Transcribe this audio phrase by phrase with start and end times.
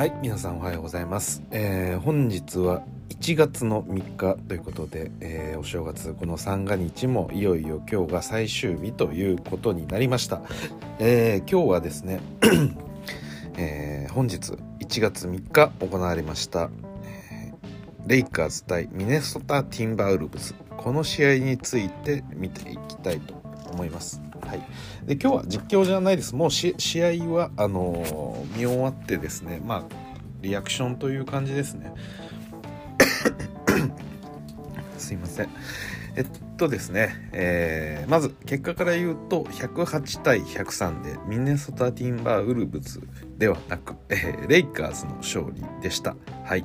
[0.00, 10.40] はい皆さんおはようございます、えー本日は1月の3日ということで、えーお正月この三が日もいよいよ今日が最終日ということになりました、
[11.00, 12.22] えー今日はですね、
[13.58, 16.70] えー本日1月3日行われました、
[17.04, 17.52] え
[18.06, 20.54] レイカーズ対ミネソタ・ティンバウルブズ。
[20.78, 23.34] この試合について見ていきたいと
[23.70, 24.22] 思います。
[24.50, 24.62] はい、
[25.06, 26.34] で今日は実況じゃないです。
[26.34, 29.94] もう試合はあのー見終わってですねまあ
[30.40, 31.94] リアクションという感じですね。
[34.98, 35.48] すいません。
[36.16, 43.00] えっとですね、えーまず結果から言うと108対103でミネソタ・ティンバーウルブズ
[43.38, 46.16] ではなく、えーレイカーズの勝利でした。
[46.42, 46.64] はい。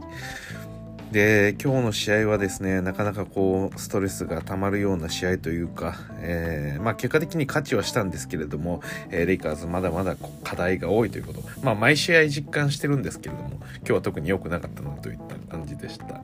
[1.12, 16.22] で今日の試合はですねなかなかこうストレスがたまるような試合というか、えーまあ、結果的に勝ちはしたんですけれども、えーレイカーズまだまだ課題が多いということ、まあ、毎試合実感してるんですけれども今日は特に良くなかったなといった感じでした。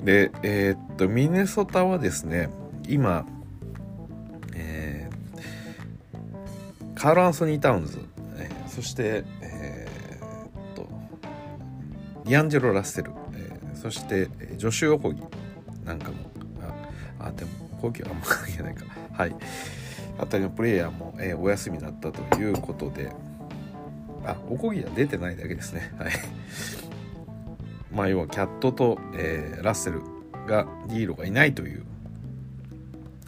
[0.00, 2.50] でえーっとミネソタはですね
[2.86, 3.26] 今、
[4.54, 5.08] え
[6.94, 7.98] カール・アンソニー・タウンズ、
[8.38, 9.24] えそして
[12.26, 15.22] ディアンジェロ・ラッセル、えーそしてジョシュ・オコギ
[15.84, 16.16] なんかも。
[17.20, 18.84] ああでもコギはあんま関係ないか。
[19.12, 19.36] はい。
[20.18, 23.12] あたりのプレイヤーも、えーお休みだったということで。
[24.24, 25.92] あオコギは出てないだけですね。
[26.00, 26.12] はい。
[27.92, 30.00] まあ要はキャットと、えーラッセル
[30.48, 31.84] がディーロがいないという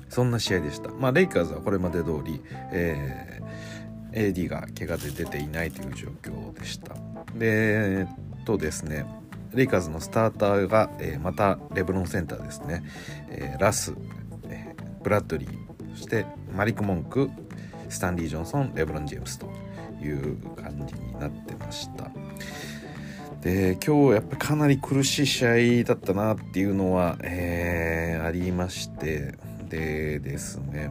[0.09, 0.91] そんな試合でした。
[0.91, 3.49] まあレイカーズはこれまで通り、えー
[4.11, 6.95] AD が怪我で出ていないという状況でした。
[6.95, 6.99] で
[8.01, 9.05] えーっとですね
[9.53, 12.83] レイカーズのスターターが、えーまたレブロンセンターですね、
[13.29, 13.95] えーラス、
[14.49, 16.25] えーブラッドリーそして
[16.57, 17.29] マリック・モンク
[17.91, 19.47] スタンリー・ジョンソンレブロン・ジェームスと
[20.03, 22.11] いう感じになってました。
[23.43, 29.34] で今日やっぱりかなり苦しい試合だったなっていうのは、えーありまして
[29.69, 30.91] でですね。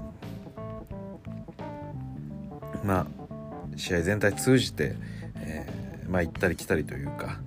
[2.84, 3.08] まあ
[3.76, 4.96] 試合全体通じて、
[5.38, 7.40] えーまあ行ったり来たりというか、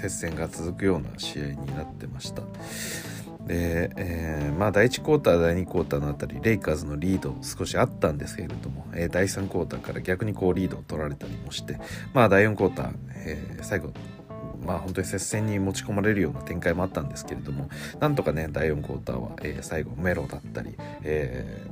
[0.00, 2.42] 接戦が続くような試合になってました。
[3.46, 11.80] で、えーまあ第1クォーター第2クォーターのあたりレイカーズのリード少しあったんですけれども、えー第3クォーターから逆にこうリードを取られたりもして
[12.12, 13.90] まあ第4クォーター、えー最後
[14.64, 17.70] まあ本当に接戦に持ち込まれるような展開もあったんですけれども
[18.00, 21.66] なんとかね第4クォーターは、えー最後メロだったり、え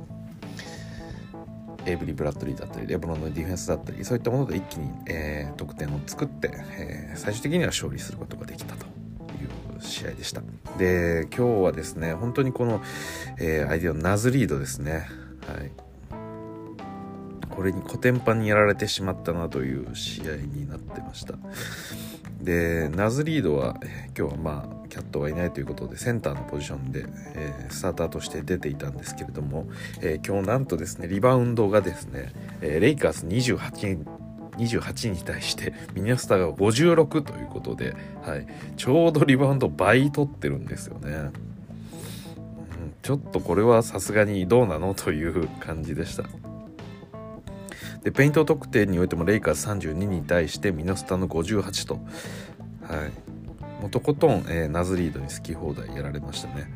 [1.87, 10.41] エイブリー・ブラッドリーだったりレブロンのディフェンスだったりそういったもので一気に、えー得点を作って、えー最終的には勝利することができたという試合でした。
[10.77, 12.81] で今日はですね本当にこの、
[13.39, 15.07] えー相手のナズリードですね。
[15.47, 15.71] はい。
[17.49, 21.35] これにコテンパンにやられてしまったなという試合になってました
[22.41, 23.77] でナズリードは
[24.17, 27.05] 今日はまあキャットがいないということでセンターのポジションで、
[27.35, 29.67] えースターターとして出ていたんですけれども、
[30.01, 32.31] えー今日なんとですねリバウンドがですね、
[32.61, 34.05] えーレイカーズ28
[34.57, 41.31] 28に対してミネソターが56ということで、はい、ちょうどリバウンド倍取ってるんですよね。
[43.03, 46.23] ちょっとこれはさすがにどうなのという感じでした。
[48.07, 56.71] でペイント得点においてもレイカーズ32に対してミネソタの58と、はい、もとことん、えーナズリードに好き放題やられましたね。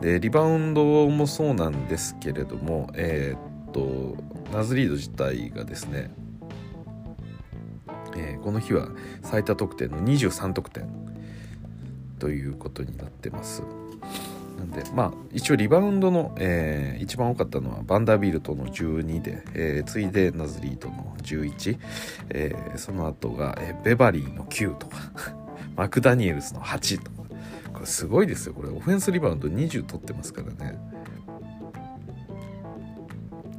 [0.00, 4.16] でリバウンドもそうなんですけれども、えーっと
[4.52, 6.10] ナズリード自体がですね、
[8.16, 8.88] えーこの日は
[9.22, 10.88] 最多得点の23得点
[12.18, 13.62] ということになってます。
[14.64, 21.78] なんでまあ一応リバウンドの、えー一番多かったのはバンダービルトの12で、えー次いでナズリードの11、
[22.30, 24.96] えーその後が、えーベバリーの9とか
[25.76, 27.24] マクダニエルズの8とか。
[27.74, 28.54] これすごいですよ。
[28.54, 30.78] これオフェンスリバウンド20取ってますからね。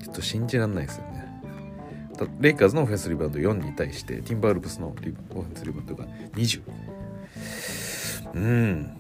[0.02, 1.26] ちょっと信じらんないですよね。
[2.40, 6.62] レイカーズのオフェンスリバウンド4に対してティンバールブスのオフェンスリバウンドが20
[8.36, 8.98] うん。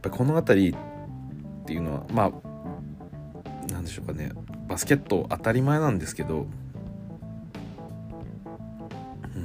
[0.00, 2.32] っぱりこの辺りっていうのはま
[3.68, 4.32] あなんでしょうかね。
[4.66, 6.46] バスケット当たり前なんですけど、
[9.36, 9.44] うん、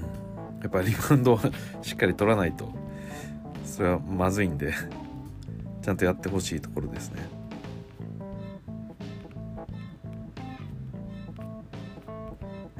[0.61, 1.39] やっぱりリバウンドを
[1.81, 2.71] しっかり取らないと
[3.65, 4.73] それはまずいんで
[5.81, 7.21] ちゃんとやってほしいところですね。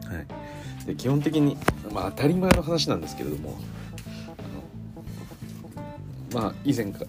[0.06, 0.19] は
[0.83, 1.57] い、で基本的に、
[1.92, 3.57] まあ、当たり前の話なんですけれども
[6.33, 7.07] まあ以前から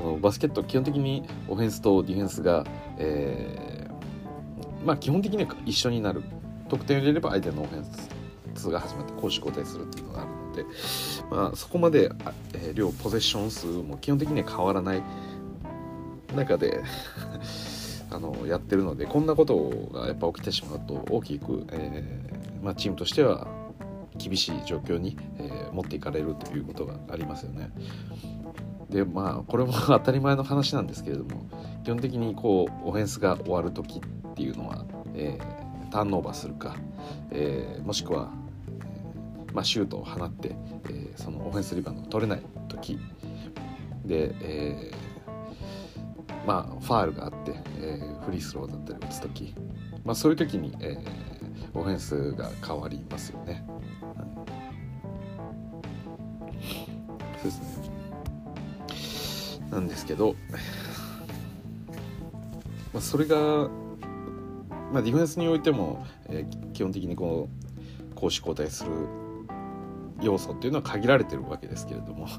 [0.00, 2.64] あのバスケット基本的にオフェンスとディフェンスが、
[2.98, 3.70] えー
[4.84, 6.22] まあ基本的には一緒になる
[6.68, 7.84] 得点を入れれば相手のオフェン
[8.54, 10.64] スが始まって攻守交代するっていうのがあるので、
[11.30, 12.10] まあ、そこまで、
[12.54, 15.02] えー、両ポゼッション数も基本的には変わらない
[16.34, 16.82] 中で
[18.10, 23.46] あのやってるのでこんなことがやっぱ起きてしまうと大きく、えーまあ、チームとしては
[24.16, 27.70] 厳しい状況に、え、持っていかれるということがありますよね。
[28.90, 31.48] でまあこれも 当たり前の話なんですけれども
[31.84, 34.84] 基本的にこうオフェンスが終わる時っていうのは、
[35.14, 36.76] えー、ターンオーバーするか、
[37.30, 38.30] えー、もしくは、
[38.68, 40.54] えー、まあ、シュートを放って、
[40.88, 42.98] えそのオフェンスリバウンドを取れない時
[44.04, 44.90] で、え
[46.46, 49.54] まあ、ファールがあって、えフリースローだったり打つ時、
[50.04, 50.98] まあ、そういう時に、え
[51.74, 53.64] オフェンスが変わりますよね。
[57.42, 57.89] そうですね
[59.70, 60.34] なんですけど、
[62.92, 63.36] まあ、それが、
[64.92, 67.48] まあ、ディフェンスにおいても、えー、基本的にこ
[68.04, 68.90] の攻守交代する
[70.20, 72.32] 要素っていうのは限られてるわけですけれども、はい。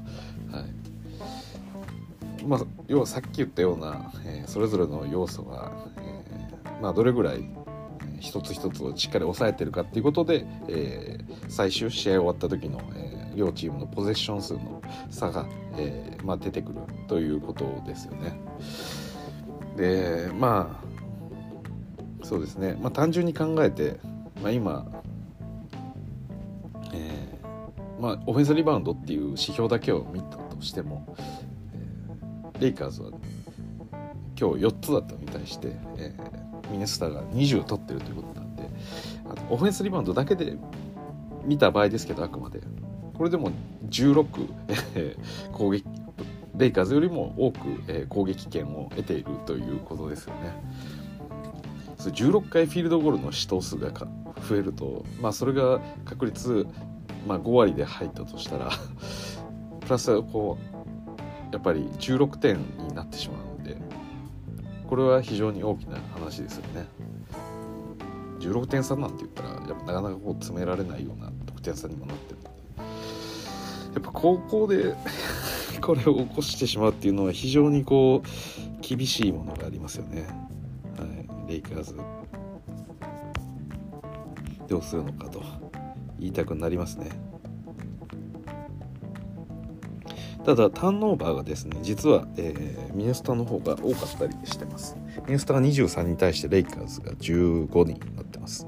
[2.44, 7.48] まあ、要はさっき言ったような、えー、それぞれの要素が、えー、まあ、どれぐらい
[8.20, 15.46] 一つ一つをしっかり抑えてるかっていうことで、えー、最終試合終わった時の、えー、両チームのポゼッション数の差が、
[15.76, 18.38] えーまあ、出てくるということですよね。
[19.76, 20.92] でまあ
[22.26, 23.98] そうですね、まあ、単純に考えて、
[24.42, 24.86] まあ、今、
[26.92, 31.16] えーまあ、オフェンスリバウンドっていう指標だけを見たとしても、
[31.74, 33.10] えー、レイカーズは
[34.38, 38.62] 今日4つだったのに対して、えー、ミネスターが20取ってるということなんで
[39.24, 40.56] あのオフェンスリバウンドだけで
[41.44, 42.60] 見た場合ですけどあくまで
[43.22, 43.52] これでも
[43.88, 44.48] 16、
[44.96, 45.16] え
[45.52, 45.84] 攻撃
[46.56, 50.52] レイカーズよりも多く、え攻撃権を得ているということですよね。
[51.98, 56.66] 16回フィールドゴールの試投数が増えると、まあ、それが確率、
[57.24, 58.70] まあ、5割で入ったとしたら
[59.78, 63.76] プラスこうやっぱり16点になってしまうので
[64.88, 66.88] これは非常に大きな話ですよね
[68.40, 72.41] 16点差なんて言ったらやっぱなかなかこう詰められないような得点差にもなってる
[73.94, 74.94] やっぱ高校で
[75.80, 80.26] これを起こしてしまうっていうのは非常にこう厳しいものがありますよね、
[80.96, 81.04] は
[81.46, 81.96] い、レイカーズ。
[84.68, 85.42] どうするのかと。
[86.22, 87.10] 言いたくなりますね。
[90.44, 94.96] ただターンオーバーがですね実は、えー、ミネスタの方が多かったりしてます。
[95.26, 98.66] ミネスタが23に対してレイカーズが15人になってます。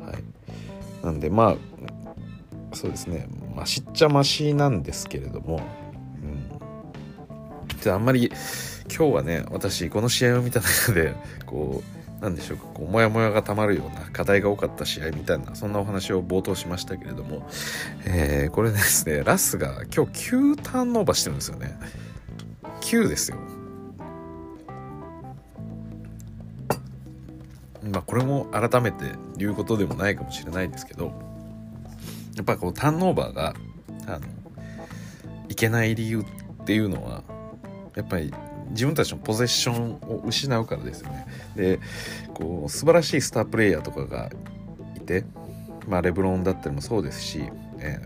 [0.00, 1.04] はい。
[1.04, 1.56] なんでまあ
[2.74, 3.28] そうですね。
[3.58, 5.60] ましっちゃましなんですけれども、
[6.22, 6.48] うん、
[7.80, 8.30] じゃああんまり
[8.88, 11.14] 今日はね私この試合を見た中で
[11.44, 17.48] こう何でしょうかこうモヤモヤがたまるような課題が多かった試合みたいなそんなお話を冒頭しましたけれども、
[18.06, 21.78] えー、これですねラスが今日9ターンオーバーしてるんですよね。
[22.80, 23.38] 9ですよ。
[27.90, 29.04] まあこれも改めて
[29.36, 31.27] 言うことでもないかもしれないですけど
[32.38, 33.54] やっぱこうターンオーバーが
[34.06, 34.20] あの
[35.48, 37.22] いけない理由っていうのは
[37.96, 38.32] やっぱり
[38.70, 41.26] 自分たちのポゼッションを失うからですよね。
[41.56, 41.80] で
[42.34, 44.30] こう素晴らしいスタープレイヤーとかが
[44.96, 45.24] いて、
[45.88, 47.42] まあ、レブロンだったりもそうですし、
[47.78, 47.98] え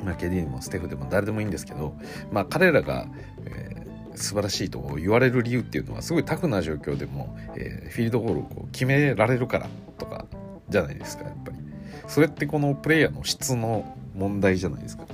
[0.00, 1.96] ーまあ、ケディでもステフでも誰でもいいんですけど、
[2.30, 3.08] まあ、彼らが、
[3.44, 10.26] えー、素晴らしいと言われる理由っていうのはすごいタフな状況でも、えー、フィールドゴールをこう決められるからとか
[10.68, 11.65] じゃないですかやっぱり。
[12.08, 15.06] それってこのプレイヤーの質の問題じゃないですか。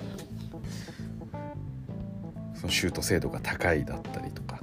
[2.63, 4.61] そのシュート精度が高いだったりとか、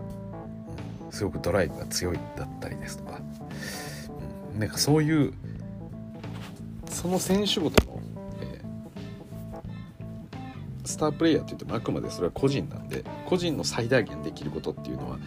[1.06, 3.20] うん、すごくドライブが強いだったりですとか、
[4.54, 5.34] うん、なんかそういう
[6.90, 8.02] その選手ごとの、
[8.42, 15.18] えー、スタープレイヤーって言ってもあくまでそれは個人なんで個人の最大限できることっていうのは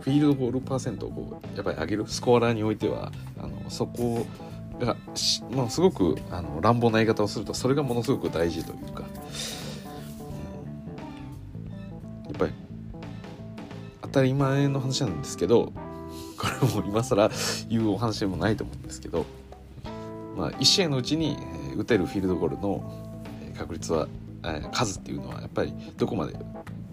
[0.00, 4.26] フィールドゴールパーセントをこうやっぱり上げるスコアラーにおいてはあのそこを
[4.80, 4.96] が、
[5.50, 9.10] まあ、すごくあの乱暴な言い方をするとそれがものすごく大事というかやっ。
[12.38, 12.52] ぱり
[14.02, 15.72] 当たり前の話なんですけど
[16.38, 17.30] これも今更
[17.68, 19.26] 言うお話でもないと思うんですけど、
[20.36, 21.36] まあ、1試合のうちに
[21.76, 23.18] 打てるフィールドゴールの
[23.56, 24.06] 確率は
[24.72, 26.34] 数っていうのはやっぱりどこまで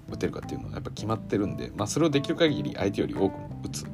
[0.10, 3.34] 打てるかっていうのはやっぱ決まってるんで、まあ、それをできる限り相手より多く
[3.66, 3.86] 打つ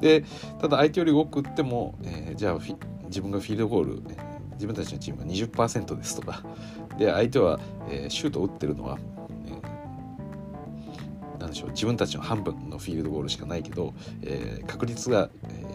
[0.00, 0.24] で
[0.60, 2.58] ただ相手より多く打っても、えー、じゃあ
[3.12, 4.02] 自分がフィールドゴール、
[4.54, 6.42] 自分たちのチームは20%ですとか。
[6.98, 8.98] で相手は、えー、シュートを打ってるのは
[11.52, 15.30] でしょう自分たちの半分のフィールドゴールしかないけど、えー、確率が、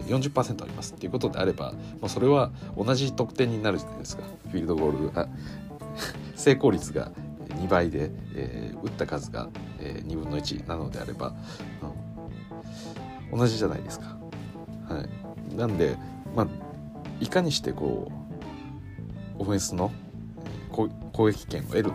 [0.08, 4.24] 40%ありますっていうことであれば、まあ、それは同じ得点になるじゃないですか。
[4.50, 5.28] フィールドゴールあ
[6.36, 7.12] 成功率が
[7.50, 11.36] 2倍で、えー、打った数が、えー、2分の1なのであれば、
[13.32, 14.18] うん、同じじゃないですか。
[14.88, 15.04] は
[15.52, 15.98] い、なんで、
[16.34, 16.48] まあ、
[17.20, 18.12] いかにしてこ
[19.40, 19.92] うオフェンスの
[20.72, 21.92] 攻撃権を得る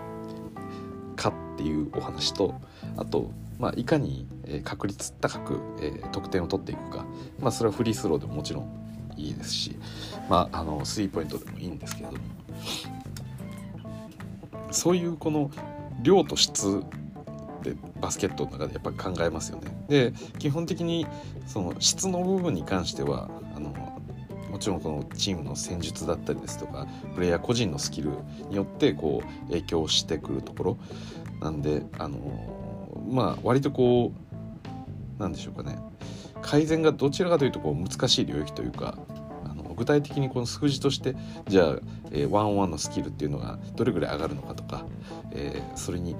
[1.17, 2.55] かっていうお話と
[2.97, 4.27] あと、まあ、いかに
[4.65, 7.07] 確率高く、え、得点を取っていくか、
[7.39, 8.83] まあ、それはフリースローでももちろん
[9.17, 9.77] いいですし、
[10.29, 12.19] まあ、あのスリーポイントでもいいんですけれども
[14.71, 15.51] そういうこの
[16.03, 16.83] 量と質
[17.63, 19.71] でバスケットの中でやっぱ考えますよね。
[19.89, 21.07] で基本的に
[21.47, 23.31] その質の部分に関しては
[24.53, 28.11] もちろんこのチームの戦術だったりですとかプレイヤー個人のスキル
[28.51, 30.79] によってこう影響してくるところ
[31.41, 32.19] なんであの
[33.11, 34.13] まあ割とこ
[35.19, 35.79] うなんでしょうかね。
[36.43, 38.99] 改善がどちらかというとこう難しい領域というか
[39.77, 41.17] 具体的にこの数字として
[41.49, 41.77] じゃあ、
[42.11, 44.87] えー、ワンオンワンのスキルっていうのがどれぐらい上がるのかとか、
[45.33, 46.15] えー、それに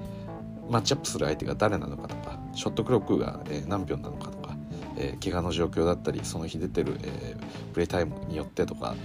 [0.69, 4.42] マッチアップする相手が誰なのかとかショットクロックが、えー、何秒なのかとか、
[4.97, 8.95] えー、怪我の状況だったりその日出てる、えー、プレイタイムによってとか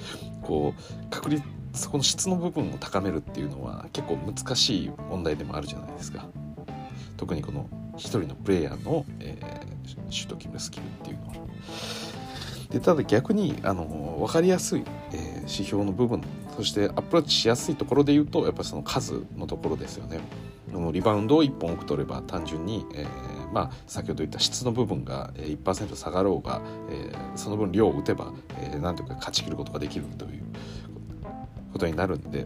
[0.43, 1.43] こう確率
[1.73, 6.27] そこの質の部分を高めるっていうのは結構難しい問題でもあるじゃないですか。
[7.17, 11.35] 特にこの一人のプレイヤーの、えー、シュート決めるスキルっていうのは。
[12.71, 16.21] でただ逆にあの分かりやすい、えー、指標の部分
[16.59, 20.19] そしてアプローチしやすいところで言うとやっぱりその数のところですよね。
[20.73, 26.61] のリバウンドを1本多く取れば単純に、えー、まあ、先ほど言った質の部分が1%下がろうが、
[26.91, 30.43] えー、その分量を打てば、えー、なんというか勝ち切ることができるという
[31.73, 32.45] ことになるんで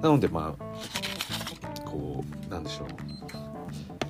[0.00, 2.86] なのでまあこうなんでしょう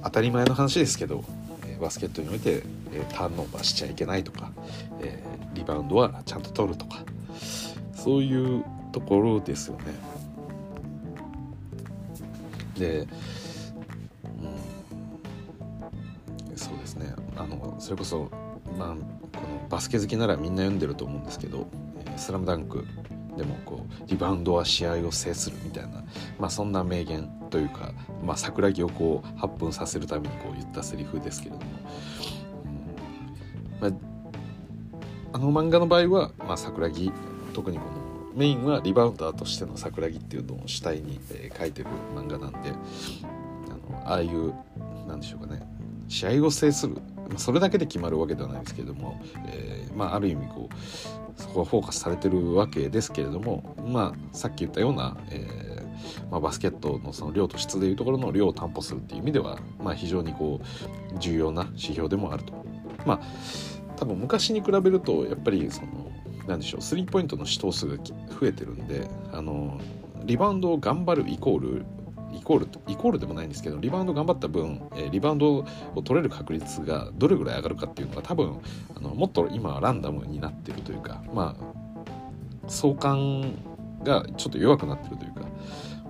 [0.04, 1.24] 当たり前の話ですけど
[1.66, 4.52] えバスケットにおいて、えターンオーバーしちゃいけないとか、
[5.00, 7.02] えー、リバウンドはちゃんと取るとか
[8.02, 9.94] そういうところですよね。
[12.76, 13.06] で、
[16.48, 18.28] うん、そうですねあのそれこそ、
[18.76, 18.94] まあ、こ
[19.42, 21.68] のバスケ好きならみんな読んでると思うんですけど
[22.16, 22.84] 「スラムダンク
[23.36, 26.02] でもこうリバウンドは試合を制するみたいな、
[26.40, 27.92] まあ、そんな名言というか、
[28.24, 31.70] まあ、桜木をこう発奮させるためにこう言ったセリフですけれども、
[33.82, 33.96] うんま
[35.32, 37.12] あ、あの漫画の場合は、まあ、桜木
[37.52, 37.90] 特にこの
[38.34, 42.70] メインはリバウンダーとしての桜木っていうのを主体に、えー、書いてる漫画なんで
[43.68, 44.54] あのああいう
[45.06, 45.62] なんでしょうかね
[46.08, 46.94] 試合を制する
[47.28, 62.52] まあそれだけで決まるわけではないですけれども、えー、まあ、ある意味こうそこはフォーカスされてるわけですけれども、まあ、さっき言ったような、えー、まあ、バスケットのその量と質でいうところの量を担保するっていう意味では、まあ、非常にこう重要な指標でもあると。
[63.06, 63.20] まあ
[63.96, 66.01] 多分昔に比べるとやっぱりその
[66.52, 69.80] 何でしょうスリーポイントの試投数が増えてるんであの
[70.24, 71.84] リバウンドを頑張るイコール
[72.32, 75.56] イコールイコールでもないんですけどリバウンド頑張った分、え、リバウンド
[75.94, 78.58] を取れる確率がどれぐらい上がるかっていうのが多分
[78.94, 83.54] あのもっと今はランダムになってるというかまあ相関
[84.02, 85.40] がちょっと弱くなってるというか、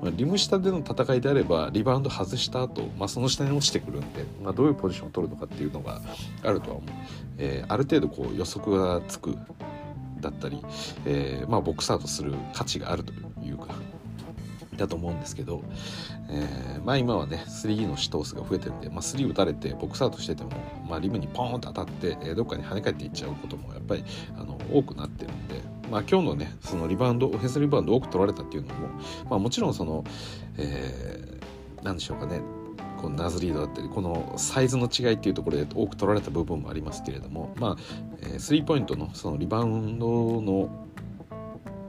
[0.01, 6.01] まあ、リム下での戦いであればリバウンド外した後、まあその下に落ちてくるんで、まあ、どういうポジションを取るのかっていうのが
[6.43, 6.91] あるとは思う、
[7.39, 9.37] えー、ある程度こう予測がつく
[10.23, 10.63] だったり、
[11.05, 13.13] えー、まあボックスアウトする価値があると
[13.43, 13.75] いうか
[14.77, 15.63] だと思うんですけど、
[16.31, 20.51] えー、まあ今はね 3D の試投数が増えてるんで、まあ、3打たれてボックスアウトしてても、
[20.89, 24.05] まあ、リムにポーンと当たって、え、どっかに跳ね返っていっちゃうこともやっぱり
[24.37, 25.61] あの多くなってるんで、
[25.91, 28.89] まあ、今日のねそのリバウンドオフェンスリバウンド多く取られたっていうのも、
[29.29, 30.05] まあ、もちろんその、
[30.57, 32.41] えー、なんでしょうかね
[33.03, 40.87] このナズリードだったりこのサイズの違いっていうところで多く取られた部分もありますけれどもまあ、スリーポイントのそのリバウンドの、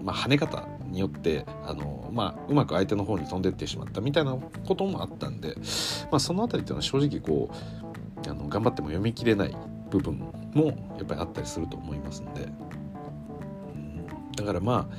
[0.02, 5.56] まあ、跳ね方によってあの、まあ、うまく相手の方に飛んでってしまったみたいなこともあったんで、
[6.12, 9.56] まあ、その辺りっていうのは正直こうあの頑張っても読み切れない
[9.90, 10.16] 部分
[10.54, 10.66] も
[10.98, 12.42] やっぱりあったりすると思いますんで、
[13.76, 14.96] うん、だからまあ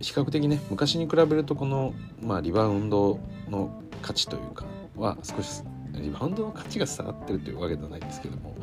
[0.00, 3.18] 比較的ね昔に比べるとこの、まあ、リバウンド
[3.48, 4.64] の価値というか
[4.96, 5.62] は少し
[5.92, 8.54] リバウンドの価値が下がってるというわけではないんですけども、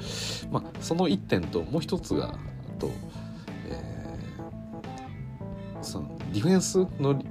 [0.52, 2.38] まあ、その1点ともう一つが
[2.80, 2.90] と
[5.82, 7.22] そのディフェンスの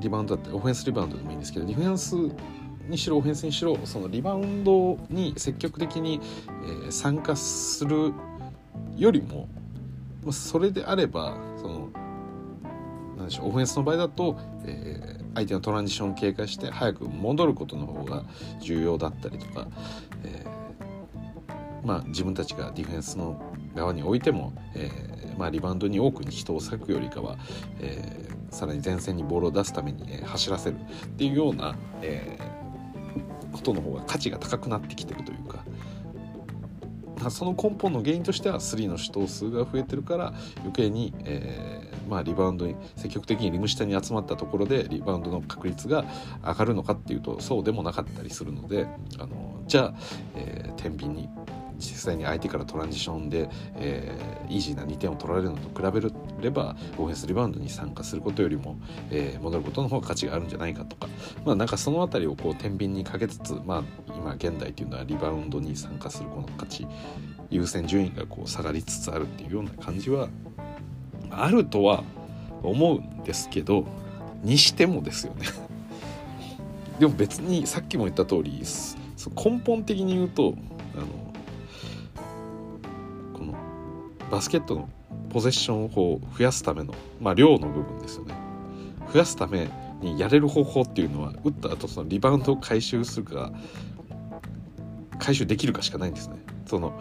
[0.00, 2.16] リバウンドだったりオフェンスリバウンドでもいいんですけどディフェンス
[2.88, 8.12] にしろオフェンスにしろそのリバウンドに積極的に、えー、参加する
[8.96, 9.48] よりも
[10.24, 11.88] まあそれであればその
[13.16, 18.24] なんでしょうオフェンスの場合だと、えー、相手のトランジションを警戒して早く戻ることの方が
[18.60, 19.68] 重要だったりとか、
[20.24, 20.46] え
[21.84, 23.40] まあ、自分たちがディフェンスの
[23.74, 27.38] 側に置いても、えー、まあ、リバウンドに多くに人を割くよりかは、
[27.80, 32.38] えー、さらに前線にボールを出すために、え走らせるっていうような、え
[33.52, 35.64] ことの方が価値が高くなってきてるというか。
[37.30, 46.04] その根本の原因としては3の主投数が増えてるから余計に、えー、まあ、リバウンドに積極的にリム下に集まったところでリバウンドの確率が
[46.44, 48.86] 上がるのかっていうとそうでもなかったりするので
[49.18, 49.94] あのじゃあ、
[50.34, 51.30] えー、天秤に
[51.78, 56.02] 実際に相手からトランジションで、えー、イージーな2点を取られるのと比べ
[56.42, 58.76] ればオフェンスリバウンドに参加することよりも、
[59.10, 61.08] えー、戻ることの方が価値があるんじゃないかとか。
[61.46, 63.82] まあなんかその辺りをこう天秤にかけつつまあ
[64.14, 66.86] 今現代というのはリバウンドに参加するこの価値
[67.52, 70.28] 優先順位がこう下がりつつあるっていうような感じは
[71.32, 72.04] あるとは
[72.62, 73.84] 思うんですけど
[74.42, 75.46] にしてもですよね。
[76.98, 78.62] でも別にさっきも言った通り
[79.34, 80.54] 根本的に言うと
[80.94, 81.06] あの
[83.38, 83.54] この
[84.30, 84.88] バスケットの
[85.30, 88.34] ポゼッションをこう増やすための、まあ、量の部分ですよね。
[89.12, 89.68] 増やすため
[90.00, 93.52] にやれる方法っていうのは打った後そのリバウンドを回収するか
[95.18, 96.36] 回収できるかしかないんですね。
[96.66, 97.00] その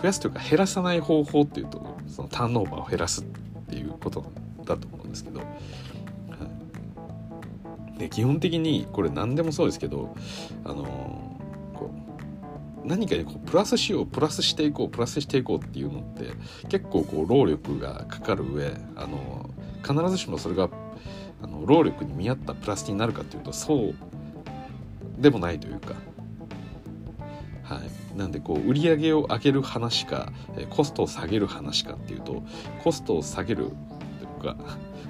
[0.00, 3.24] 増やすというか減らさない方法っていうとそのターンオーバーを減らすっ
[3.68, 4.24] ていうこと
[4.64, 5.46] だと思うんですけど、は
[7.96, 10.14] い、で基本的にこれ何でもそうですけど
[10.64, 11.38] あの
[11.74, 11.90] こ
[12.84, 16.32] う何かにこうプラスしようプラスしていこうプラスしていこうっていうのって
[16.68, 19.50] 結構こう労力がかかる上あの
[19.82, 20.70] 必ずしもそれが
[21.42, 23.94] あの労力に見合ったプラスになるかっていうとそう
[25.18, 25.94] でもないというか。
[27.62, 30.32] はい、なんでこう売り上げを上げる話か
[30.70, 32.42] コストを下げる話かっていうと
[32.82, 33.70] コストを下げる
[34.40, 34.56] というか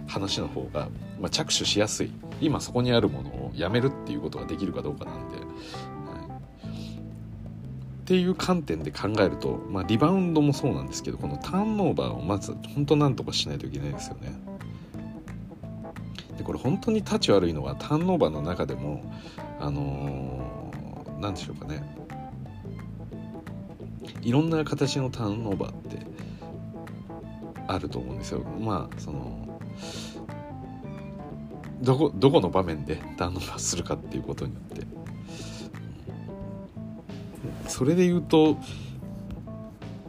[0.06, 0.88] 話の方が、
[1.20, 2.12] まあ、着手しやすい。
[2.40, 5.48] 今そこにあるものをやめるっていうことができるかどうかなんで、はい、っ
[8.06, 14.32] ていう観点で考えると、まあ、リバウンドもそうなんですけどこのターンオーバーをまず本当なんとかしないといけないですよね。
[16.38, 19.04] でこれ本当に立ち悪いのはターンオーバーの中でも
[19.60, 21.99] あのー、何でしょうかね。
[24.22, 25.98] いろんな形のターンオーバーって
[27.66, 28.42] あると思うんですよ。
[28.60, 29.60] まあその
[31.80, 34.86] どこどこの場面でターンオーバーするかっていうことによって
[37.68, 38.58] それで言うと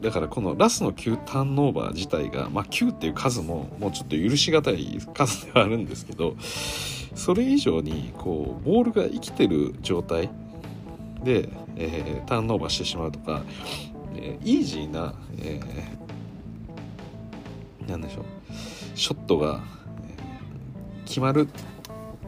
[0.02, 10.30] だからこのラスの9ターンオーバー自体が、まあ、9っていう数ももうちょっと許し難い数ではあるんですけどそれ以上にこうボールが生きてる状態
[11.24, 13.44] で、えー、ターンオーバーしてしまうとか
[14.22, 18.26] えー、イージーな、えー、なんでしょう。
[18.96, 19.62] ショットが、
[20.08, 21.48] えー、決まる。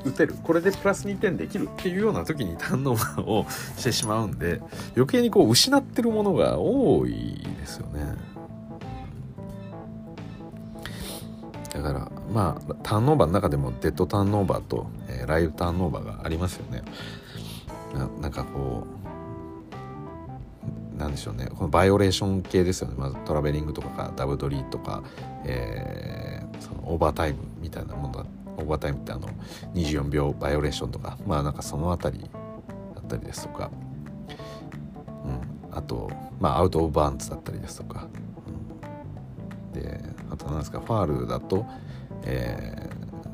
[0.05, 0.35] 打てる。
[0.43, 3.45] これでプラス2点できるっていうような時にターンオーバーを
[3.77, 4.59] してしまうんで
[4.95, 8.15] 余計にこう失ってるものが多いですよね。
[11.73, 16.83] だからまあターンオーバーの中でもデッドターンオーバーと、えー、ライブターンオーバーがありますよね。
[17.93, 19.02] ななんかこう
[20.97, 21.47] なんでしょうね。
[21.47, 25.03] このバイオレーション系ですよね、まずトラベリングとかダブドリとか、
[25.45, 28.25] えー、そのオーバータイムみたいなものだ。
[28.57, 29.27] オーバータイムってあの
[29.73, 31.17] 24秒バイオレーションとか。
[31.25, 32.23] まあなんかその辺り
[32.95, 33.71] だったりですとか、
[35.69, 38.07] うん、あとまあ out of bounds だったりですとか、
[39.73, 41.65] うん、であと何ですかファールだと、
[42.23, 42.89] え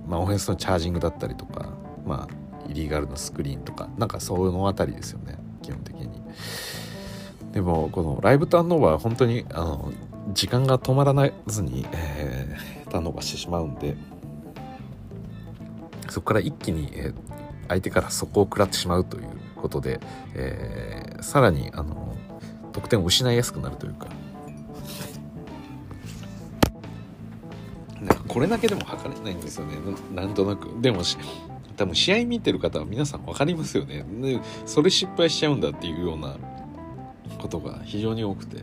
[0.05, 1.69] ー、まあオフェンスのチャージングだったりとか
[2.05, 3.89] まあイリーガルのスクリーンとか。
[3.97, 5.37] なんかそういうの辺りですよね。
[5.61, 6.21] 基本的に。
[7.59, 9.91] でもこのライブターンオーバーは本当にあの
[10.31, 11.13] 時間が止まら
[11.45, 13.97] ずに、えー、ターンオーバーしてしまうんで
[16.07, 17.13] そこから一気に、えー、
[17.67, 19.99] 相手から底を食らってしまうということで、
[20.35, 22.15] えー、さらにあの
[22.71, 24.07] 得点を失いやすくなるというか。
[27.99, 29.75] なんかこれだけでも測れないんですよね。
[30.15, 30.69] なんとなく。
[30.79, 31.01] でも
[31.75, 34.05] 多分試合見てる方は皆さん分かりますよね
[34.65, 36.37] それ失敗しちゃうんだっていうような
[37.39, 38.57] ことが非常に多くて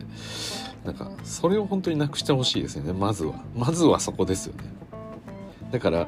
[0.85, 2.93] なんかそれを本当になくしてほしいですよね。
[2.93, 3.43] まずは。
[3.55, 4.63] まずはそこですよね。
[5.71, 6.07] だから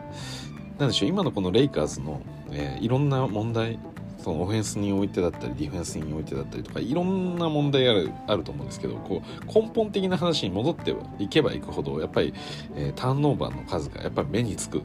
[0.78, 1.10] なんでしょう。
[1.10, 3.78] 今のこのレイカーズの、えー、いろんな問題
[4.20, 12.34] そのオフェンスにおいてだったりディフェンスにおいてだったりとかいろんな問題があるあると思うんですけどこう根本的な話に戻っていけばいくほどやっぱり、
[12.76, 14.82] えー、ターンオーバーの数がやっぱり目につく。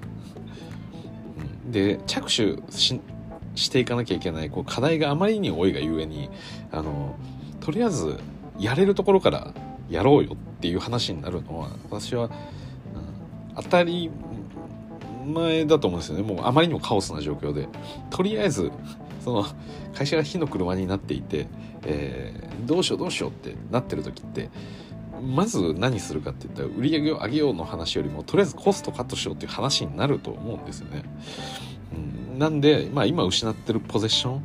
[1.64, 2.56] うん、で着手
[3.56, 6.30] していかなきゃいけないこう課題があまりに多いがゆえに
[6.72, 7.16] あの
[7.64, 8.18] とりあえず
[8.58, 9.54] やれるところから
[9.88, 12.30] やろうよっていう話になるのは私は、うん、
[13.56, 14.10] 当たり
[15.26, 16.22] 前だと思うんですよね。
[16.22, 17.66] もうあまりにもカオスな状況で。
[18.10, 18.70] とりあえず
[19.24, 19.46] その
[19.94, 21.46] 会社が火の車になっていて、
[21.84, 24.50] えー、どうしようどうしようってなってる時って
[25.22, 31.04] まず何するかって言ったら売り上げを上げようの話よりもとりあえずコストカットしようっていう話になると思うんですよね。
[32.32, 34.42] うん、なんで、まあ、今失ってるポゼッション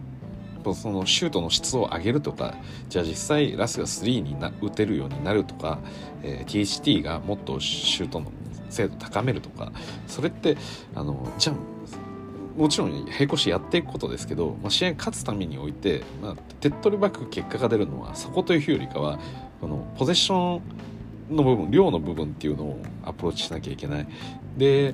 [0.73, 2.55] そのシュートの質を上げるとか
[2.89, 5.79] じゃあ実際ラスが3にな打てるようになるとか、
[6.23, 8.31] えー、THT がもっとシュートの
[8.69, 9.71] 精度高めるとか
[10.07, 10.57] それって
[10.95, 11.55] あのじゃあ
[12.59, 19.17] もちろん並行してやっていくことですけど、まあ、試合勝つためにおいて、まあ、手っ取り早く結果が出るのはそこというよりかは
[19.61, 20.59] このポゼッショ
[21.31, 24.07] ンの部分量の部分っていうのをアプローチしなきゃいけない。
[24.57, 24.93] で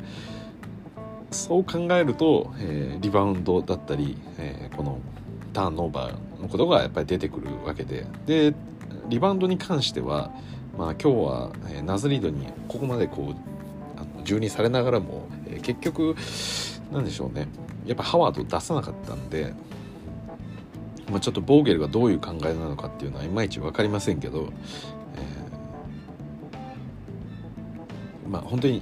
[1.32, 5.00] そう考えると、えー、リバウンドだったり、えー、この
[5.56, 8.06] ターンオーバーのことがやっぱり出てくるわけで。
[8.26, 8.54] で
[9.08, 10.32] リバウンドに関しては、
[10.78, 16.16] まあ、今日は、え、ナズリードにここまでこうあの蹂躙されながらも、え、結局
[16.92, 17.48] なんでしょうね。
[17.86, 19.54] やっぱハワード出さなかったんで、
[21.12, 24.50] まあ、ちょっとボーゲルがどういう考えなのかっていうのはいまいち分かりませんけど、
[25.16, 28.82] えー、まあ本当に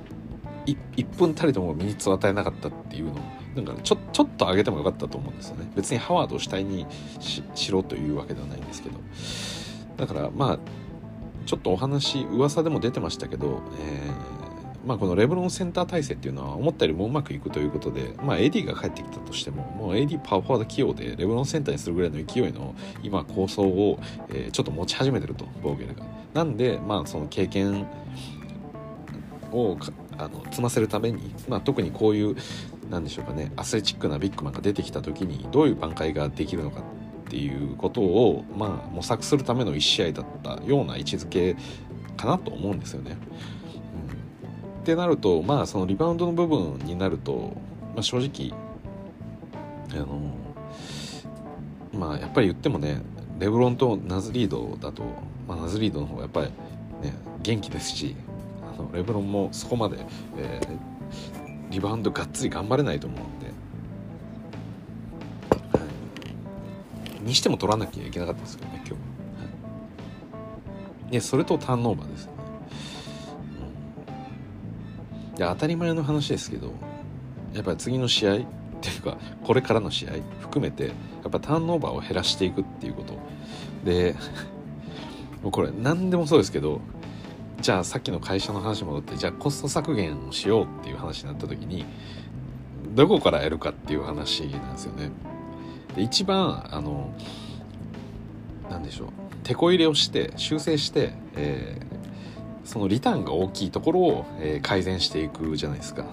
[0.66, 3.16] 1, 1分たりともミニッツを与えなかったっていうのを
[3.56, 6.88] なんかちょちょっと上げてもよかったと思うんですよね別にハワードを主体に
[7.20, 9.00] しろというわけではないんですけど
[9.98, 10.60] だからまあ
[11.46, 26.06] ちょっとお話噂でも出てましたけど、えー、まあ、このレブロンセンター体制っていうのは思ったよりもうまくいくということで、まあ、AD が帰ってきたとしてももう AD パワーフォワード起用でレブロンセンターにするぐらいの勢いの今構想を、えー、ちょっと持ち始めてるとボーゲルが。
[26.34, 27.86] なんでまあその経験
[29.52, 29.78] を
[30.18, 32.36] あの積ませるために、まあ、特にこういう
[32.90, 36.84] なんでしょうかねアスレチックなビッグマンが出てきた時にどういう挽回ができるのかっ
[37.30, 41.56] ていうことを、まあ、模索するための1試合だったような位置づけ
[42.16, 43.18] かなと思うんですよね。
[44.76, 47.54] うん、ってなるとまあそのリバウンドの部分になると、
[47.96, 48.58] まあ、正直
[49.92, 50.36] あの
[51.92, 53.02] まあやっぱり言ってもね
[53.40, 55.04] レブロンとナズリードだと、
[55.48, 56.48] まあ、ナズリードの方がやっぱり
[57.02, 58.16] ね元気ですし
[58.62, 59.98] あのレブロンもそこまで、
[60.38, 60.93] えー、
[61.74, 63.48] リバウンドがっつり頑張れないと思うんで、
[65.80, 65.86] は
[67.20, 68.92] い、にしても取らなきゃいけなかったですよね今日。
[68.92, 68.98] は、
[71.10, 72.38] はい、それとターンオーバーですよね、
[75.32, 76.74] うん、で当たり前の話ですけど
[77.56, 78.40] やっぱり次の試合っ
[78.82, 80.92] ていうかこれからの試合含めてや
[81.28, 83.18] っぱターンオーバーを減らしていくっていうこと。
[83.84, 84.16] で
[85.42, 86.80] もうこれ何でもそうですけど
[87.64, 91.86] じゃあさっきの会社の話戻ってじゃあコスト削減をしようっていう話になった時に
[92.94, 95.12] どこからやるかっていう話なんですよね。
[95.96, 97.14] で一番あの
[98.70, 99.08] 何でしょう
[99.44, 106.04] 手こ入れをして修正して、えー、そのリターンが大きいところを、えー、改善していくじゃないですか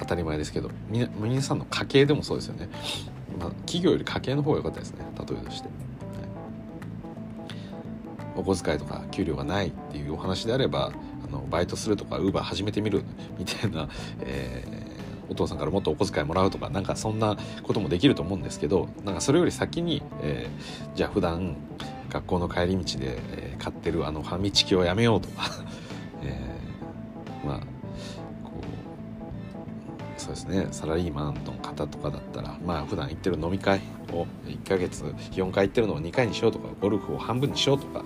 [0.00, 2.68] 当たり前ですけど皆さんの家計でもそうですよね、
[3.38, 5.68] まあ、企業より家計の方が良かったですね例えとして。
[8.36, 10.92] お小遣いとか給料がないっていうお話であれば
[11.26, 13.04] あのバイトするとかウーバー始めてみる
[13.38, 13.88] みたいな、
[14.20, 21.56] えー、お父さんからもっとお小遣いもらうとかなんかそんなこともできると思うんですけどなんかそれより先に、えー、じゃあ普段
[22.10, 25.44] 学校の帰り道で、え、買ってるあのファミチキをやめようとか、
[26.22, 27.60] えー、まあ
[30.22, 33.80] そうですねサラリーマンの方とかだったらまあ普段行ってる飲み会
[34.12, 38.04] を1ヶ月4回行ってるのを2回にしようとかゴルフを半分にしようとか、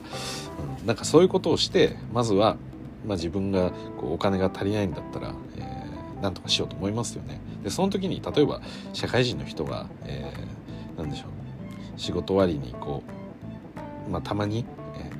[0.80, 2.56] うん、なんかそういうことをしてまずは、
[3.04, 7.38] まあ、自分がこうお金が足りないんだったら、えー、なんとかしようと思いますよね。
[7.62, 8.62] でその時に例えば
[8.94, 13.02] 社会人の人が、えー、何でしょう仕事終わりにこ
[14.08, 14.64] う、まあ、たまに、
[14.96, 15.10] え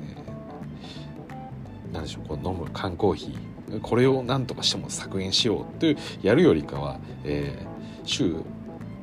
[1.91, 3.46] ー、何でしょうこう飲む缶コーヒー
[3.81, 8.35] これを何とかしても削減しようってやるよりかは、えー、週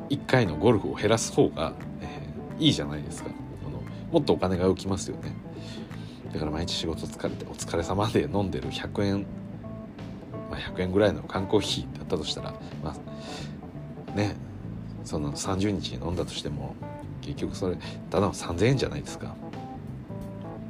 [0.08, 3.30] 1回のゴルフを減らす方が、えー、いいじゃないですか。
[3.66, 5.34] あのもっとお金が浮きますよね。
[6.32, 9.26] だから毎日仕事疲れてお疲れ様で飲んでる100円、
[10.50, 12.96] まあ、100円ぐらいの缶コーヒーだったとしたらま
[14.12, 14.34] あね
[15.04, 16.74] その30日に飲んだとしても
[17.20, 17.76] 結局それ
[18.10, 19.36] ただの3000円じゃないですか。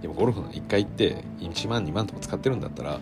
[0.02, 3.00] でもゴルフの1回行って1万2万とか使ってるんだったら、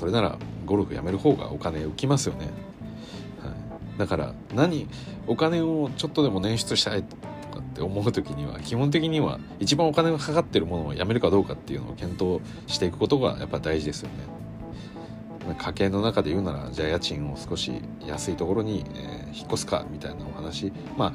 [0.00, 2.46] それならゴルフやめる方がお金浮きますよね。
[2.46, 3.50] は
[3.96, 3.98] い。
[3.98, 4.88] だから何
[5.26, 15.54] お金をちょっとでも捻出したいとかって思う時には基本的には一番お金がかかってるものをやめるかどうかっていうのを検討していくことがやっぱ大事ですよね。
[15.58, 17.70] 家計の中で言うならじゃあ家賃を少し
[18.06, 20.72] 安いところに、えー、引っ越すかみたいなお話。
[20.96, 21.12] まあ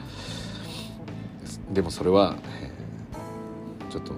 [1.74, 4.14] でもそれは、えー、ちょっと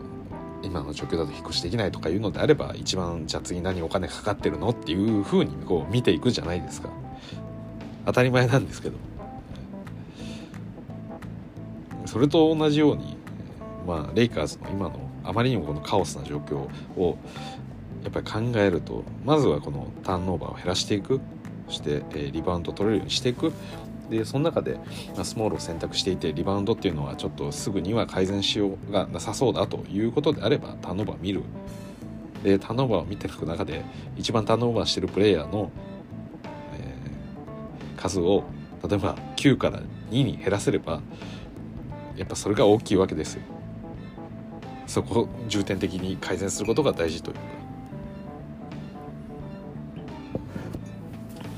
[0.64, 6.90] 今の状況だと引っ越しできないとかいうのであれば一番じゃあ次何お金かかってるのっていうふうにこう見ていくじゃないですか。
[8.06, 8.98] 当たり前なんですけど。
[12.06, 13.18] それと同じように、
[13.86, 17.18] まあ、レイカーズの今のあまりにもこのカオスな状況を
[18.04, 21.20] やっぱり考えるとまずはこのターンオーバーを減らしていく。
[21.68, 23.52] そして、えリバウンド取れるようにしていく。
[24.10, 24.80] でその中で、
[25.24, 31.44] スモールを選択していてリバウンドっていうのはちょっとすぐには改善しようがなさそうだということであればターンオーバー見る。
[32.44, 33.84] でターンオーバーを見ていく中で
[34.16, 35.72] 一番ターンオーバーしてるプレイヤーの、
[36.78, 38.44] えー、数を
[38.88, 41.02] 例えば9から2に減らせれば
[42.16, 43.42] やっぱそれが大きいわけですよ。
[44.86, 47.42] そこを重点的に改善することが大事というか。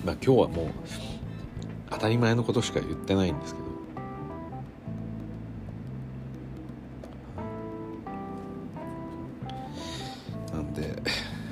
[0.03, 0.67] まあ今日はもう
[1.89, 3.69] 当たり前のことしか言ってないんですけど。
[10.57, 11.01] なんで、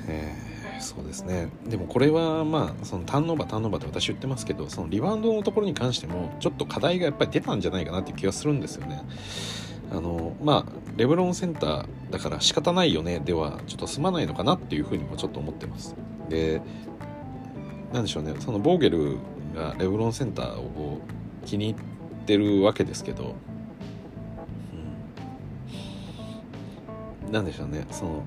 [0.06, 1.48] えー、そうですね。
[1.66, 9.02] でもこれはまあそのターンオーバーターンオーバーって私言ってますけどそのリバウンドのところに関してもちょっと課題がやっぱり出たんじゃないかなっていう気がするんですよね。
[9.90, 15.94] あのまあレブロンセンターだから仕方ないよねではちょっと済まないのかなっていうふうにもちょっと思ってます。
[16.28, 16.60] で
[17.92, 18.34] なんでしょうね。
[18.38, 19.16] そのボーゲル
[19.58, 21.00] がレブロンセンターを
[21.44, 23.34] 気に入ってるわけですけど、
[27.26, 28.22] うん、なんでしょうねその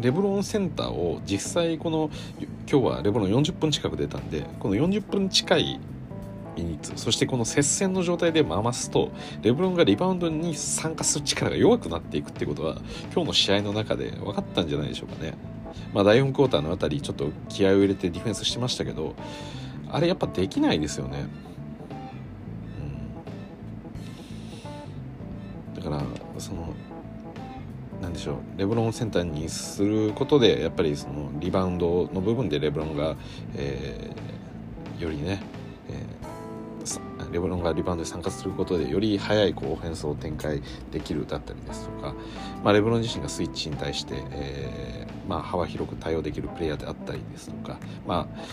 [0.00, 2.10] レブロンセンターを実際この
[2.70, 5.80] 今日はレブロン40分近く出たんでこの40分近い
[6.56, 9.12] ミニッツそしてこの接戦の状態で回すと
[9.42, 12.76] レブロンがリバウンドに参加する力が弱くなっていくってことは
[13.12, 15.34] 今日の試合の中で分かったんじゃないでしょうかね。
[15.94, 19.14] まあ、第4クォーターのあたりちょっと気合を入れてディフェンスしてましたけど
[19.88, 21.26] あれやっぱできないですよね。
[25.76, 26.02] うん、だから
[26.40, 26.74] その
[28.02, 33.14] なんでしょうレブロンセンターにすることでやっぱりそのリバウンドの部分でレブロンが、
[33.54, 35.40] えー、よりね、
[37.34, 42.14] レブロンがリバウンドに参加することでより速いこうオフェンスを展開できるだったりですとか、
[42.62, 48.44] まあ、レブロン自身がスイッチに対して、えーまあ、幅広く対応できるプレイヤーであったりですとか、まあ、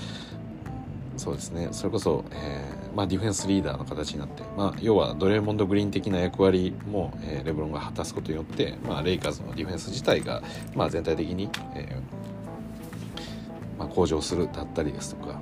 [1.16, 1.70] そうですね。
[1.72, 10.42] それこそ、えーまあ、ディフェンスリーダーの形になって、まあ、要はドレーモンド・グリーン的な役割も、えー、レブロンが果たすことによって、まあ、レイカーズのディフェンス自体が、
[10.74, 15.40] まあ、全体的に、えーまあ、向上するだったりですとか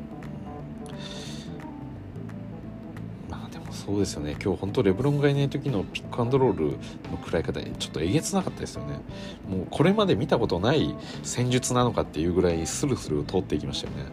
[3.85, 4.35] そうですよね。
[4.43, 6.77] 今日本当レブロンがいない時のピックアンドロールの
[7.23, 8.99] 食らい方ちょっとえげつなかったですよね。
[9.47, 14.03] もうこれまで見たことない戦術なのかっていうぐらいスルスル通っていきましたよね。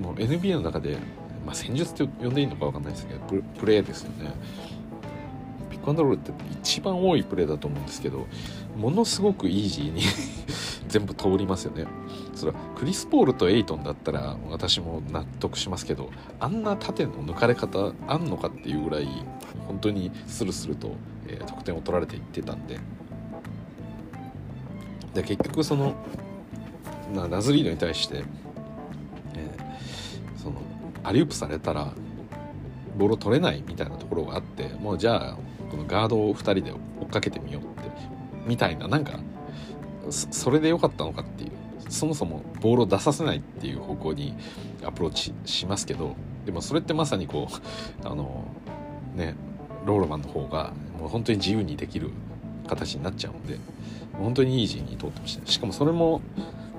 [0.00, 0.96] もう NBA の中で、
[1.44, 4.30] まあ、戦術って呼んでいいのか分かんないですけどプレーですよね。
[5.70, 6.30] ピックアンドロールって
[6.62, 8.26] 一番多いプレーだと思うんですけど
[8.76, 10.02] ものすごくイージーに
[10.86, 11.86] 全部通りますよね。
[12.34, 19.08] それはクリス・ポールとエイトンだったら私も納得しますけどあんな縦の抜かれ方あんのかっていうぐらい
[19.66, 20.92] 本当にスルスルと、
[21.26, 22.78] えー、得点を取られていってたんで。
[25.14, 25.94] で結局その
[27.14, 28.24] なナズリードに対して
[30.36, 30.60] その
[31.04, 31.92] アリウープされたら
[32.96, 35.36] ボールを取れないみたいなところがあってもうじゃあ
[35.70, 37.90] このガードを2人で追っかけてみようって
[38.44, 39.20] みたいななんか
[40.10, 41.63] それで良かったのかっていう。
[41.88, 44.34] そもそもボールを出させないっていう方向に
[44.84, 46.16] アプローチしますけど
[46.46, 47.54] でもそれってまさにこう
[48.06, 48.44] あの
[49.14, 49.34] ね
[49.84, 52.10] ロールマンの方がもう本当に自由にできる
[52.66, 53.58] 形になっちゃうんで
[54.18, 55.46] 本当にイージーに通ってました。
[55.50, 56.20] しかもそれも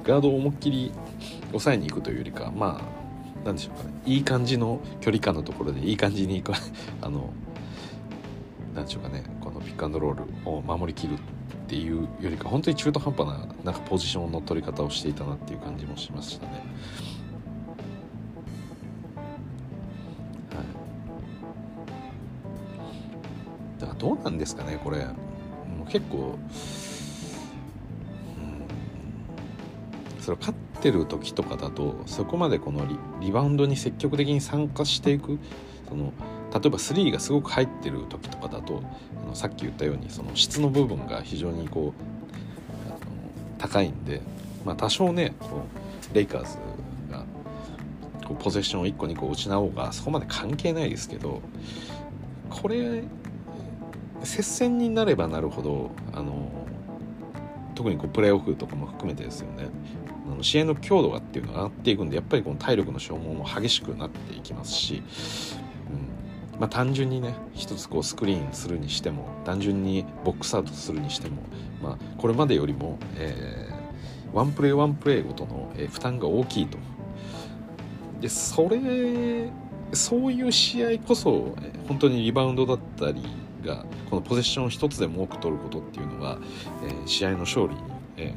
[0.04, 0.92] ガードを思いっきり
[1.50, 2.82] 抑えに行くというよりかまあ
[3.44, 3.94] 何でしょうかね。
[4.06, 6.44] いい感じの距離感のところでいい感じに
[7.02, 7.30] あの
[8.74, 9.24] 何でしょうかね。
[9.42, 11.18] このピックアンドロールを守りきるっ
[11.66, 16.52] っていうよりか本当に中途半端ななんかポジションの取り方をしていたなっていう感じもしましたね。
[16.52, 16.60] は
[23.78, 25.06] い、だからどうなんですかねこれ。
[25.06, 26.38] もう結構
[30.18, 30.22] うん。
[30.22, 35.40] それ勝ってる時とかだとそこまでこのリリバウンドに積極的に参加していく
[35.90, 36.14] その
[36.56, 38.82] 例えば3がすごく入ってる時とかだと
[39.26, 42.98] あのさっき言ったようにその質の部分が非常にこうあの
[43.58, 44.22] 高いんで、
[44.64, 45.66] まあ、多少ねこ
[46.12, 46.58] うレイカーズ
[47.12, 47.26] が
[48.26, 51.42] こうポゼッションを1個2個失おうがそこまで関係ないですけど
[52.50, 53.04] これ
[54.24, 56.50] 接戦になればなるほどあの
[57.76, 59.68] 特にこうプレーオフとかも含めてですよね。
[60.26, 65.04] あの試合の強度がっていうのが上がっていくんでやっぱりこの体力の消耗も激しくなっていきますし、
[66.60, 71.38] まあ、単純にね一つこうスクリーンするにしても単純にボックスアウトするにしても、
[71.82, 76.78] まあ、これまでよりも、えー、ワンプレーワンプレーごとの、えー、負担が大きいと。
[78.22, 79.52] でそれ
[79.94, 81.56] そういう試合こそ
[81.88, 83.22] 本当にリバウンドだったり
[83.64, 86.38] がこのポゼッション一つでも多く取ることっていうのが、
[86.84, 87.82] えー、試合の勝利に、
[88.18, 88.34] え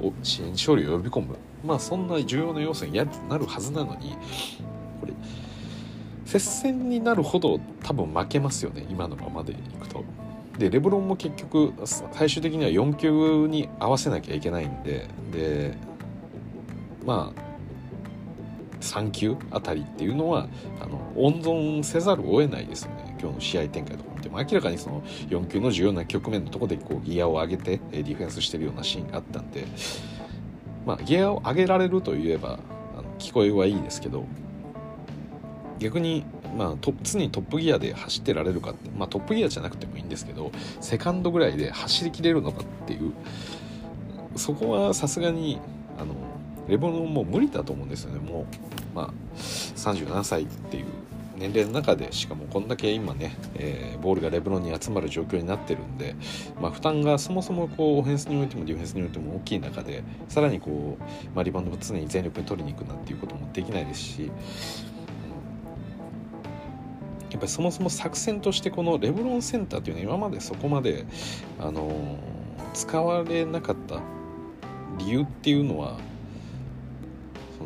[0.00, 3.04] ー、試合に勝利を呼び込むまあそんな重要な要素にな
[3.38, 4.16] るはずなのに
[5.00, 5.12] これ
[6.28, 10.04] 接戦になるほど多分負けますよね今のままでいくと。
[10.58, 15.74] でレブロンも結局最終的には4球に合わせなきゃいけないんでで
[17.06, 20.48] まあ3球あたりっていうのは
[20.82, 29.64] あの温存せざるを得ないですよね今日の試合展開とか見ても明らかにその4球の重要な局面のところでこうギアを上げてディフェンスしてるようなシーンがあったんで、
[30.84, 32.58] まあ、ギアを上げられるといえば
[32.98, 34.26] あの聞こえはいいですけど
[35.78, 36.24] 逆に、
[36.56, 43.12] まあ、常にトップギアで走ってられるかって、まあ、トップギアじゃなくてもいいんですけどセカンドぐらいで走りきれるのかっていう
[44.36, 45.60] そこはさすがに
[45.98, 46.14] あの
[46.68, 48.20] レボロンも無理だと思うんですよね。
[48.20, 48.46] もう、
[48.94, 50.84] まあ、37歳っていう
[51.38, 56.16] 年齢の中でしかもこんだけ今ね、えー、ボールがレブロンに集まる状況になってるんで、
[56.60, 61.02] まあ、負担がそもそもこうオフェンスにおいてもディフェンスにおいても大きい中でさらにこう、
[61.34, 64.30] まあ、リバウンドも常に全力で取りに行くなんていうこともできないですし、
[67.30, 71.04] やっぱりそもそも作戦としてこのレブロンセンターっていうのは今までそこまで、
[71.58, 72.16] あのー、
[72.72, 74.00] 使われなかった
[74.98, 75.98] 理由っていうのは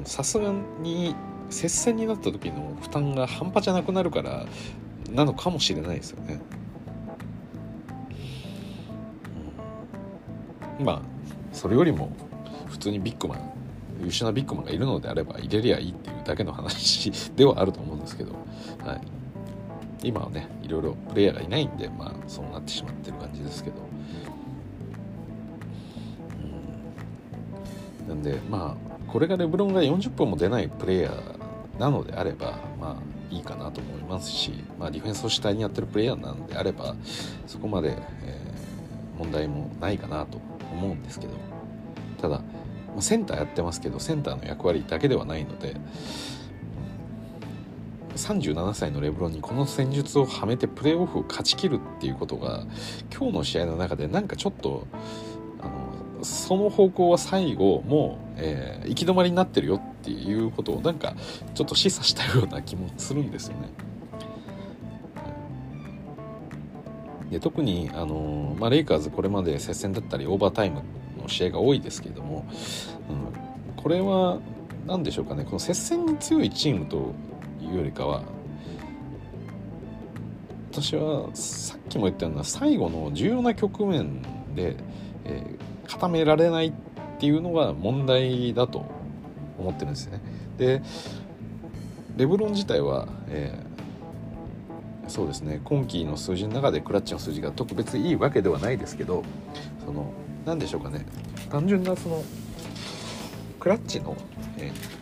[0.04, 1.14] さすがに
[1.50, 4.46] 接戦になった時の負担が半端じゃなくなるから
[5.10, 6.40] なのかもしれないですよね。
[10.80, 11.02] まあ
[11.52, 12.10] それよりも
[12.68, 13.52] 普通にビッグマン
[14.02, 18.32] 優秀なビッグマンがいるのであれば入れりゃいいっていうだけの話ではあると思うんですけど、
[18.84, 19.00] はい、
[20.02, 23.76] 今はねいろいろプレイヤーがいないんでまあそうなってしまってる感じですけど、
[28.02, 36.94] うん、なんでまあこれがレブロンが40分も出ないプレイヤーなのであればまあいいかなと思いますし、まあ、ディフェンスを主体にやってるプレイヤーなのであれば
[37.46, 40.38] そこまで、えー、問題もないかなと
[40.72, 41.52] 思うんですけど。
[42.22, 42.40] ただ
[43.00, 45.76] センターやってますけどセンターの役割だけではないので
[48.14, 52.66] 37歳のレブロンにこの戦術をはめてプレーオフを勝ちきるっていうことが
[53.14, 54.86] 今日の試合の中でなんかちょっと
[55.60, 61.14] あのその方向は最後もう、えー、行き止まりになってるよっていうことをなんか
[61.54, 63.68] ちょっと示唆したような気もするんですよね。
[67.30, 70.82] で特に、あのまあ、レイカーズこれまで接戦だったりオーバータイム
[71.18, 72.46] の試合が多いですけれども、
[73.08, 74.38] うん、これは
[74.86, 77.14] 何でしょうかねこの接戦に強いチームと
[77.72, 78.22] いうよりかは
[80.70, 84.22] 私はさっきも言ったような最後の重要な局面
[84.54, 84.76] で、
[85.24, 86.72] えー、固められないっ
[87.18, 88.86] ていうのが問題だと
[89.58, 90.20] 思ってるんですね。
[90.56, 90.82] で
[92.16, 99.22] レブロン自体は、えー、そうですね今季の数字の中でクラッチの数字が特別いいわけではないですけど
[99.84, 100.12] その
[100.44, 101.06] 何でしょうかね
[101.50, 102.22] 単純なその
[103.60, 104.16] クラッチの、
[104.58, 105.01] えー、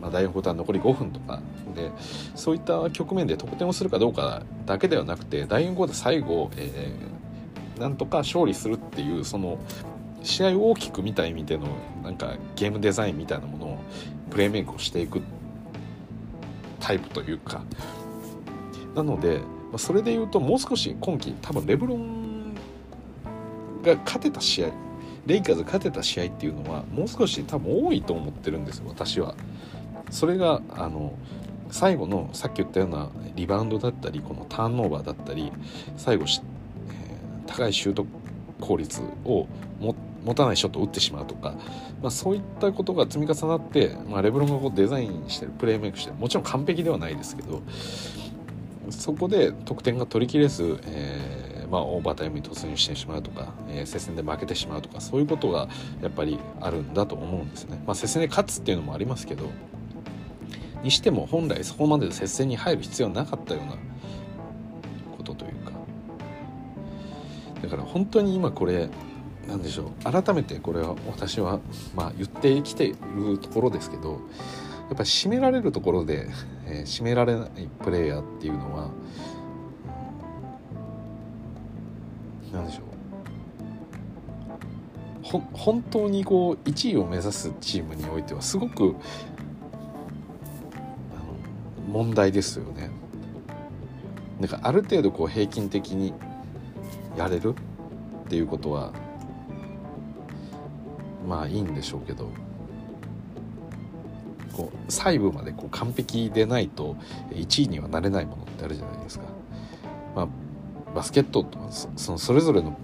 [0.00, 1.40] まあ、第4クォーター残り5分とか
[1.74, 1.90] で
[2.34, 9.58] そういった局面で得点をするかどうかだけではなくて第4クォーター最後、えー、なんとか勝利するっていうその
[10.22, 11.68] 試合を大きく見た意味での
[12.02, 13.78] なんかゲームデザインみたいなものを
[14.30, 15.20] プレーメイクをしていく
[16.80, 17.62] タイプというか
[18.94, 19.40] なので
[19.76, 22.54] それで言うともう少し今季多分レブロン
[23.82, 24.70] が勝てた試合
[25.26, 29.34] レイカーズ勝てた試合っていうのはもう少し多分多いと思ってるんですよ私は。
[30.10, 31.12] それがあの
[31.70, 35.52] 最後のさっき言ったようなリバウンドだったりこのターンオーバーだったり
[35.96, 36.28] 最後え
[37.46, 38.06] 高いシュート
[38.60, 39.46] 効率を
[39.80, 41.54] 持たないショットを打ってしまうとか、
[42.02, 47.62] まあ、そういったことが積み重なって、まあ、レブロンがこうデザインしてるプレーメイクしてもちろん完璧ではないですけど
[48.90, 55.68] そこで得点が取りきれず、えーまあ、オーバータイムに突入してしまうとか、えー、接戦で負けてしまうとかそういうことが
[56.02, 57.80] やっぱりあるんだと思うんですね。
[57.86, 59.50] まあ、接戦で勝つっていうのもありますけど
[60.82, 63.76] にしても本来そこまで接戦に入る必要はなかったような
[65.16, 65.72] ことというか
[67.62, 68.88] だから本当に今これ
[69.46, 70.12] なんでしょう。
[70.12, 71.60] 改めてこれは私は
[71.94, 74.20] まあ言ってきているところですけど
[74.88, 76.28] やっぱり締められるところで、
[76.66, 78.90] えー、締められないプレイヤーっていうのは
[82.52, 82.88] 何でしょう。
[85.52, 88.96] 本当にこう1位を目指すチームにおいてはすごく
[91.88, 92.90] 問題ですよね。
[94.40, 96.14] なんかある程度こう平均的に
[97.16, 97.54] やれる
[98.26, 98.92] っていうことは
[101.26, 102.30] まあいいんでしょうけど
[104.52, 106.96] こう細部までこう完璧でないと
[107.30, 109.24] 1位にはなれないものってあるじゃないですか。
[110.14, 110.28] まあ、
[110.94, 111.58] バスケットと
[111.96, 112.78] そのそれぞれの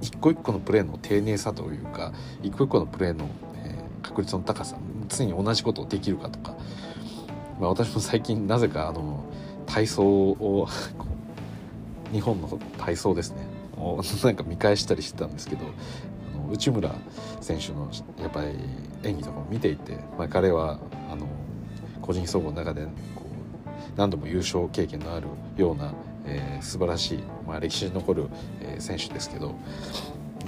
[0.00, 2.12] 一個一個のプレーの丁寧さというか
[2.42, 4.76] 一個一個のプレーの、えー、確率の高さ
[5.08, 6.56] 常に同じことをできるかとか、
[7.62, 9.24] まあ、私も最近なぜかあの
[9.66, 10.66] 体操を
[12.12, 13.46] 日本の体操ですね
[14.24, 15.64] なんか見返したりしてたんですけど
[16.34, 16.92] あの内村
[17.40, 17.88] 選手の
[18.20, 18.48] やっぱり
[19.04, 21.28] 演技とかも見ていて、まあ、彼はあの
[22.00, 22.82] 個人総合の中で
[23.14, 23.22] こ
[23.64, 25.92] う何度も優勝経験のあるような、
[26.26, 28.26] えー、素晴らしい、まあ、歴史に残る、
[28.60, 29.54] えー、選手ですけど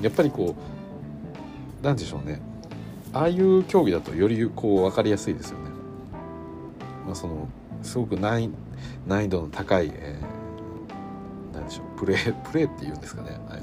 [0.03, 0.57] やっぱりこ
[1.81, 2.41] うなんでしょうね
[3.13, 5.64] ああいう競技だとよりこう分かりやすいですよね。
[7.05, 7.49] まあ、その
[7.83, 8.53] すごく難易
[9.07, 13.61] 難易度の高い、えー、なんでしょうプレー プレーっていうんですかねあの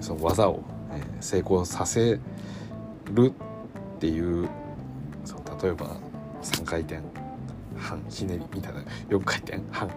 [0.00, 2.18] その技を、えー、成功させ
[3.12, 3.32] る
[3.96, 4.48] っていう
[5.24, 5.96] その例えば
[6.42, 7.00] 3回転
[7.76, 9.88] 半ひねりみたいな4回転半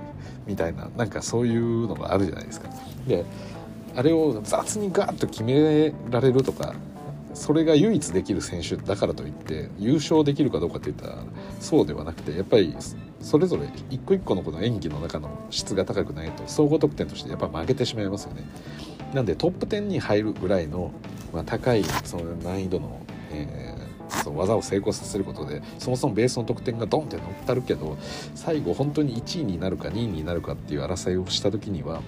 [0.45, 2.69] みたいななんかそういうのがあるじゃないですか。
[3.07, 3.25] で
[3.95, 6.75] あれを雑にガーッと決められるとか
[7.35, 11.17] それが唯一できる選手だからといって優勝できるかどうかっていったら
[11.59, 12.75] そうではなくてやっぱり
[13.19, 18.43] それぞれ一個一個のこの演技の中の質が高くないと総合得点としてやっぱ負けてしまいますよね。
[19.13, 20.91] なんでトップ10に入るぐらいの、
[21.33, 27.97] まあ、高いその難易度の、えー、その技を成功させることでそもそもベースの得点がドンって乗ったるけど
[28.33, 32.01] 最後本当に1位になるか2位になるかっていう争いをした時には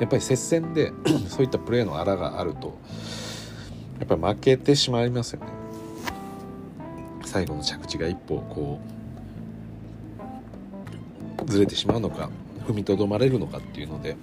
[0.00, 0.92] やっぱり接戦で
[1.28, 2.78] そういったプレーの荒があると
[3.98, 5.46] やっぱり負けてしまいますよね。
[7.24, 8.80] 最後の着地が一歩こ
[11.46, 12.30] うずれてしまうのか
[12.66, 14.16] 踏みとどまれるのかっていうので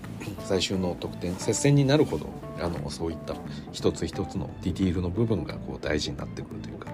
[0.44, 3.36] 最終の得点接戦になるほどあのそういった
[3.72, 6.90] 一つ一つのディティールの部分がこう大事になってくるというか、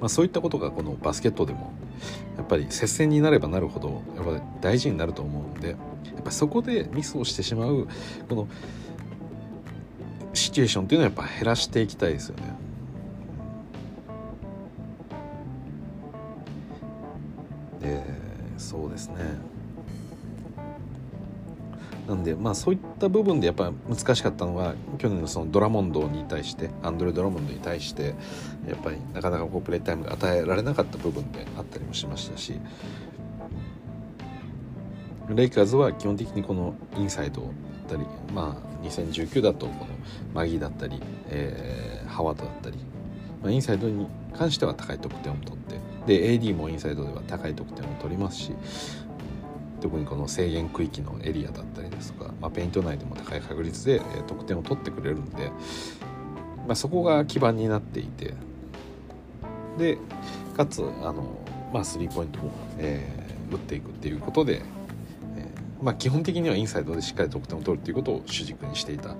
[0.00, 1.72] まあ、そういったことがこのバスケットでも
[2.36, 5.76] やっぱり接戦になればなるほどやっぱ大事になると思うんでや
[6.20, 7.88] っぱそこでミスをしてしまう
[8.28, 8.48] この
[10.54, 12.44] チュエーションっていうのはやっぱ減らしていきたいですよね。
[17.80, 18.02] で
[18.56, 19.16] そうですね
[22.06, 28.14] なんでまあそういった部分でやっぱ難しかったのは去年のそのドラモンドに対してアンドレ・ドラモンドに対して
[28.68, 32.60] やっぱりなかなかこうプレータイムが与えられなかった部分であったりもしましたし
[35.30, 37.52] レイカーズは基本的にこのインサイドだっ
[37.88, 39.86] たりまあ2019だとこの
[40.34, 42.78] マギーだったり、えー、ハワードだったり、
[43.42, 44.06] まあ、インサイドに
[44.36, 48.52] 関しては高い得点を取ってで AD もインサイドでは高い得点を取りますし
[49.80, 55.50] 特にこの制限区域のエリアだったりですとか、まあ、ペイント内でも高い確率で得点を取ってくれるんで、
[56.66, 58.34] まあ、そこが基盤になっていて
[59.78, 59.98] で
[60.56, 61.38] かつあの、
[61.72, 64.62] まあ、スリーポイントも、えー、打っていくっていうことで、
[65.84, 69.10] まあ、基本的にはインサイドでしっかり得点を取るっていうことを主軸にしていた。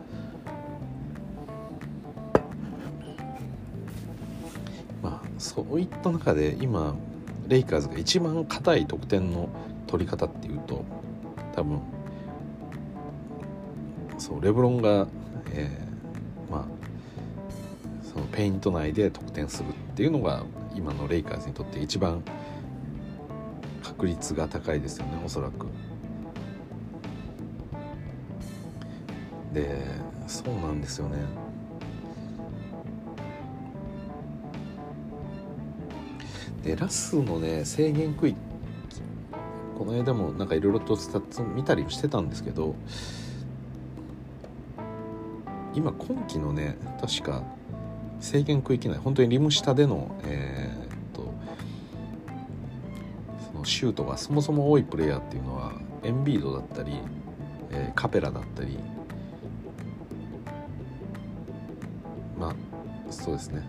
[5.03, 6.97] まあ、そういった中で今
[7.49, 9.51] レイカーズが一番硬い得点の
[9.87, 10.87] 取り方っていうと
[11.55, 11.83] 多分
[14.17, 15.07] そうレブロンが、
[15.53, 16.65] えー、まあ
[18.03, 20.43] そのペイント内で得点するっていうのが
[20.75, 22.23] 今のレイカーズにとって一番
[23.83, 25.67] 確率が高いですよねおそらく。
[29.55, 29.81] で
[30.27, 31.17] そうなんですよね。
[36.65, 38.37] でラスのね制限区域
[39.79, 42.75] この間もなんかいろいろとスタッツ見たりしてたんですけど
[45.75, 47.43] 今今季のね確か
[48.21, 51.35] 制限区域内本当にリム下でのえー、っと
[53.53, 56.93] そのシュートがそもそも多いプレイヤーっていうのはエンビードだったり、
[57.73, 58.79] えー、カペラだったり
[62.39, 62.55] まあ
[63.13, 63.63] そうですね。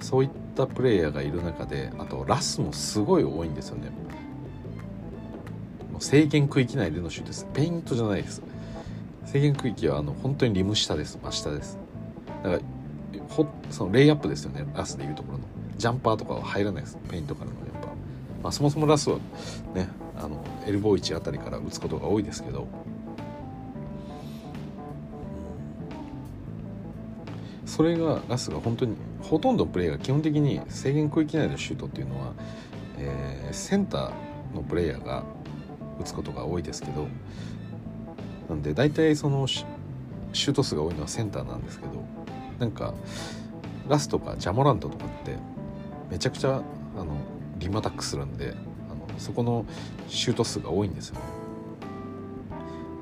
[0.00, 3.90] そういったプレイヤーがいる中であとラスもすごい多いんですよね。
[5.98, 7.46] 制限区域内でのシュートです。
[7.52, 8.42] ペイントじゃないです。
[9.26, 11.18] 制限区域はあの本当にリム下です。
[11.22, 11.78] 真下です。
[12.42, 12.62] だから
[13.28, 14.66] ほそのレイアップですよね。
[14.74, 15.44] ラスでいうところの。
[15.76, 16.98] ジャンパーとかは入らないです。
[17.08, 17.88] ペイントからのやっぱ、
[18.42, 19.18] まあ、そもそもラスは
[19.74, 22.66] ねあのエルボー位置あたりから打つことが多いですけど。
[27.70, 32.32] それがラスが本当にほとんどプレーが基本的に制限区域内のシュートっていうのは、
[32.98, 35.22] えー、センターのプレイヤーが
[36.00, 37.06] 打つことが多いですけど
[38.48, 41.92] なんで大体そのシュート数が多いのはセンターなんですけど
[42.58, 42.92] なんか
[43.88, 45.36] ラスとかジャモラントとかって
[46.10, 46.56] めちゃくちゃ
[46.98, 47.14] あの
[47.58, 48.52] リムアタックするんで
[48.90, 49.64] あのそこの
[50.08, 51.20] シュート数が多いんですよね。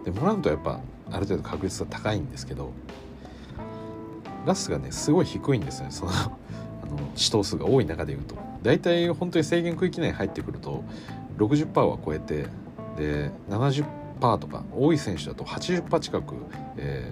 [0.05, 2.75] でモラントはやっぱある程度確率が高いんですけど
[4.49, 5.89] ラスがねすごい低いんですね。
[5.91, 8.37] そのあの死闘数が多い中でいうと。
[8.63, 10.83] 大体本当に制限区域内に入ってくると
[11.37, 12.47] 60%は超えて
[12.97, 13.85] で70%
[14.39, 16.35] とか多い選手だと80%近く、
[16.77, 17.09] え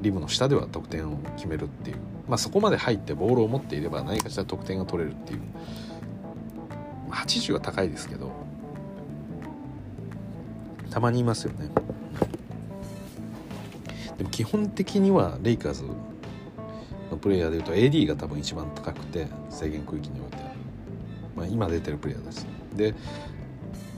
[0.00, 5.40] ー、リムの下では得点を決めるっていう、まあ、そこまで入ってボールを持っていれば何かしら得点が取れるっていう。
[7.10, 8.32] 80は高いですけど
[10.90, 11.68] たまにいますよね。
[14.18, 15.84] でも基本的にはレイカーズ
[17.10, 20.36] のプレイヤーでいうと AD が多分一番高くて制限区域において、
[21.36, 22.94] まあ、今出てるプレイヤーですで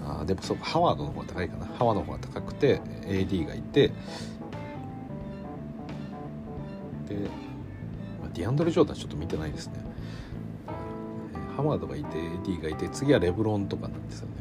[0.09, 1.67] あでもそうかハワードの方が高いかな。
[1.67, 3.89] ハワードの方が高くて AD がいて。
[3.89, 3.95] で、
[8.21, 9.75] まあ、ディアンドレ・ジョーダンちょっと見てないですね。
[11.57, 14.35] ハワードがいて AD がいて次はレブロンとかなんですよね。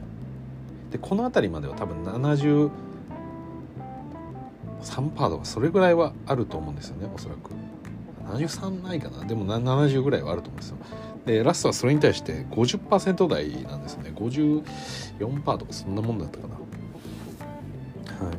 [0.91, 2.69] でこの辺りまでは多分73%
[5.15, 7.51] とかそれぐらいはあると思うんですよねおそらく。
[8.27, 9.23] 73ないかな。
[9.25, 10.77] でも70ぐらいはあると思うんですよ。
[11.25, 14.11] でラストはそれに対して50%台なんですね。
[14.15, 16.55] 54%とかそんなもんだったかな。
[16.55, 16.61] は
[18.31, 18.37] い。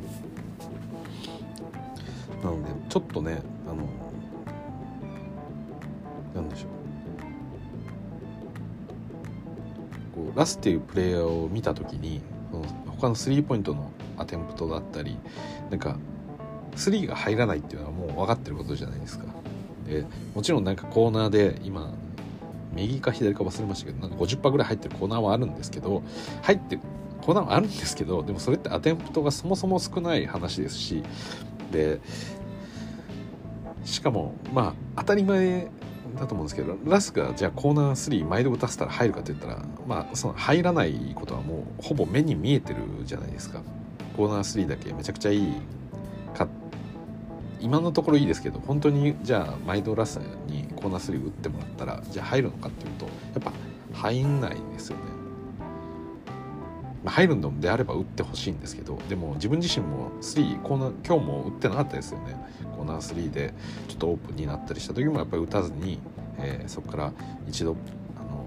[2.45, 3.83] なのでちょっとねあの
[6.35, 6.69] なんでしょう。
[10.15, 12.21] こうラスっていうプレイヤーを見た時に
[12.87, 15.17] 他のスリーポイントのアテンプトだったり
[15.71, 15.97] なんか
[16.75, 19.27] スリーが入らないっていうのはもう分かってることじゃないですか
[19.89, 21.93] でもちろんなんかコーナーで今
[22.73, 26.03] 右か左か忘れましたけどなんか50%ぐらい入ってるコーナーはあるんですけど
[26.43, 26.83] 入ってる
[27.23, 31.03] コーナーはあるんですけどでもそれってアテンプトがそもそも少ない話ですし
[31.73, 32.01] で
[33.85, 35.69] しかもまあ当たり前
[36.19, 43.63] だと思うんですけどラスがじゃあコーナー3毎度打たせたら入るかって言ったらまあその入らないことはもうほぼ目に見えてるじゃないですか。
[44.17, 45.53] コーナー3だけめちゃくちゃいい
[47.61, 53.53] 今のところいいですけど本当にじゃあ毎度ラスにコーナー3打ってもらったらじゃあ入るのかっていうとやっぱ
[53.93, 55.19] 入んないですよね。
[57.05, 62.37] まあ、入るのであれば打ってほしいんですけどでも自分自身も3コーナー今日も打ってなかったですよね
[62.77, 63.55] コーナー3で
[63.89, 66.01] ちょっとオープンになったりした時もやっぱり打たずに、
[66.39, 67.13] えー、そこから
[67.47, 67.77] 一度
[68.17, 68.47] あの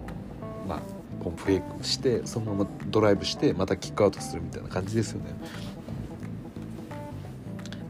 [0.68, 0.80] まあ
[1.24, 5.32] ポンプフェイクしてそのままドライブしてまたキックアウトするみたいな感じですよね。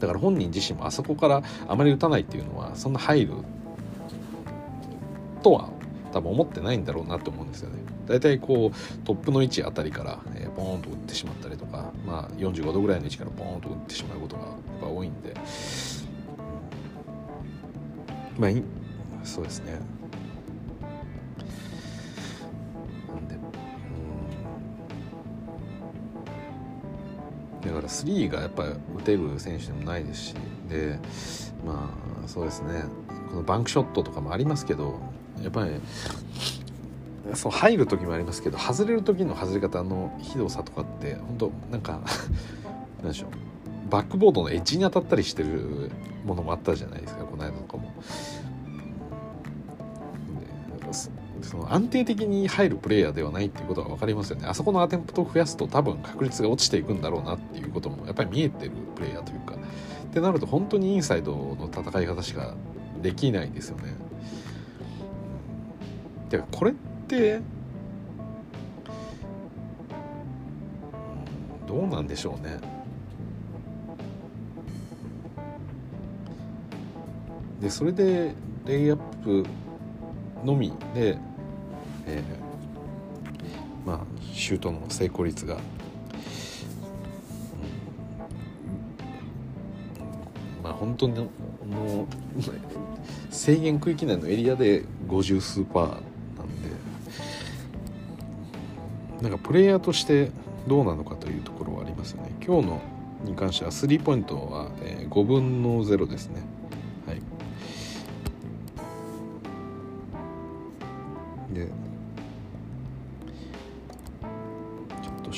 [0.01, 3.33] だから本人自身もあそこからあまり打たないっていうのはそんな入る
[5.43, 5.69] とは
[6.11, 7.81] 多分思ってないんだろうなと思うんですよね。
[8.07, 15.33] 大体こうトップの位置あたりから、えー、ポーンと打ってしまったりとか、まあ、45度ぐらいの位置からポーンと打ってしまうことがやっぱ多いんで、
[18.37, 18.51] まあ
[19.23, 20.00] そうですね。
[27.61, 30.35] だから3がやっぱり打てる選手でもないですし
[30.69, 30.99] で
[31.65, 31.91] ま
[32.23, 32.83] あそうですね
[33.29, 34.99] このバンクショットとかもありますけど
[35.41, 35.71] やっぱり
[37.35, 42.01] そう入る時もありますけど外れる時の外れ方のひどさとかって本当なんか
[43.01, 43.29] なんでしょう
[43.89, 45.91] バックボードのエッジに当たったりしてる
[46.25, 47.93] ものもあったじゃないですかこの間とかも。
[51.51, 62.55] その安定的に入るプレイヤーではないっていうことが分かりますよねあそこのアテンプトを増やすと多分確率が落ちていくんだろうなっていうこともやっぱり見えてるプレイヤーというかってなると本当にインサイドの戦い方しか
[63.01, 63.93] できないですよね。
[66.29, 66.73] でこれっ
[67.07, 67.41] て
[71.67, 72.59] どうなんでしょうね。
[77.59, 78.33] でそれで
[78.65, 79.45] レイアップ
[80.43, 81.17] のみで、
[82.07, 83.99] えー、まあ
[84.33, 85.61] シュートの成功率が、うん、
[90.63, 91.27] まあ本当にの
[93.29, 95.97] 制限区域内のエリアで50数パー
[99.21, 100.31] なんかプレイヤーとして
[100.67, 102.31] どうなのかというところはありますよね。
[102.45, 102.81] 今日の
[103.23, 106.41] に関してはスリーポイントは、えー、5分の0ですね。
[107.05, 107.21] はい。
[111.53, 111.67] で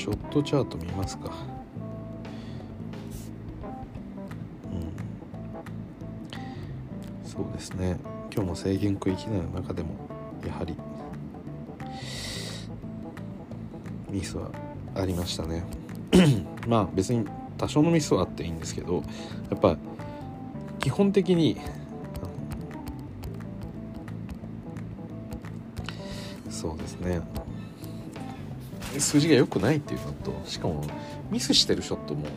[0.04, 1.32] ショットチャート見ますか。
[4.66, 4.76] う
[7.26, 7.26] ん。
[7.26, 7.98] そうですね。
[8.30, 9.96] 今日も制限区域内の中でも
[10.46, 10.76] やはり
[14.10, 14.52] ミスは
[14.94, 15.64] ありましたね。
[16.68, 17.26] まあ別に
[17.58, 18.96] 多少のミスはあっていいんですけど
[19.50, 19.78] やっぱ
[20.80, 21.58] 基本的に
[26.50, 27.22] そうですね。
[29.00, 30.84] 数字が良くないっていうのとしかも
[31.32, 32.28] ミスしてるショットも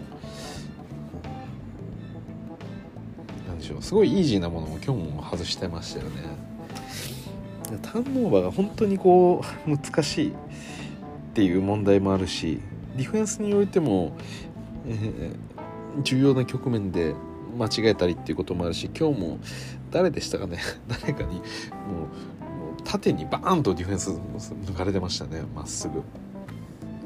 [3.49, 6.57] なんでしょうすごいイージーなものも今日も外してましたよね。
[7.83, 10.33] ターンオーバーが本当にこう難しいっ
[11.35, 12.61] ていう問題もあるし
[12.97, 14.17] ディフェンスにおいても、
[14.87, 17.15] えー、重要な局面で
[17.59, 19.39] 間違えたりっていうこともあるし今日も
[19.91, 20.59] 誰でしたかね？
[20.89, 21.43] 誰かにもう
[22.85, 26.03] 縦にバーンとディフェンス抜かれてましたねまっすぐ。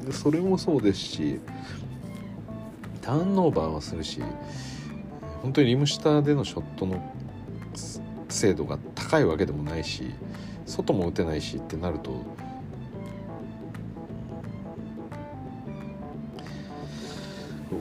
[0.09, 1.39] それもそうですし
[3.01, 4.21] ターンオーバーはするし
[5.41, 7.13] 本当にリム下でのショットの
[8.29, 10.11] 精度が高いわけでもないし
[10.65, 12.11] 外も打てないしってなると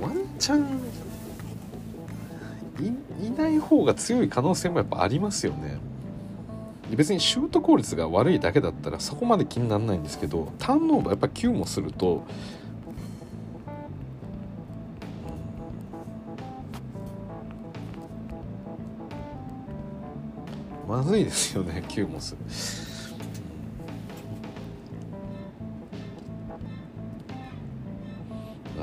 [0.00, 0.80] ワンチャン
[3.22, 5.89] いない方が強い可能性もやっぱありますよね。
[6.96, 12.24] 別にシュート効率が悪いだけだったらそこまで気にならないんですけどターンオーバーやっぱ9もすると
[20.88, 22.38] まずいですよね9もする。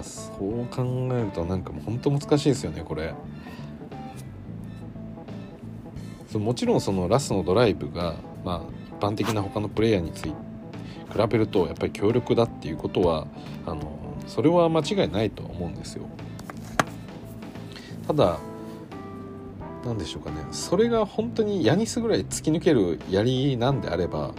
[0.04, 3.16] そう考えるとなんかもう本当難しいですよねこれ。
[6.40, 10.48] もちろんそのラスのドライブが、まあ、一般的な他のプレイヤーについて
[11.12, 13.28] 比べるとやっぱり強力だっていうことは
[13.66, 16.06] あのそれは間違いないと思うんですよ。
[18.08, 18.40] ただ
[19.86, 24.34] 何でしょうかねそれが本当にヤニスぐらい突き抜ける槍なんであれば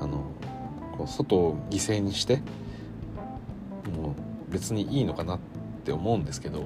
[0.00, 0.24] あの
[0.96, 2.36] こう外を犠牲にして
[3.96, 4.14] も
[4.48, 5.38] う別にいいのかなっ
[5.84, 6.64] て思うんですけど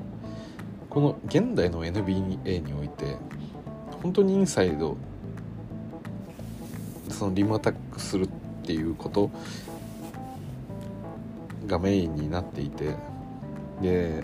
[0.89, 3.17] この現代の NBA において
[4.03, 4.97] 本当にインサイド
[7.11, 8.29] そのリムアタックするっ
[8.65, 9.31] ていうこと
[11.67, 12.95] がメインになっていて
[13.83, 14.23] で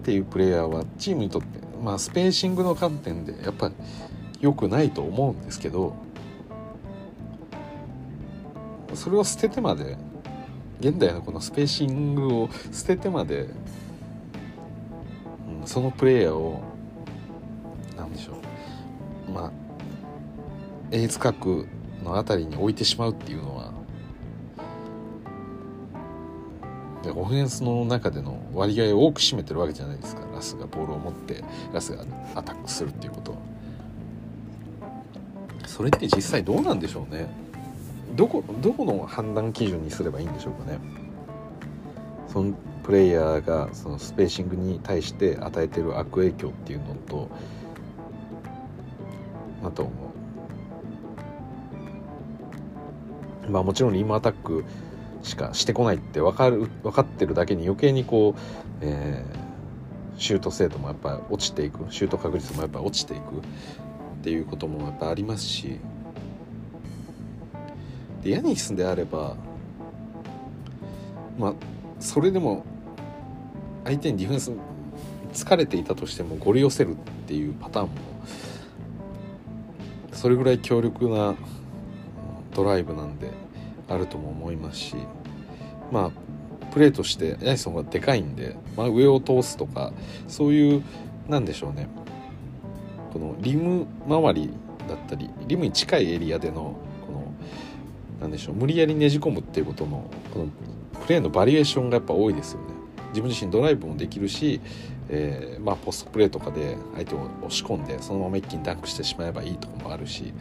[0.00, 1.48] っていうプレイヤーはチームにとって、
[1.82, 3.74] まあ、スペーシングの観点でやっぱり
[4.40, 5.94] 良くないと思うんですけど
[8.94, 9.96] それを捨ててまで
[10.80, 13.48] 現代のこのスペーシングを捨ててまで、
[15.60, 16.62] うん、そのプレイヤーを
[19.36, 19.50] まあ
[20.90, 21.66] エース角
[22.02, 23.72] の辺りに置いてしまうっていうのは
[27.02, 30.22] でオフェンスの中での割合を多く占めてるわけじゃないですか。
[30.34, 33.38] ラスがボールを持ってラスがアタックするっていうことは。
[35.66, 37.28] それって実際どうなんでしょうね。
[38.16, 40.78] どこどこの判断基準にすればいいんでしょうかね。
[42.32, 47.28] そのプレイヤーがそのスペーシングに対して与えてる悪影響っていうのと
[49.66, 49.92] だと思
[53.48, 53.50] う。
[53.50, 54.64] まあもちろんリームアタック
[55.22, 58.40] しかしてこないって分かる分かってるだけに余計にこう、
[58.80, 61.86] えー、シュート精度もやっぱ落ちていく。
[61.90, 63.20] シュート確率もやっぱ落ちていく。
[63.20, 63.22] っ
[64.22, 65.78] ていうこともやっぱありますし。
[68.22, 69.36] でヤニスであれば
[71.38, 71.54] まあ
[72.00, 72.64] それでも
[73.84, 74.52] 相手にディフェンス
[75.32, 76.96] 疲れていたとしてもゴリ寄せるっ
[77.26, 77.94] ていうパターンも
[80.16, 81.34] それぐらい強力な
[82.54, 83.30] ドライブなんで
[83.88, 84.96] あるとも思いますし
[85.92, 86.10] まあ
[86.72, 89.92] プレーとしてヤイソンがでかいんで、まあ、上を通すとか
[90.28, 90.84] そういう
[91.28, 91.88] なんでしょうね
[93.12, 94.50] このリム周り
[94.88, 97.34] だったりリムに近いエリアでのこの
[98.20, 100.48] なんでしょう無理やりねじ込むっていうことのこの
[101.06, 102.66] プレーのバリエーションがやっぱ多いですよね。
[103.10, 104.60] 自分自身ドライブもできるし、
[105.08, 110.32] えー、まあ、ポストプレーとかで相手を押し込んでそのまま一気にダンクしてしまえばいいとかもあるし、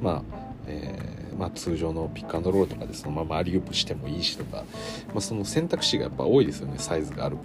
[0.00, 0.22] まあ
[0.66, 4.64] えー、まあ、通常のピックアンドロールとかでそのままアリウープしてもいいしとか、
[5.08, 7.44] まあ、その選択肢がやっぱ多いですよねサイズがある分。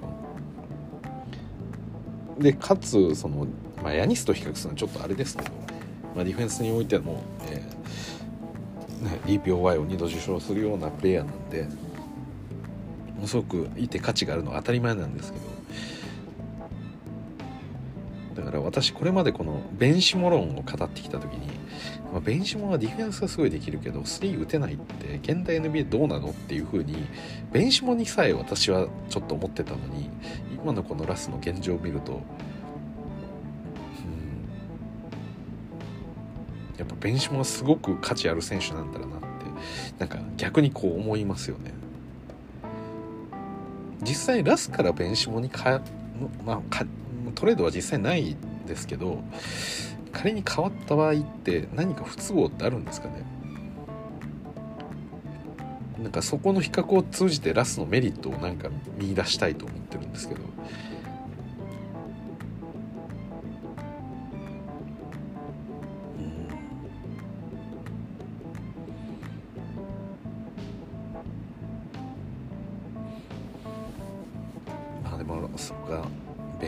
[2.40, 3.48] でかつその、
[3.82, 5.52] まあ、ヤニスと比較するのはちょっとあれですけど、
[6.14, 11.86] まあ、ディフェンスにおいても、えーね、DPOY を2度受賞するようなプレイヤーなんで。
[13.16, 15.46] ものすごくいて価値があるのは当たり前なんですけど
[18.36, 21.48] だから私これまでこのベンシモ論を語ってきた時に、
[22.12, 27.08] まあ、ベンシモはディフェンスがすごいできるけどスリー打てないって現代 NBA どうなのっていう風に
[27.54, 30.10] ベンシモにさえ私はちょっと思ってたのに
[30.62, 32.20] 今のこのラスの現状を見ると、うん、
[36.78, 39.26] やっぱベンシモはすごく価値ある選手なんだろうなって
[40.00, 41.74] なんか逆にこう思いますよね。
[44.02, 45.82] 実際ラスからベンシモにか、
[46.46, 46.62] まあ、
[47.36, 49.24] トレードは実際ないですけど
[50.12, 53.24] 仮に変わった場合って何か不都合ってあるんですかね？
[56.02, 60.42] なんかそこの比較を通じてラスのメリットをなんか見出したいと思ってるんですけど。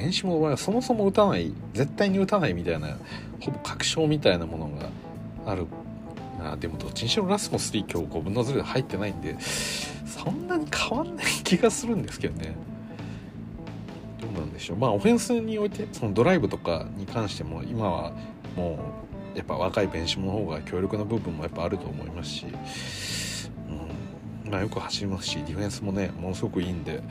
[0.08, 2.96] ベンシモはそもそも打たない絶対に打たないみたいな
[3.42, 4.90] ほぼ確証みたいなものが
[5.46, 5.68] ある
[6.40, 12.56] あでもどっちにしろラスも3今日5分の0で入ってないんでそんなに変わんない気がするんですけどね。
[14.22, 14.78] どうなんでしょう。
[14.78, 18.14] まあオフェンスにおいてそのドライブとかに関しても今は
[18.56, 18.80] も
[19.36, 22.46] うやっぱ若いベンシモの方が強力な部分もやっぱあると思いますし、
[24.46, 24.52] うん。
[24.52, 27.04] まあ、よく走りますしディフェンスもねものすごくいいんで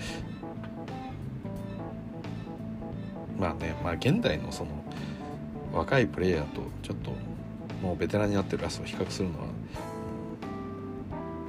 [3.38, 4.70] まあねまあ現代のその
[5.72, 7.10] 若いプレイヤーとちょっと
[7.82, 9.46] もうベテランになってるラスを比較するのは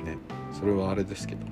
[0.03, 0.17] ね
[0.51, 1.45] それはあれですけど。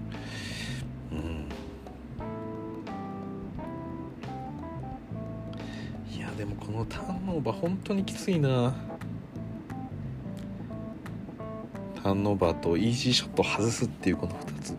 [6.12, 8.74] いやでもこのターンオーバー本当にきついな。
[12.04, 14.76] ターンオーバーとイージーショット外すっていうこの2つ。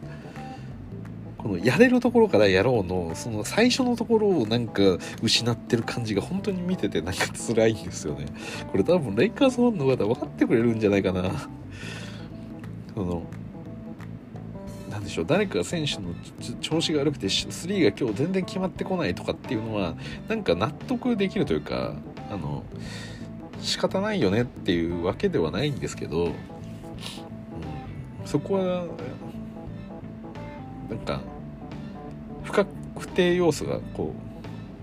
[1.46, 4.82] このやれるところからやろうのその最初のところをなんか
[5.22, 8.26] 失ってる感じが本当に見ててなんか辛いんですよね。
[8.72, 11.30] これ多分レイカーズファンの方分かってくれるんじゃないかな。
[12.94, 13.22] その
[14.90, 16.14] なんでしょう誰か選手の
[16.60, 19.94] 調子が悪くて3が今日全然決まってこないとかっていうのは
[20.28, 21.94] なんか納得できるというか
[22.28, 22.64] あの
[23.60, 26.32] 仕方ないよねっていうわけではないんですけど、うん、
[28.24, 28.86] そこは
[30.88, 31.20] なんか
[32.64, 34.14] 確定要素がこ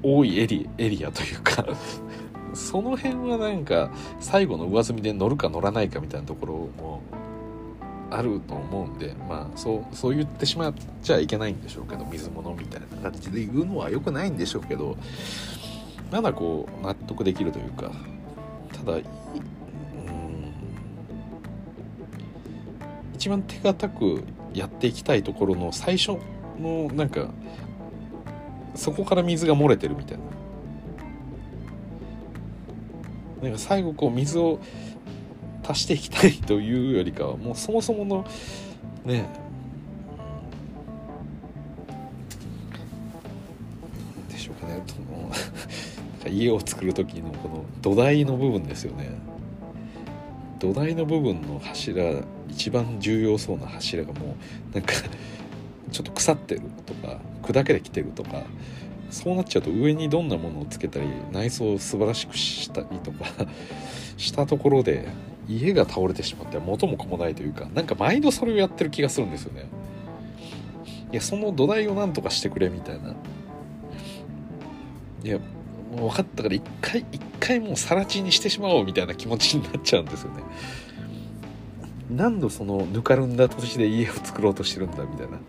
[0.04, 1.66] う多いエリエリアというか
[2.54, 7.02] その辺はなんか最後の上積みで乗るか乗らないかみたいなところも
[8.12, 14.96] あると思うんでまあそうそう言ってしまっちゃいけないんでしょうけど水物みたいな感じで言うのは良くないんでしょうけど
[16.12, 17.92] まだこう納得できるというか
[18.72, 19.04] ただうん
[23.16, 26.20] 一番手堅くやっていきたいところの最初
[26.60, 27.30] のなんか
[28.76, 30.24] そこから水が漏れてるみたいな。
[33.44, 34.60] なんか最後こう水を
[35.68, 38.26] 足していきたいというよりかはもうそもそもの
[39.04, 39.26] ね
[44.30, 44.82] でしょうかね。
[46.30, 49.10] 家を作る時のこの土台の部分ですよね。
[50.60, 54.38] 土台の部分の柱一番重要そうな柱がも
[54.72, 54.94] うなんか
[55.94, 58.44] ちょっと腐ってるとか砕けてきてるとか
[59.12, 63.26] そうなっちゃうと上にどんなものをつけたり内装を素晴らしくしたりとか
[64.18, 65.08] したところで
[65.48, 69.66] 家が倒れてしまって元も子もないというかなんか毎度それをやってる気がするんですよね。
[71.12, 73.14] いやその土台をなんとかしてくれみたいな。
[75.24, 75.38] いや
[75.96, 80.42] もう分かったから一回一回もう更地にしてしまおうみたいな気持ちになっちゃうんですよね。
[82.10, 85.40] 何度そのぬかるんだ土地で家を作ろうとしてるんだみたいな。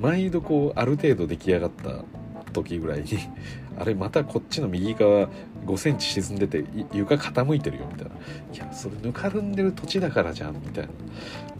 [0.00, 2.04] 毎度こうある程度出来上がった
[2.52, 3.06] 時ぐらいに
[3.78, 5.28] あれまたこっちの右側
[5.66, 8.14] 5センチ沈んでて床傾いてるよみたいな。
[8.54, 10.90] いやそれぬかるんでる土地だからじゃんみたいな。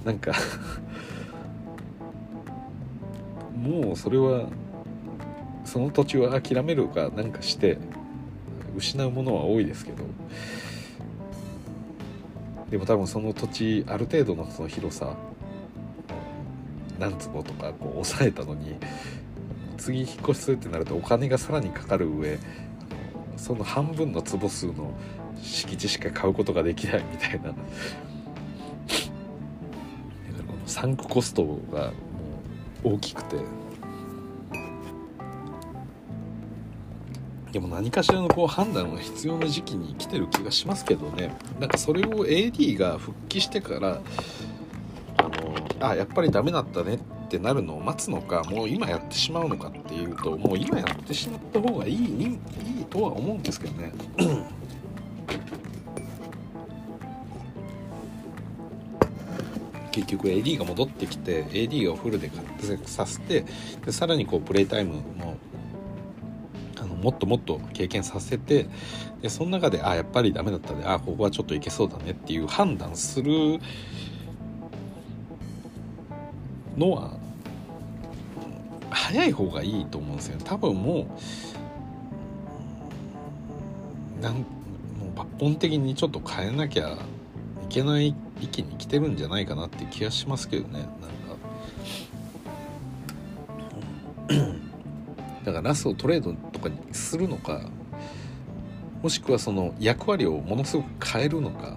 [0.07, 0.33] なんか
[3.55, 4.49] もうそれは
[5.65, 7.79] その土地は諦めるかなんかして
[8.77, 10.05] 失うものは多いですけど。
[12.71, 15.17] でも多分その土地ある程度のその広さ
[17.01, 18.77] 何坪とかこう抑えたのに
[19.79, 22.39] 次引っ越しするってなるとお金がさらにかかる上
[23.37, 24.95] その半分の坪数の
[25.43, 27.55] 敷地しか買うことができないみたいな。
[30.67, 31.43] サンクコスト
[31.73, 31.93] がも
[32.85, 33.37] う大きくて。
[37.53, 41.35] でも何かしらのこう判断が必要な時期に来てる気がしますけどね。
[41.59, 44.01] なんかそれを AD が復帰してから
[45.21, 45.29] あ
[45.83, 46.99] のあやっぱりダメだったねっ
[47.29, 52.01] てなるのを待つのかもう今やってしまうのかっていうともう今やってしまった方がいいい
[52.81, 53.93] いとは思うんですけどね。
[59.93, 63.45] 結局 AD が戻ってきて AD をフルで活躍させて
[63.85, 65.37] でさらにこうプレイタイムも
[67.01, 68.67] もっともっと経験させて
[69.23, 73.59] でその中であやっぱりダメだったんであここはちょっといけそうだねっていう判断する
[76.81, 77.13] のは
[78.91, 81.07] 早い方がいいと思うんですよ多分も
[84.19, 84.43] うなんも
[85.15, 86.97] う抜本的にちょっと変えなきゃい
[87.69, 90.81] けない一気に来てるんじゃないかなって気がしますけどね。
[90.81, 90.91] なんか。
[95.45, 97.63] だからラスをトレードとかにするのか
[99.03, 101.77] もしくはその役割をものすごく変えるのか。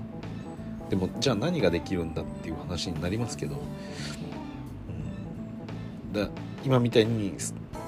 [0.90, 3.56] でもじゃあ何ができるんだっていう話になりますけど、
[6.14, 6.30] だ
[6.64, 7.34] 今みたいに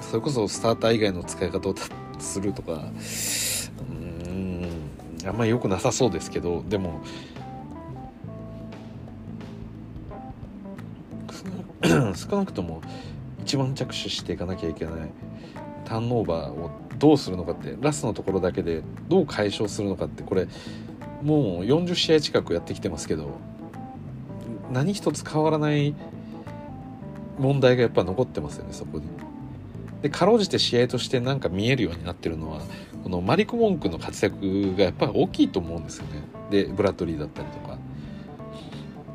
[0.00, 1.74] それこそスターター以外の使い方を
[2.18, 2.90] するとか
[3.80, 4.68] うん
[5.24, 7.00] あんまり良くなさそうですけどでも
[12.14, 12.82] 少なくとも
[13.42, 15.10] 一番着手していかなきゃいけない
[15.84, 20.48] ターンオーバーをどうするのかってラストのところだけでどう解消するのかってこれ
[21.22, 23.38] もう40試合近くやってきてますけど
[24.72, 25.94] 何一つ変わらない
[27.38, 29.04] 問題がやっぱ残ってますよねそこに。
[30.02, 32.60] でかろうじて試合としてなんか見えるようになってるのは
[33.02, 36.22] このマリコ・モンクの活躍がやっぱり大きいと思うんですよね。
[36.50, 37.78] でブラッドリーだったりとか。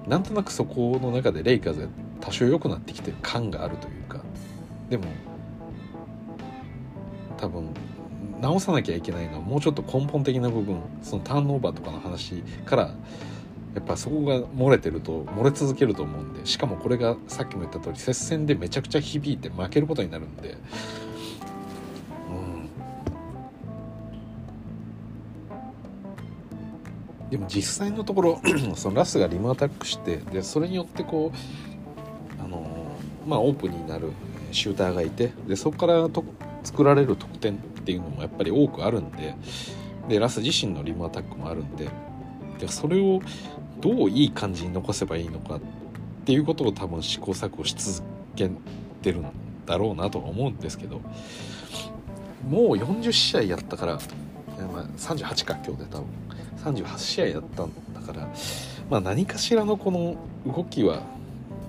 [0.08, 1.88] なんとなくそこの中でレイカーズが
[2.20, 4.22] 多少良くなってきてる感があるというか。
[4.90, 5.06] でも
[7.38, 7.70] 多分
[8.42, 12.94] 直さなきゃいけないのはもうちょっと根本的な部分そのターンオーバーとかの話から
[13.74, 20.58] やっぱそこが漏れてると漏れ続けると思うんでしかもこれがさっきも言った通り接戦でめちゃくちゃ響いて負けることになるんで。
[22.30, 22.70] うん。
[27.30, 28.42] でも実際のところ
[28.76, 32.68] そのラスがリムアタックしてでそれによってこうあの
[33.26, 34.12] まあオープンになる
[34.52, 36.26] シューターがいてでそこからと
[36.64, 39.36] 作られる得点っていうのもやっぱり多くあるんで
[40.10, 41.88] でラス自身のリムアタックもあるんで
[42.60, 43.22] でそれを
[43.82, 45.60] どういい感じに残せばいいのかっ
[46.26, 48.50] ていうことを多分試行錯誤し続け
[49.02, 49.26] てるん
[49.66, 51.02] だろうなとは思うんですけど
[52.48, 53.94] もう40試合やったから、
[54.74, 56.06] まあ、38か今日で多分
[56.64, 58.30] 38試合やったんだから、
[58.90, 60.16] まあ、何かしらのこの
[60.46, 61.04] 動きは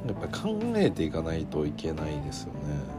[0.06, 2.91] やっぱ考えていかないといけないですよね。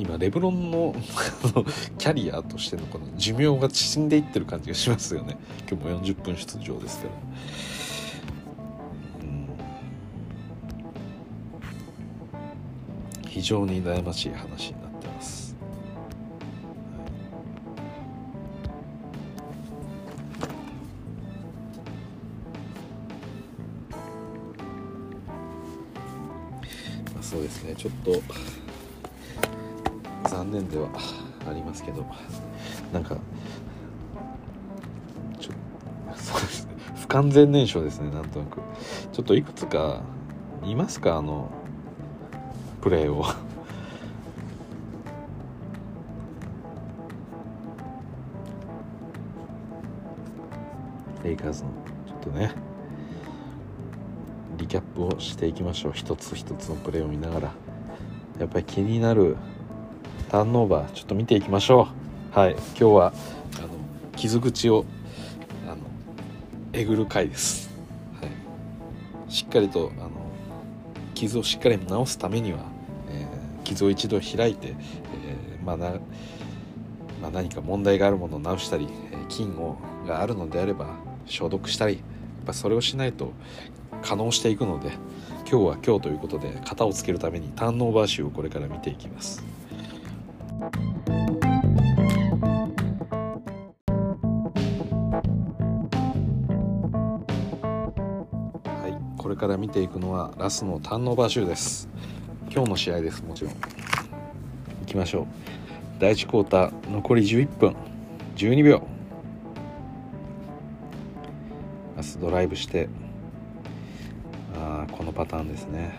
[0.00, 0.94] 今レブロンの
[1.98, 5.36] キャリアとしてのこの寿命が縮んでいってる感じがしますよね。
[5.70, 7.12] 今日も40分出場ですけど、
[13.28, 15.54] 非常に悩ましい話になってます、
[27.12, 27.74] まあ、そうですね。
[27.76, 28.22] ちょっと
[30.30, 30.88] 残念では
[31.48, 32.06] ありますけど
[32.92, 33.16] なんか
[35.40, 35.50] ちょ
[36.14, 38.60] そうですね不完全燃焼ですねなんとなく。
[39.12, 40.02] ちょっといくつか
[40.64, 41.50] いますかあの
[42.80, 43.24] プレーを。
[51.24, 51.70] レイカーズの
[52.06, 52.52] ちょっとね
[54.56, 55.92] リキャップをしていきましょう。
[55.92, 57.52] 一つ一つのプレーを見ながら。
[58.38, 59.36] やっぱり気になる
[60.30, 61.88] ターンオーバーちょっと見ていきましょ
[62.32, 62.38] う。
[62.38, 63.12] はい今日は
[63.56, 63.68] あの
[64.16, 64.84] 傷口を
[65.66, 65.78] あの
[66.72, 67.68] えぐる回です、
[68.20, 70.10] はい、しっかりとあの
[71.14, 72.60] 傷をしっかり治すためには、
[73.08, 75.94] えー、傷を一度開いて、えー、まあな
[77.20, 78.88] まあ、何か問題があるものを治したり
[79.28, 79.76] 菌を
[80.06, 80.94] があるのであれば
[81.26, 82.02] 消毒したりやっ
[82.46, 83.32] ぱそれをしないと
[84.02, 84.92] 可能していくので
[85.50, 89.44] 今日は今日ということで型をつけるためにターンオーバー集をこれから見ていきます。
[90.60, 90.66] は
[98.86, 101.88] いこれから見ていくのはラスのターンオーバー集です。
[102.52, 103.54] 今日の試合ですもちろん。
[103.54, 103.56] い
[104.84, 105.26] きましょう。
[105.98, 107.74] 第1クォーター残り11分。
[108.36, 108.86] 12秒。
[111.96, 112.90] ラスドライブして。
[114.54, 115.98] あこのパターンですね。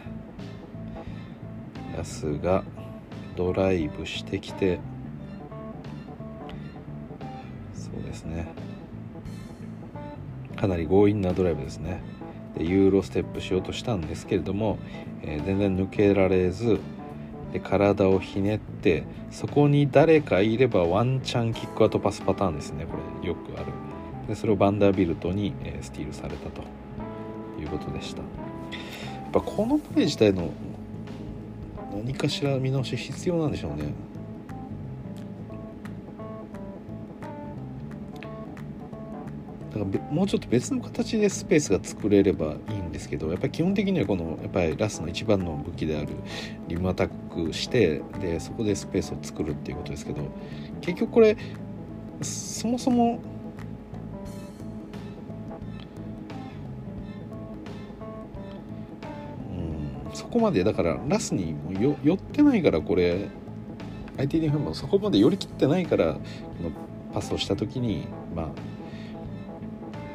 [1.97, 2.64] ラスが
[3.42, 4.80] ドライブしてきて
[7.74, 8.48] そうですね。
[10.56, 12.04] かなり強引なドライブですね。
[12.56, 14.78] でユーロステップしようとしたんですけれども、
[15.24, 16.80] えー、全然抜けられず
[17.52, 22.86] で体をひねってそこに誰かいればワンチャンキックアウトパスパターンですね。
[22.86, 23.72] これよくある。
[24.28, 26.62] でそれをバンダービルトに、え、スティールされたと
[27.60, 28.22] いうことでした。
[28.22, 28.28] や
[29.30, 30.52] っぱこのプレー自体の
[31.94, 33.94] 何かしら見直し必要なんでしょうね。
[39.72, 46.10] だからもうちょっと別の形でスペースが作れればいいんですけどやっぱり基本的にはこのやっぱりラスの一番の武器である
[46.68, 50.24] リムアタックしてでそこでスペースを作るっていうことですけど
[50.82, 51.38] 結局これ
[52.22, 53.22] そもそも
[60.32, 63.27] こまでだからラスによ寄ってないからこれ
[64.17, 66.19] IT ディフェンもそこまで寄り切ってないからこ
[66.63, 66.71] の
[67.13, 68.47] パスをした時にまあ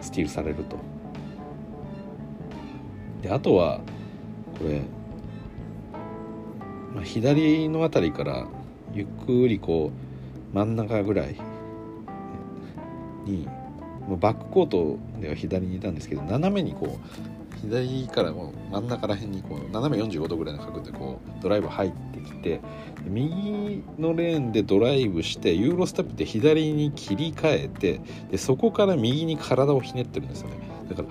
[0.01, 0.77] スティールされると。
[3.23, 3.81] であとは
[4.59, 4.83] これ、
[6.95, 8.47] まあ、左の辺りから
[8.95, 9.91] ゆっくりこ
[10.53, 11.37] う真ん中ぐらい
[13.25, 13.49] に
[14.21, 22.61] バックコートでは左にいたんですけど斜めにこう左からもう真ん中ら辺にこう斜め45度ぐらいの角度でこうドライブ入ってきて
[23.05, 28.01] 右のレーンでドライブしてユーロステップで左に切り替えて
[28.31, 30.57] でそこから右に体をひねってるんですよね。
[30.89, 31.09] だから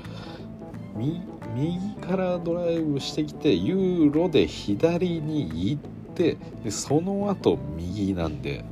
[1.56, 5.82] 右からドライブしてきてユーロで左に行っ
[6.14, 8.64] てでその後右なんで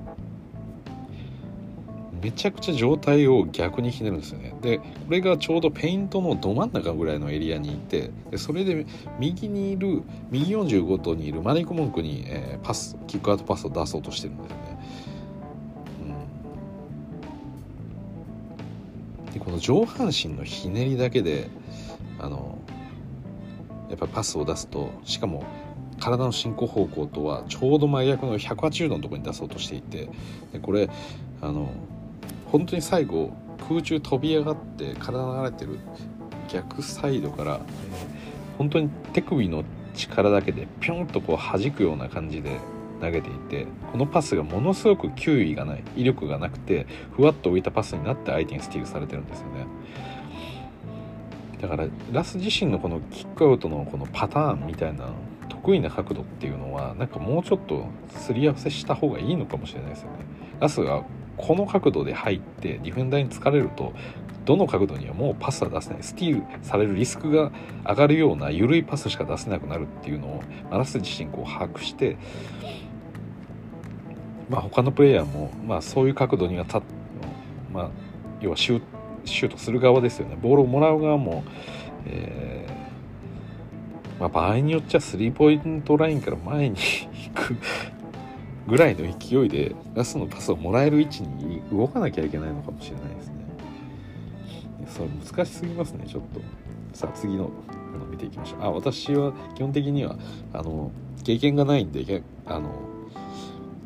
[2.23, 4.55] めちゃくちゃ状態を逆にひねるんですよね。
[4.61, 8.85] でこれがちょうどペイントのど真ん中ぐらいのエリアにいてでそれで
[9.19, 14.77] 右にいる右45度にいるマニコモンクに、えー、パスキックアウトパスを出そうとしてるんですよね、
[19.27, 21.49] うん、でこの上半身のひねりだけで
[22.19, 22.57] あの
[23.89, 25.43] やっぱパスを出すとしかも
[25.99, 30.09] 体の進行方向とはちょうど真逆の180度のところに出そうとしていて
[30.53, 30.89] でこれ
[31.41, 31.69] あの
[32.53, 33.33] 本当に最後
[33.67, 35.79] 空中飛び上がって体流れてる
[36.47, 39.63] 逆サイドから、えー、本当に手首の
[39.95, 42.59] 力だけでピョンとこう弾くような感じで
[43.01, 46.85] 投げていてこのパスがものすごく球威がない威力がなくて
[47.15, 49.65] ふわっと浮いたパスになって相手にスティールされてるんですよね。
[51.59, 55.09] だからラス自身のこのキックアウトのこのパターンみたいな
[55.49, 60.17] 得意な角度っていうのはなんかもうちょっとすり合わせした方がいいのかもしれないですよね。
[60.59, 61.03] ラスが
[61.45, 63.91] この角度で入ってディフェンダーに疲れると
[64.45, 66.03] どの角度にはもうパスは出せない。
[66.03, 67.51] スティールされるリスクが
[67.85, 72.15] 上がるような緩いパスしか出せなくなるっていうのをマラス自身こう把握して、
[74.49, 76.81] まあ、他のプレイヤーも、まあ、そういう角度にはた、
[77.73, 77.89] まあ、
[78.39, 78.81] 要はシュ
[79.25, 80.37] シュートする側ですよね。
[80.41, 81.43] ボールをもらう側も、
[82.05, 87.57] えーまあ、場合によっちゃスリーポイントラインから前に行く
[88.67, 93.33] ぐらいの勢いでラスのパスをもらえる位置に動かなきゃいけないのかもしれないですね。
[94.87, 96.41] そう難しすぎますねちょっと。
[96.93, 97.49] さあ次の
[97.99, 98.63] の見ていきましょう。
[98.63, 100.17] あ私は基本的には
[100.53, 100.91] あの
[101.23, 102.69] 経験がないんであの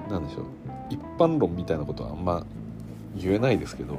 [0.10, 0.44] なんでしょう
[0.90, 2.46] 一般論みたいなことはあんま
[3.16, 3.98] 言えないですけど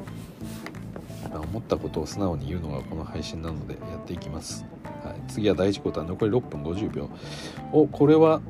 [1.33, 4.65] 思ったことを素直に言うのがこの配信なのでやっていきます。
[5.05, 7.09] はい、次は第1クォーター残り6分50秒。
[7.73, 8.41] おこれは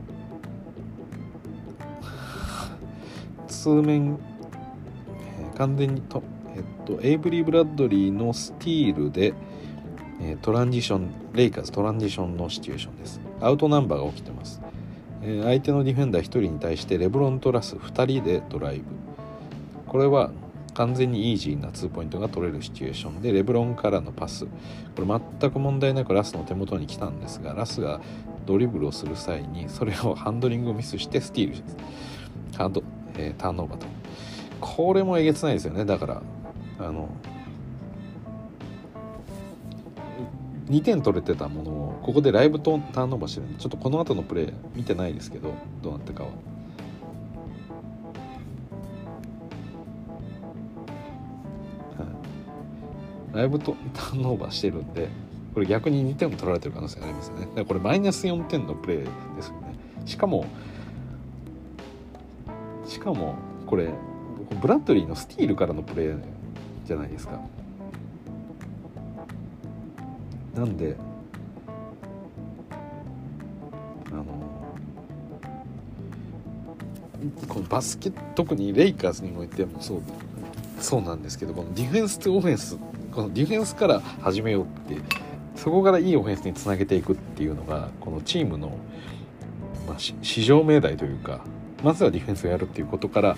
[3.59, 4.19] 数面、
[5.41, 6.23] えー、完全にと、
[6.55, 9.35] えっと、エイブリー・ブラッドリーのスティールで、
[10.21, 13.21] え、トランジションレイカーズトランジションのシチュエーションです。
[13.41, 14.61] アウトナンバーが起きてます、
[15.23, 18.85] え、相手のディフェンダー1人に対してレブロンとラス2人でドライブ。
[19.87, 20.31] これは
[20.75, 24.47] 完全にイージーな2ポイントが取れるシチュエーションでレブロンからのパス。
[24.47, 24.51] こ
[24.99, 25.07] れ
[25.41, 28.01] 全く問題なくラスの手元に来たんですがラスが
[28.47, 31.63] ドリブルをする際にそれをハンドリングをミスしてスティール
[32.57, 32.83] ハンド
[33.19, 33.87] えー、ターンオーバーと。
[34.61, 35.85] これもえげつないですよね。
[35.85, 36.23] だから
[36.79, 37.09] あの
[40.69, 45.53] 2点取れてたものをここでライブとターンオーバーしてるんでちょっとこの後のプレー見てないですけど
[45.83, 46.31] どうなったかは。
[53.35, 55.09] ライブとターンオーバーしてるんで
[55.55, 57.65] これ逆に2点も取られてる可能性がありますよね。
[57.65, 59.75] これマイナス4点のプレーですよね。
[60.07, 60.47] しかも
[62.89, 63.37] しかも
[63.67, 63.91] これ
[64.61, 66.19] ブラッドリーのスティールからのプレー
[66.87, 67.39] じゃないですか。
[70.57, 70.97] なんで
[74.11, 74.25] あの
[77.47, 80.01] このバスケ特にレイカーズにおいてもそう
[80.81, 82.77] そうなんですけどこのディフェンスとオフェンス
[83.13, 84.67] このディフェンスから始めようっ
[84.97, 85.01] て
[85.55, 88.79] そこからいいオフェンスにつなげていくっていうのがこのチームの、
[89.87, 91.45] まあ、市場 命題というか
[91.83, 93.37] まずはディフェンスをやるっていうことから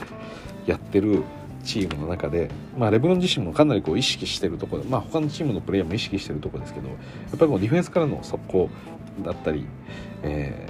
[0.67, 1.23] やってる
[1.65, 8.71] チームの中で、まあ、レブロン自身もかなりこう意識してるところまあ他のチームのプレイヤーも意識してるとこですけどやっぱりもうディフェンスからの速攻
[9.23, 9.67] だったり、
[10.23, 10.67] え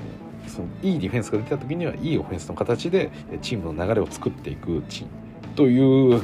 [0.47, 3.11] ー、そのいいディフェンスが出た時にはいいオフェンスの形で
[3.41, 5.11] チームの流れを作っていくチーム
[5.55, 6.23] という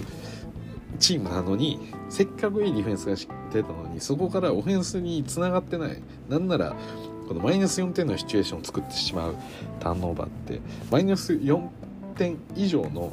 [0.98, 6.02] チームなのにせっかくいいディフェンスが出たのにそこからオフェンスにつながってない。
[6.28, 6.74] なんなら
[7.26, 9.36] このマイナス4点のシチュエーションを作ってしまう
[9.80, 10.60] ターンオーバーって
[10.90, 11.68] マイナス4
[12.16, 13.12] 点以上の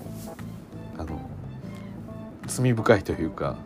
[0.98, 1.20] あの
[2.46, 3.58] 罪深いというか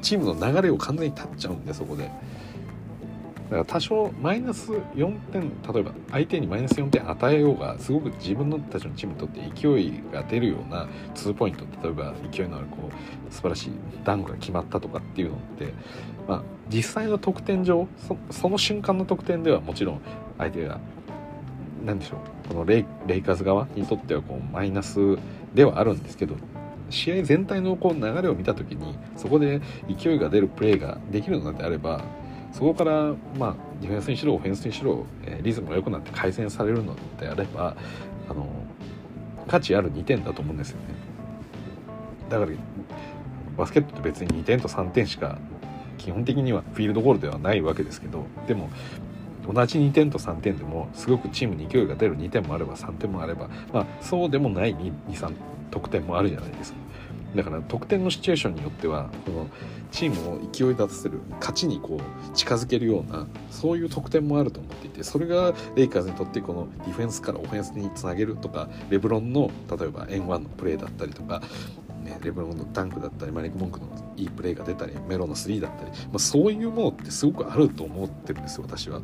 [0.00, 2.10] チームの流れを完全に断っちゃうんでそこで。
[3.50, 13.70] だから多少マイナス4点例えば相手にマイナス4点与えようがすごく自分たちのチームにとって勢いが出るような2ポイント例えば勢いのあるこう素晴らしい
[14.04, 15.74] ダンクが決まったとかっていうのって、
[16.28, 16.42] まあ、
[16.72, 17.88] 実際の得点上
[18.30, 20.00] その瞬間の得点ではもちろん
[20.38, 20.78] 相手が
[21.84, 25.18] 何でしょうこのレイレイカーズ側にとってはこうマイナス
[25.54, 26.36] ではあるんですけど
[26.90, 32.04] 試合全体のこう流れを見た時にそこで勢いが出るプレーができるのであれば
[32.52, 37.76] そこから、まあ、ディフェンスにしろオフェンスにしろ、えー、リズムが良くなって改善されるのであれば
[38.28, 38.48] あの
[39.46, 40.94] 価値ある2点だと思うんですよね。
[42.28, 42.52] だから
[43.56, 45.38] バスケットって別に2点と3点しか
[46.00, 48.70] 基本的にはフィールドゴールではないわけですけどでも
[49.46, 55.34] 同じ2点と3点でもすごくチームに勢いが出る2点もあれば3点もあれば、まあ、そうでもない23
[55.70, 56.78] 得点もあるじゃないですか。
[57.34, 59.46] だから得点のシチュエーションによってはこの
[59.92, 71.40] チームを勢い立たせる勝ちにこう近づけるようなそういう得点もあると思っていてそれがレイカーズにとってこのディフェンスからオフェンスにつなげるとかレブロンの例えば N1 のプレーだったりとか、
[72.10, 73.86] ね、レブロンのダンクだったりマリック・モンクの
[74.16, 79.00] いいプレーが出たりメロの3だったり、まあ、そういうものってすごくあると思ってるんですよ私は。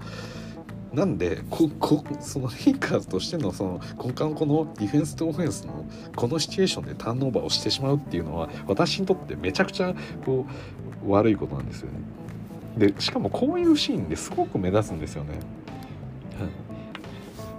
[0.93, 5.85] なんでここそのレイカーズとしてのその根幹このディフェンスとオフェンスの
[6.15, 9.95] このシチュエーションでターンオーバーをしてしまうっていうのは私にとってめちゃくちゃ
[10.25, 10.47] こ
[11.05, 11.99] う悪いことなんですよね。
[12.79, 15.39] でしかもこういうシーンですごく目立つんですよね。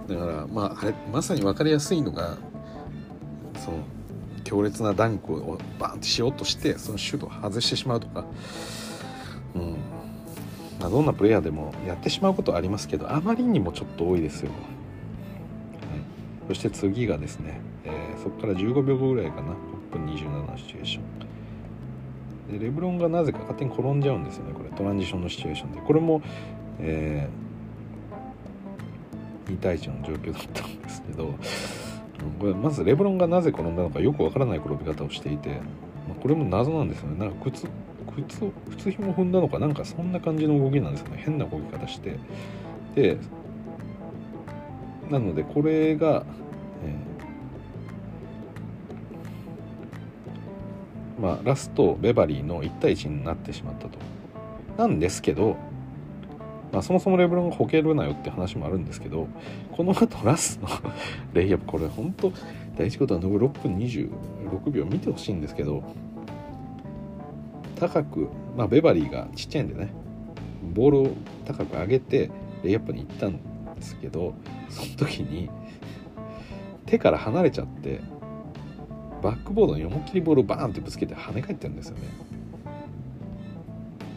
[0.08, 2.38] だからまああれまさに分かりやすいのが
[3.56, 3.78] その
[4.48, 8.24] 強烈なダンクをバーンってしようとしてそのシュートを外してしまうとか、
[9.54, 9.76] うん、
[10.80, 14.60] まあ、どんなプレイヤーでもやってしまうことはありますけどあまりにもちょっと多いですよ、はい、
[16.48, 19.52] そして次がですね、えー、そこから15秒後ぐらいかな。
[19.92, 22.58] 6分27のシチュエーション。
[22.58, 24.70] でレブロンがなぜか勝手に転んじゃうんですよねこれ。
[24.70, 25.80] トランジションのシチュエーションで。
[25.80, 26.22] これも、
[26.80, 31.34] えー、2対1の状況だったんですけど。
[32.38, 35.50] これまずレブロンがなぜ転んだのかよくわからない転び方をしていて、
[36.08, 37.18] まあ、これも謎なんですよね。
[37.18, 37.66] なんか靴
[38.26, 41.22] 靴靴ひも踏んだのかなんかそんな感じの動きなんですよね。
[41.24, 42.18] 変な動き方して。
[42.94, 43.18] で
[45.10, 46.24] なのでこれが、
[46.84, 53.98] えー、まあラストベバリーの1対1になってしまったと。
[54.76, 55.56] なんですけど
[56.72, 59.26] まあ、そもそもレブロンがほけるなよって話もあるんですけど
[59.72, 60.68] この後ラスの
[61.32, 62.30] レイアップこれ本当
[62.76, 65.82] 第1クォーター残り6分26秒見てほしいんですけど
[67.76, 69.92] 高く、まあ、ベバリーがちっちゃいんでね
[70.74, 71.10] ボールを
[71.46, 72.30] 高く上げて
[72.62, 73.40] レイアップに行ったんで
[73.80, 74.34] すけど
[74.68, 75.48] その時に
[76.86, 78.00] 手から離れちゃって
[79.22, 82.02] バックボードに思いっきりボールをバーンってぶつけて跳ね返ってるんですよね。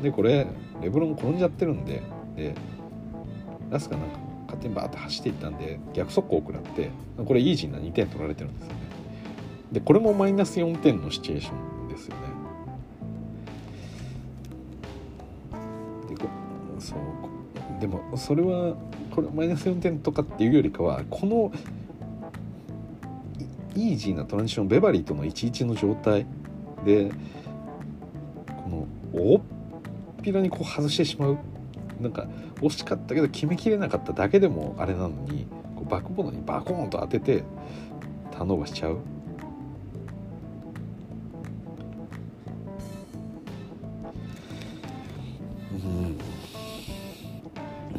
[0.04, 0.47] でこれ
[0.82, 2.02] レブロン転んじゃってるんで
[2.36, 2.54] で
[3.70, 4.18] ラスがなんか
[4.48, 6.90] 勝手にバーって走っていったんで逆速攻を食らって
[7.26, 8.80] これイージーな2点取られてるんですよね。
[9.72, 11.54] でこれもマイナス4点のシチュエーショ
[11.86, 12.22] ンですよね。
[16.10, 16.16] で
[16.80, 17.00] そう
[17.80, 18.76] でもそれは
[19.12, 21.52] これマイナス4点とかっていうよりかはこの
[23.76, 26.26] イージーなトランジションベバリーとの11の状態
[26.86, 27.12] で
[28.64, 29.41] この大っ
[30.22, 31.38] ぴらにこう外してしまう
[32.02, 35.45] なんか惜しかったけど決めきれなかっただけでもあれなのに
[35.76, 37.44] こうバックボードにバコーンと当てて
[38.32, 38.98] ターンオーバーしちゃう。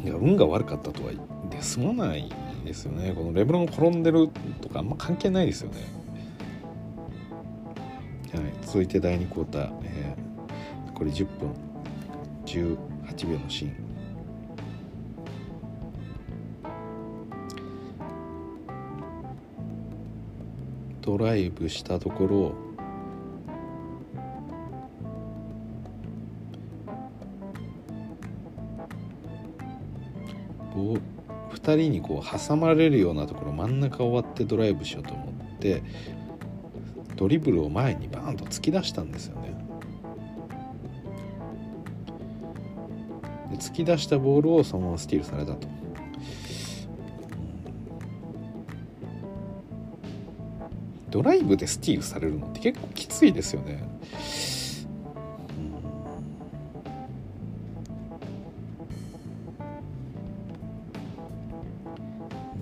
[0.03, 1.11] いや運が悪かったとは
[1.49, 2.29] で済まない
[2.65, 3.13] ですよね。
[3.15, 5.77] このレブロン転んでるとかあんま関係ないですよね。
[8.33, 8.43] はい。
[8.63, 11.49] 続いて第2クォーター、えー、これ10分。
[12.45, 12.77] 18
[13.31, 13.92] 秒のシーン。
[21.03, 22.73] ドライブしたところ
[31.63, 35.83] 2人にこう挟まれるようなところ真ん中終わってドライブしようと思って
[37.15, 39.53] ドリブルを前にバーンと突き出したんですよね。
[43.59, 45.82] 突き出したボールをそのままスティールされたと。
[51.13, 53.87] ドライブでスティールされるのって結構きついですよね。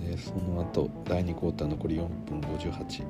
[0.04, 3.04] でその後第2クォーター残り4分58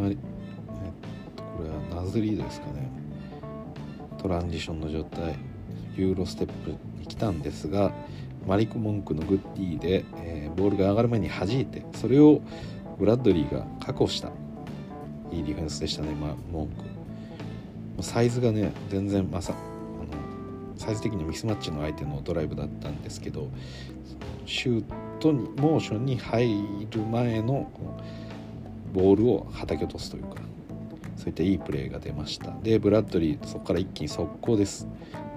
[0.00, 0.10] はい。
[0.12, 2.88] えっズリードですかね。
[4.16, 5.34] トランジションの状態。
[5.96, 7.92] ユーロステップに来たんですが
[8.46, 12.40] マリック・モンクのグッディで、えー、ボールが上がる前に弾いてそれを
[12.98, 14.30] ブラッドリーが確保した。
[15.30, 16.68] いいディフェンスでしたね、まあ、モン
[17.96, 19.56] クサイズがね全然まさあ
[20.04, 23.50] のサイズ的にミスマッチの相手のドライブだったんですけど
[24.46, 24.84] シュー
[25.18, 27.70] トにモーションに入る前の
[28.94, 30.36] ボールをはたき落とすというか
[31.16, 32.56] そういったいいプレーが出ました。
[32.62, 34.86] でブラッドリーそこから一気に速攻です、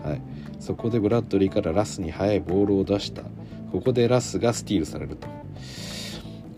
[0.03, 0.21] はい、
[0.59, 3.23] そこでブラッドリーからラスに速いボールを出した。
[3.71, 5.27] ここでラスがスティールされると。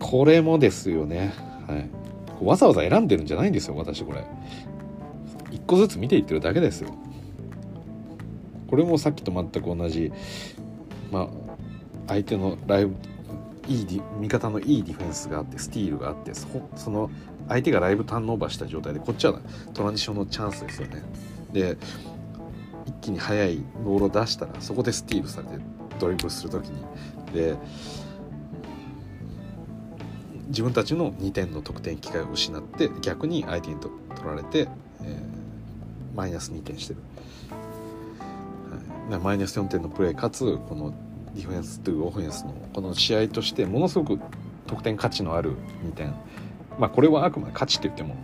[0.00, 1.32] これもですよね、
[1.66, 1.88] はい、
[2.44, 4.24] わざわざ選んでるんじゃないんですよ私これ。
[5.50, 6.90] 一個ずつ見ていってるだけですよ。
[8.68, 10.12] これもさっきと全く同じ。
[11.12, 11.28] まあ
[12.08, 12.94] 相手のライブ
[13.66, 17.10] いい味方のいいディフェンスがあってスティールがあってその
[17.48, 19.40] 相手がライブターンオーバーした状態でこっちは
[19.72, 21.02] トランジションのチャンスですよね。
[21.52, 21.78] で
[22.86, 25.64] 一気に速いボールを出したらそこでスティールされて
[25.98, 26.84] ドリブルする時に。
[27.32, 27.56] で
[30.48, 33.92] 自分たちの2点の得点機会を失って逆に相手に取
[34.24, 34.68] られて、
[35.02, 37.00] えー、マイナス2点してる、
[39.10, 40.94] はい、マイナス4点のプレーかつこの
[41.34, 44.22] ディフェンスというオフェンスのこの試合としてものすごく
[44.66, 46.14] 得点価値のある2点。
[46.78, 48.14] まあこれはあくまで価値って言っても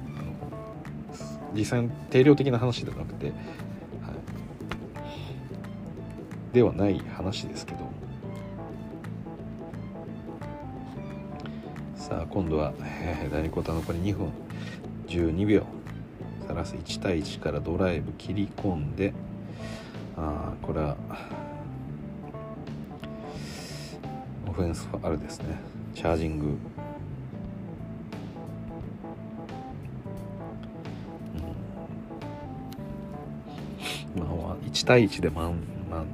[1.54, 3.32] 実際定量的な話ではなくて、
[6.52, 7.80] ではない話ですけど。
[11.96, 14.32] さあ今度は、えー、第2クォーター残り2分。
[15.06, 15.66] 12秒。
[16.46, 19.12] サラス1対1からドライブ切り込んで。
[20.16, 20.96] あこれは
[24.46, 25.56] オフェンスファールですね。
[25.94, 26.46] チャージング、
[34.16, 35.54] うん、まあ1対1で真,、
[35.90, 36.04] ま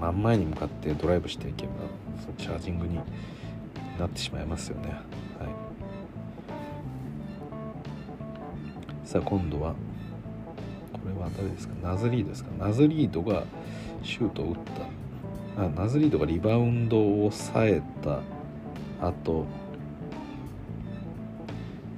[0.00, 1.72] 真ん前に向かってドライブしていけば
[2.20, 3.00] そのチャージングに
[3.98, 4.90] なってしまいますよね。
[4.90, 5.00] はい。
[9.04, 9.74] さあ今度は
[10.92, 11.74] これは誰ですか？
[11.82, 12.50] ナズリードですか？
[12.58, 13.44] ナズリードが
[14.02, 14.54] シュートを打っ
[15.56, 15.62] た。
[15.64, 18.20] あナズリードがリバウンドを抑えた
[19.00, 19.46] 後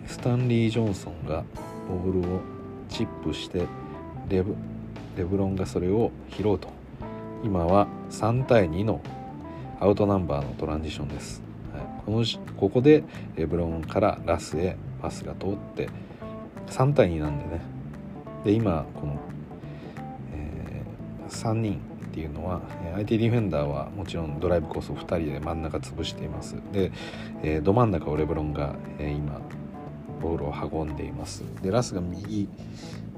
[0.07, 1.45] スタンリー・ジョンソンが
[1.89, 2.41] ボールを
[2.89, 3.67] チップして
[4.29, 4.55] レブ
[5.17, 6.78] レブロンがそれを拾うと。
[7.45, 9.01] 今は3対2の
[9.81, 11.43] アウトナンバーのトランジションです、
[11.73, 12.25] はい、この
[12.57, 13.05] ここで
[13.37, 15.89] レブロンからラスへパスが通って
[16.67, 17.61] 3対2なんでね。
[18.45, 19.17] で今この、
[20.35, 22.61] えー、3人っていうのは
[22.95, 26.57] 相手ディフェンダーはもちろんドライブコースを2人で真ん中潰しています。
[26.73, 26.91] で、
[27.43, 29.41] えー、ど真ん中をレブロンが、えー、今
[30.21, 31.45] ボールを運んでいます。
[31.63, 32.49] でラスが右。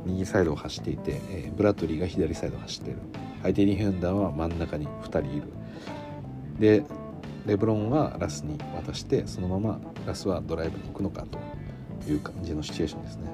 [0.06, 2.98] 右サイドを走っていて、えー、ブラッドリーが左サイドを走ってる。
[3.42, 5.42] 相手ディフェンダーは真ん中に2人いる。
[6.58, 6.84] で
[7.46, 13.30] レブロンはラスに渡してそのままラスはドライブに行くのかという感じのシチュエーションですね。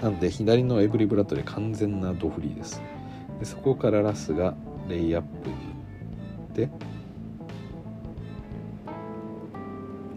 [0.00, 2.80] なので左のエブリブラッドリー完全なドフリーです。
[3.40, 4.54] でそこからラスが
[4.88, 6.68] レイアップに行って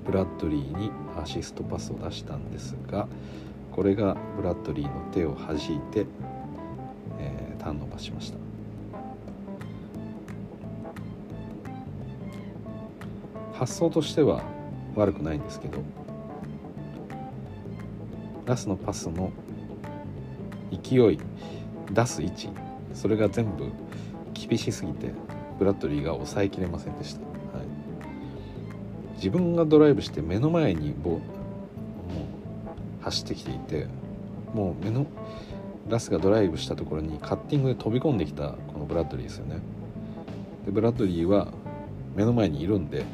[0.06, 0.92] ブラッドリーに
[1.22, 3.08] アシストパスを出したんですが
[3.78, 6.08] これがブラッドリーの手を弾いて、
[7.20, 8.38] えー、ターンオーバーしました。
[13.54, 14.42] 発想としては
[14.96, 15.78] 悪くないんですけど
[18.46, 19.32] ラスのパスの
[20.72, 21.20] 勢い
[21.92, 22.50] 出す位置
[22.94, 23.72] それが全部
[24.34, 25.12] 厳しすぎて
[25.60, 27.22] ブラッドリーが抑えきれませんでした、
[27.58, 31.20] はい、自分がドライブして目の前にボ
[33.08, 33.88] 走ってきていて
[34.54, 35.06] もう目の
[35.88, 39.60] ラスがドライブしたところにカッティングで飛び込んできたこのブラッドリーですよね。
[40.66, 41.48] でブラッドリーは
[42.16, 43.06] 目の前にいるんで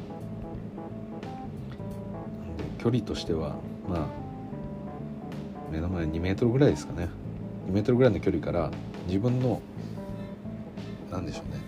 [2.79, 3.55] 距離としては
[3.87, 3.99] まあ
[5.71, 7.09] 目の前2メートルぐらいですかね。
[7.67, 8.71] 2メートルぐらいの距離から
[9.07, 9.61] 自分の
[11.11, 11.61] 何でしょうね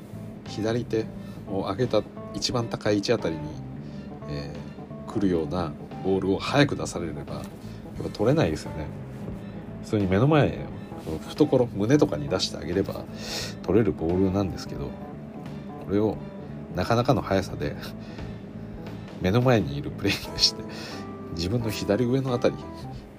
[0.48, 1.06] 左手
[1.48, 2.02] を上げた
[2.34, 3.42] 一番高い位置あたりに、
[4.30, 5.72] えー、来るような
[6.04, 7.42] ボールを早く出されれば
[8.02, 8.86] っぱ取れないですよね。
[9.84, 10.66] 普通に目の前
[11.30, 13.06] 懐胸とかに出してあげれば
[13.64, 14.90] 取れるボールなんですけど
[15.86, 16.18] これを
[16.76, 17.76] なかなかの速さで
[19.22, 20.64] 目の前にいるプレーにして
[21.36, 22.56] 自分の左上の辺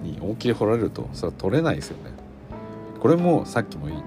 [0.03, 2.11] りに大きり掘られるとそれは取れないですよね。
[2.99, 4.01] これもさっきも言っ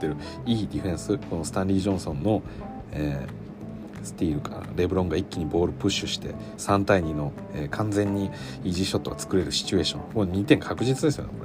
[0.00, 0.16] てる
[0.46, 2.42] いいディフェンスこのスタンリー・ジョンソンの、
[2.92, 3.47] えー、
[4.02, 8.30] スティールからレブロンが一気にボールプッシュして3対2の、えー、完全に
[8.64, 10.00] イージーショットが作れるシチュエーション。
[10.14, 11.44] もう2点確実ですよねこ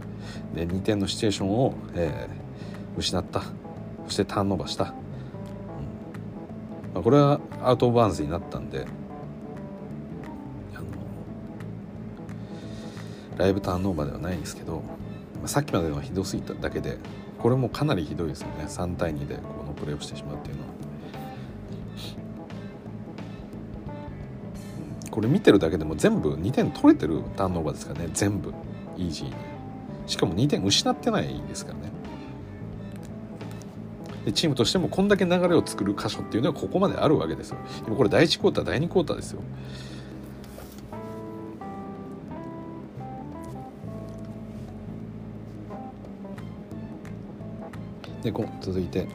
[0.55, 0.65] れ。
[0.65, 3.41] で2点のシチュエーションを、えー、失った。
[4.05, 4.89] そしてターンオーバーした、うん。
[6.93, 8.85] まあ、これはアウト・オブ・バーンズになったんで
[13.38, 16.97] ライブターンオーバーではないんですけど、まあ、さっきまでのひどすぎただけで
[17.39, 18.65] これもかなりひどいですよね。
[18.67, 20.73] 3対2でこのプレーをしてしまうっていうのは。
[25.14, 28.10] これ見てるだけでも全部2点取れてるターンオーバーですからね。
[28.15, 28.52] 全部。
[28.98, 29.34] イージーに。
[30.07, 31.91] しかも2点失ってないですからね。
[34.26, 37.57] でチームとしてもこんだけ流れを作る箇所っていうのはここまであるわけですよ。
[37.85, 39.41] 今これ第1クォーター第2クォーターですよ。
[48.23, 49.07] で続いて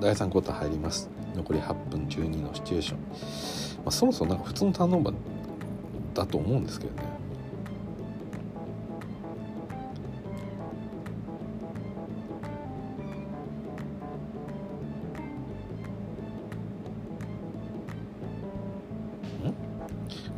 [0.00, 1.10] 第3クォーター入ります。
[1.34, 3.06] 残り8分12のシチュエーション、ま
[3.86, 5.39] あ、そろそろなんか普通のターンオーバー
[6.14, 7.02] だと思うんですけどね。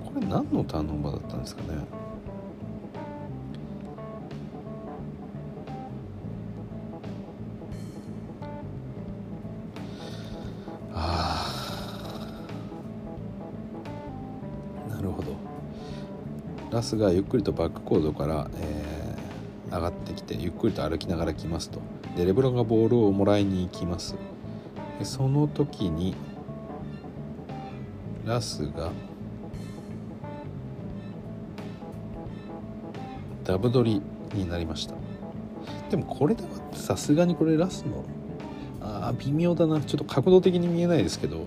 [0.05, 1.69] これ何のターンオーバーだったんですかね？
[16.83, 21.81] ラスがゆっくりとバックコードから、えー、上がってきてゆっくりと歩きながら来ますと。
[22.17, 24.17] でレブロンがボールをもらいに行きます。
[24.99, 26.17] でその時に
[28.25, 28.91] ラスが
[33.45, 34.03] ダブ取
[34.35, 34.97] りになりました。
[35.89, 38.05] でもこれではさすがにこれラスの
[38.81, 39.81] あ微妙だな。
[39.83, 41.47] ちょっと角度的に見えないですけど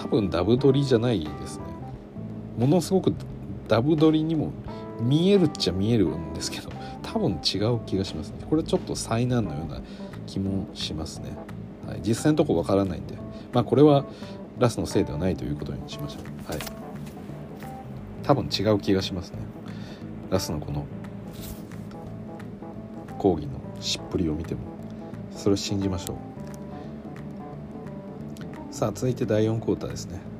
[0.00, 1.64] 多分ダブ取りじゃないですね。
[2.56, 3.12] ものすごく
[3.72, 4.52] ダブ撮りにも
[5.00, 6.68] 見えるっちゃ見えるんですけど
[7.02, 8.44] 多分違う気がしますね。
[8.50, 9.80] これちょっと災難のような
[10.26, 11.34] 気もしますね、
[11.86, 13.14] はい、実際のとこわからないんで。
[13.50, 14.04] まあこれは
[14.58, 16.52] ラスのせいではないということにしましょう。
[16.52, 16.60] はい。
[18.22, 19.38] 多分違う気がしますね。
[20.28, 20.84] ラスのこの
[23.16, 24.60] 講義のしっぷりを見ても。
[25.34, 26.18] それを信じましょ
[28.70, 28.74] う。
[28.74, 30.31] さあ続いて第4クォーターですね。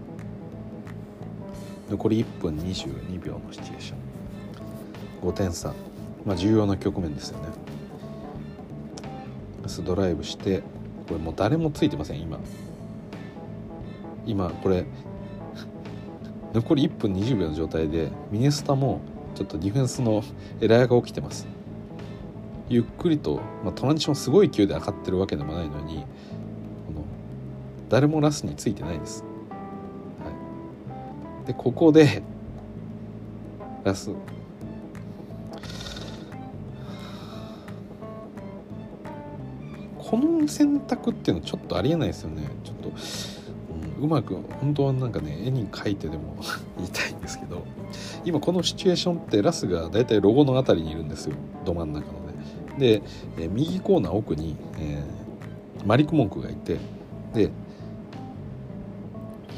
[1.91, 3.99] 残り1分22秒のシチュエーション。
[5.29, 5.73] 5点差、
[6.25, 7.49] まあ、重要な局面ですよね。
[9.85, 10.63] ドライブして
[11.09, 12.39] これもう誰もついてません今。
[14.27, 14.85] 今これ
[16.53, 19.01] 残り1分20秒の状態でミネスタも
[19.35, 20.23] ちょっとディフェンスの
[20.61, 21.47] エラーが起きてます。
[22.69, 26.05] ゆっくりと、まあ、トランジションすごい勢いで上がってるわけでもないのに
[26.87, 27.05] この
[27.89, 29.25] 誰もラスについてないです。
[31.53, 32.23] でここで
[33.85, 34.11] ラス
[39.99, 42.47] この選択っていうのちょっとありえないですよね。
[42.65, 42.93] ちょっと、
[43.99, 46.37] うん、うまく本当はなんかね絵に描いてでも
[46.77, 47.63] 言いたいんですけど
[48.25, 51.37] 今このシチュエーションってラスがだいたいロゴの辺りにいるんですよ。
[51.65, 52.35] ど真ん中のね。
[52.79, 53.03] で、
[53.39, 56.79] え右コーナー奥に、えー、マリック・モンクがいて
[57.35, 57.51] で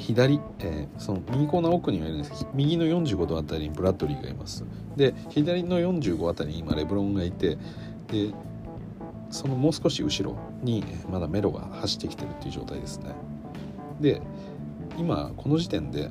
[0.04, 4.64] 左、えー、その右コーナー奥にはいるんですけど右の45度あたりにブラッドリーがいます。
[4.96, 7.56] で左の45あたりに今レブロンがいて
[8.08, 8.34] で
[9.30, 13.14] そのもう少し後ろにまだメロが走ってきてるっていう状態ですね。
[13.98, 14.20] で
[14.98, 16.08] 今この時点であ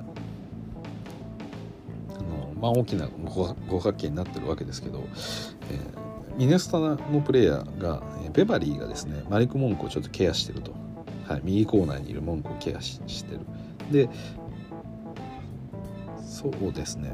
[2.14, 5.04] の、まあ、大きな五角形になってるわけですけど、
[5.70, 8.02] えー、ミネスタのプレイヤーが
[8.34, 10.74] ベバリーがですねマリク・モンクをちょっとケアしてると、
[11.28, 13.42] はい、右コーナーにいるモンクをケアしてる。
[13.92, 14.10] で
[16.26, 17.14] そうですね。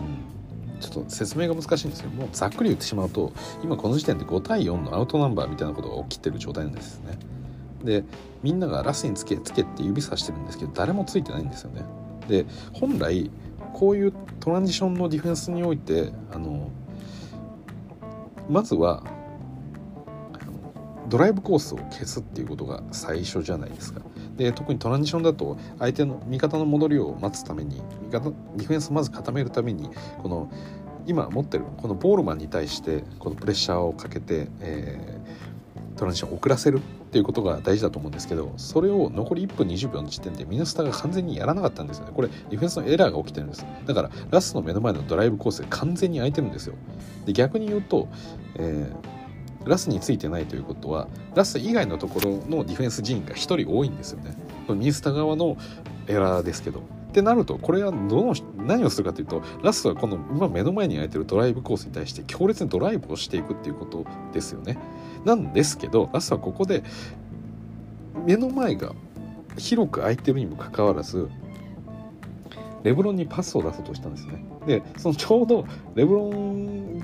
[0.00, 3.32] うんちょっと説明が難しいんですけどもうざっくり言ってしまうと
[3.62, 7.18] 今この時点で5対4のアウトナンバーみたいなことが起きてる状態なんですね。
[7.84, 8.04] で
[8.42, 11.82] みんながラスにつけつけって指さしてるんですけど誰もついてないんですよね。
[12.28, 13.30] で本来
[13.72, 16.70] こういうトランジションのディフェンスにおいてあの
[18.48, 19.02] まずは
[21.08, 24.00] ドライブコースを消すっていうことが最初じゃないですか。
[24.36, 27.80] で特にトランジションだと相手の味方の戻りを待つために
[28.10, 29.90] 味方ディフェンスをまず固めるために
[30.22, 30.50] この
[31.06, 36.80] 今持ってるこのボールマンに対してこのプレッシャーをかけて、えー、トランジションを遅らせるっ
[37.10, 42.12] ていうことが大事だと思うんですけどそれを残り1分20秒の時点でミネスタが完全にやらなかったんですよね。
[42.14, 43.64] これディフェンスのエラーが起きてるんです。
[43.86, 46.74] だからラストの目の前のドライブコースで完全に空いてるんですよ。
[47.24, 48.08] で逆に言うと、
[48.56, 49.15] えー
[49.66, 54.36] ラスについてないということはラス以外のところのディフェンス陣が1人多いんですよね。
[54.68, 55.56] ミニスタ側の
[56.06, 56.82] エラーですけどっ
[57.12, 64.76] てなるとこれはどの何をするかというとラスはこの今目の前に空いてるドライブコースに対して強烈にドライブをしていくっていうことですよね。
[65.24, 66.82] なんですけどラスはここで
[68.26, 68.92] 目の前が
[69.56, 71.28] 広く空いてるにもかかわらず
[72.82, 74.44] レブロンにパスを出そうとしたんですよね。
[74.66, 75.64] でそのちょうど
[75.94, 77.02] レブロン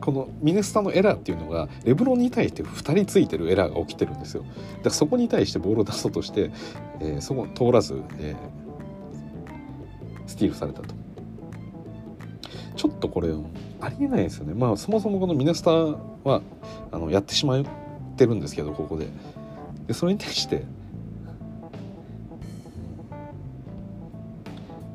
[0.00, 4.42] このミネスタのエラーっていうのがレブロンに対して2人ついてるエラーが起きてるんですよ。
[4.42, 4.54] だか
[4.84, 6.50] らそこに対してボールを出そうとして、
[7.00, 10.94] えー、そこ通らず、えー、スティールされたと。
[12.76, 13.28] ちょっとこれ
[13.80, 14.54] ありえないですよね。
[14.54, 16.42] まあそもそもこのミネスタは
[16.90, 17.64] あのやってしまっ
[18.16, 19.08] てるんですけどここで。
[19.86, 20.64] でそれに対して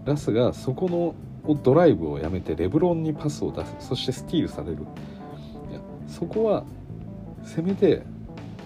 [0.05, 1.15] ラスがそこの
[1.53, 3.75] ドライブをやめてレブロンにパスを出す。
[3.79, 4.77] そしてスティールされる。
[5.69, 6.63] いやそこは
[7.43, 8.03] せめて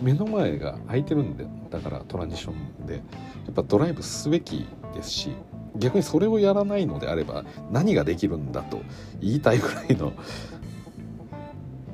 [0.02, 2.54] 目の前が空いてるんでだからトランジショ
[2.84, 3.02] ンで。
[3.50, 5.32] やっぱドライブすべきですし
[5.76, 8.80] 逆にそれをやらないのであれば何ができるんだと
[9.20, 10.14] 言いたいぐらいの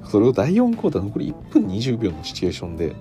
[0.04, 2.94] それを第4クォーター残り1分20秒のシチュエーションで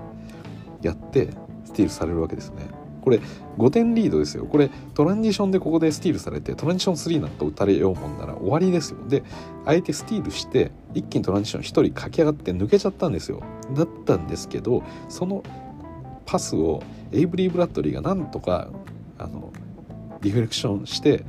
[0.82, 1.31] やって
[1.65, 2.69] スティールされるわけですね。
[3.05, 3.21] これ
[3.59, 4.47] 5点リードですよ。
[4.47, 9.07] これトランジションでここでスティールされてトランジション3なんと打たれようもんなら終わりですよ。
[9.07, 9.23] で
[9.67, 13.43] 相手スティールして一気にトランジション1人駆け上がって抜けちゃったんですよ。
[13.75, 15.43] だったんですけどその
[16.25, 16.83] パスを
[17.13, 18.71] エイブリー・ブラッドリーがなんとか
[19.19, 19.53] あの
[20.23, 21.27] ディフレクションして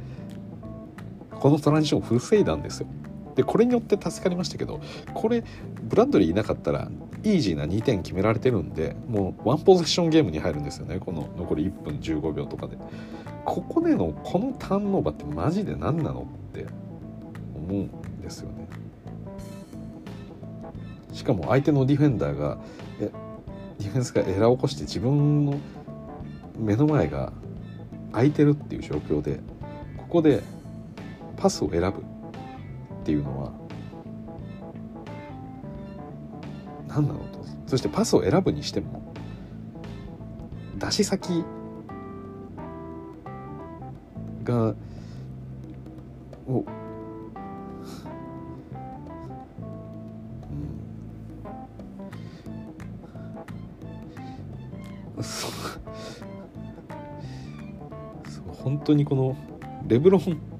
[1.32, 2.88] このトランジションを防いだんですよ。
[3.36, 4.80] でこれによって助かりましたけど
[5.14, 5.44] これ
[5.84, 6.90] ブラッドリーいなかったら
[7.34, 11.00] イージーな2点決められてるんでもうワンポゼッションゲームに入るんですよね。
[11.00, 12.78] この残り1分15秒とかで。
[13.46, 16.66] ここでのこのターンオーバーってマジで何なのって
[17.56, 18.68] 思うんですよね。
[21.14, 22.58] しかも相手のディフェンダーが
[23.00, 23.12] え
[23.80, 25.60] ディフェンスがエラーを起こして自分の
[26.58, 27.32] 目の前が
[28.12, 29.40] 空いてるっていう状況で
[29.98, 30.42] ここで
[31.38, 31.92] パスを選ぶっ
[33.04, 33.65] ていうのは
[36.96, 37.46] 何なのと。
[37.68, 39.14] そしてパスを選ぶにしても
[40.78, 41.44] 出し先
[44.46, 44.74] が
[46.48, 46.66] をう。
[55.22, 55.52] そう
[58.64, 59.36] 本当にこの
[59.88, 60.55] レブロン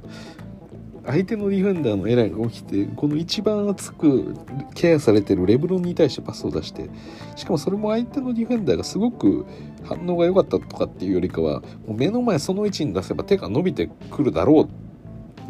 [1.06, 4.36] 相手のディフェンダーのエラーが起きてこの一番熱く
[4.74, 6.90] ケアされてるレブロンに対してパスを出して
[7.36, 9.46] しかもそれも相手のディフェンダーがすごく
[9.84, 14.68] 反応が良かったとかっていうよりかはもう目の前その位置に出せば手が伸びてくるだろ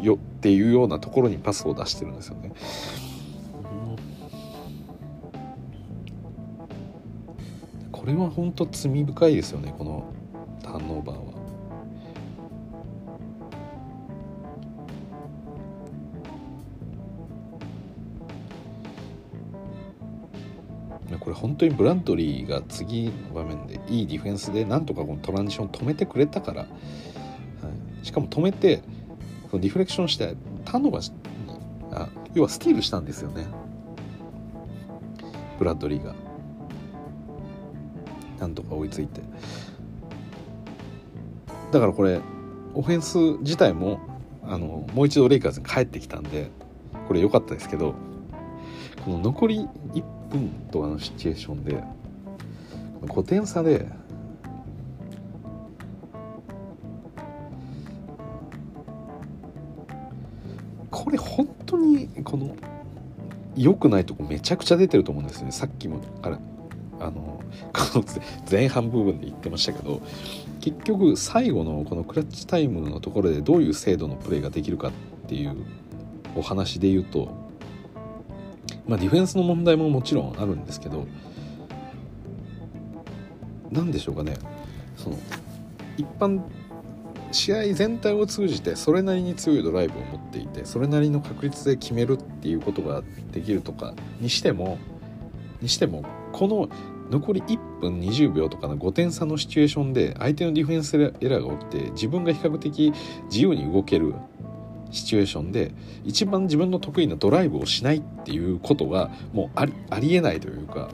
[0.02, 2.52] うよっていうようなところにパスを出してるんですよね。
[7.90, 10.04] これは本当罪深いですよねこの
[10.62, 11.35] ターンオーバーは。
[21.36, 26.66] 本当にブラントリーが次の場面でいいディフェンスでなんとかこのトランジション止めてくれたから、は
[28.02, 28.82] い、しかも止めて
[29.50, 30.34] そのディフレクションして
[30.64, 31.12] ターンオーバー
[31.92, 33.46] あ要はスティールしたんですよね。
[35.58, 36.14] ブラッドリーが。
[38.38, 39.22] なんとか追いついて。
[41.72, 42.20] だからこれ
[42.74, 44.00] オフェンス自体も
[44.42, 46.50] あのもう一度レイカーズに帰ってきたんで
[47.08, 47.94] これ良かったですけど
[49.04, 51.82] この残り1分とかのシチュエーションで
[53.02, 53.86] 5点差で
[60.90, 62.56] これ本当にこの
[63.56, 65.52] 良くないとこめちゃくちゃ出てると思うんですよね。
[65.52, 66.36] さっきもあれ
[66.98, 67.40] あの
[67.72, 68.04] この
[68.50, 70.00] 前半部分で言ってましたけど
[70.60, 74.92] 結局最後のこのクラッチタイムのところでどういう精度のプレーができるかっ
[75.28, 75.54] ていう
[76.34, 77.28] お話で言うと
[78.86, 81.06] まあ、ディフェンスの問題ももちろんあるんですけど
[83.70, 84.34] 何でしょうかね。
[84.96, 85.18] その
[85.96, 86.40] 一般
[87.32, 93.02] 試合全体を通じてそれなりに強いドライブを持っていてそれなりの確率で決めるっていうことが
[93.32, 94.78] できるとかにしても
[95.60, 96.68] にしてもこの
[97.10, 102.92] 残り1分20秒とかの5点差のシチュエーションで相手のディフェンスエラーが起きて自分が比較的
[103.30, 104.14] 自由に動ける
[104.96, 105.72] シチュエーションで
[106.04, 110.88] 一番自分の得意なドライブをしないっていうことがもうありありえないというか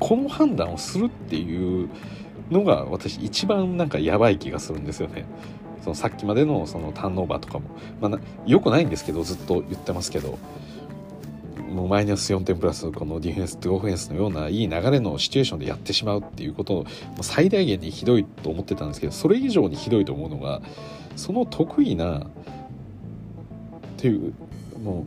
[0.00, 1.88] この判断をするっていう
[2.50, 5.24] のが私一番なんかやばい気がするんですよね。
[5.82, 7.66] そのさっきまでのそのターンオーバーとかも、
[8.00, 10.38] まあ、よくないんですけどずっと言ってますけど
[11.68, 16.86] もうマイナス4点プラスこのディフェンスとオフェンスのようないい流れのシチュエーションでやってしまうっていうことを
[17.20, 20.62] 最大限にひどいと思ってたんですけどそれ以上にひどいと思うのが
[21.18, 22.22] その得意なっ
[23.96, 24.32] ていう
[24.82, 25.06] もう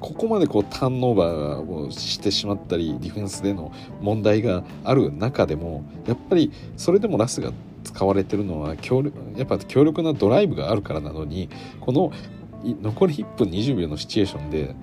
[0.00, 7.52] ここまでこうターンオーバーをしてしまったりディフェンスでの問題がある中でもやっぱりそれでもラスが
[7.84, 11.48] 使われてるのは強力やっぱ強力なドライブがあるからなのに
[11.80, 12.12] この
[12.64, 14.74] 残り1分20秒のシチュエーションで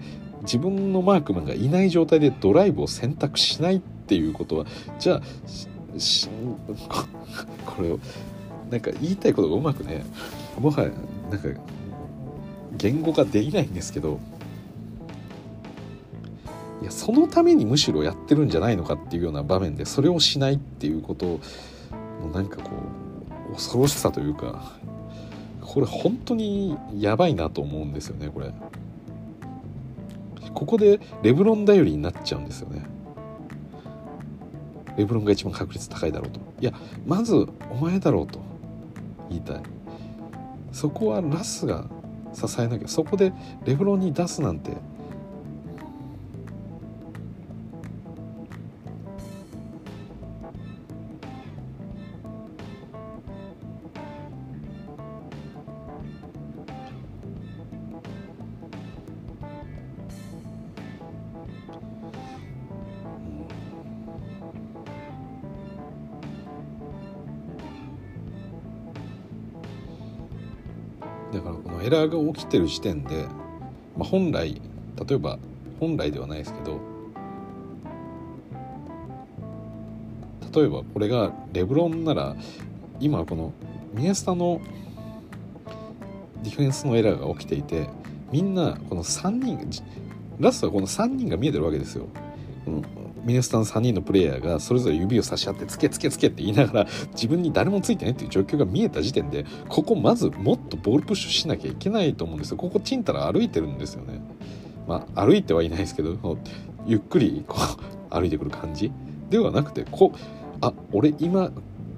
[0.43, 4.65] 自分のマークマンがいない状態でドライブを選択しないっていうことは
[4.97, 5.21] じゃあ
[7.65, 7.99] これを
[8.73, 10.03] なんか言いたいことがうまくね
[10.59, 10.89] もはや
[11.29, 11.47] なんか
[12.75, 14.19] 言語化できないんですけど
[16.81, 21.39] いやそのためにむしろやってるんじゃないのかっていうような場面でそれをしないっていうこと
[22.19, 22.71] のなんかこ
[23.51, 24.71] う恐ろしさというか
[25.61, 28.51] これ本当にやばいなと思うんですよねこれ。
[30.55, 32.83] ここでレブロン頼りになっちゃうんですよね。
[34.97, 36.39] レブロンが一番確率高いだろうと。
[36.59, 36.73] いや
[37.05, 38.52] まずお前だろうと。
[39.33, 39.63] 言いたい。
[40.71, 41.85] そこはラスが
[42.33, 43.31] 支えなきゃそこで
[43.65, 73.25] レブロンに出すなんてーが起きてる時点で、
[73.97, 74.61] まあ、本来
[75.07, 75.39] 例えば
[75.79, 76.79] 本来ではないですけど
[80.53, 82.35] 例えばこれがレブロンなら
[82.99, 83.53] 今この
[83.93, 84.61] ミネスタの
[86.43, 87.87] ディフェンスのエラーが起きていて
[88.31, 89.69] みんなこの3人
[90.39, 92.07] ラストはこの3人が見えてるわけですよ。
[92.65, 92.83] この
[93.23, 102.57] ミネスタの3人のプレイヤーがそれぞれ指を差し合ってつけつけつけって言いながら自分に誰もついてないっていう状況が見えた時点でここまずもっとボールプッシュしなきゃいけないと思うんですよ。
[102.57, 104.21] ここちんたら歩いてるんですよね。
[104.87, 106.37] まあ歩いてはいないですけど
[106.85, 107.57] ゆっくりこ
[108.11, 108.91] う歩いてくる感じ。
[109.29, 110.17] ではなくてこう
[110.61, 111.51] あ俺今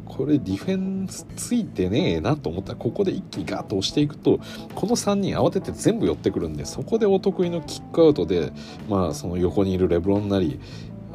[0.06, 4.40] これディフェンスついてねえなと思ったらここで一気にガッと押していくと
[4.74, 8.54] この3人慌てて全部寄ってくるんでそこでお得意のキックアウトで
[8.88, 10.60] まあその横にいるレブロンなり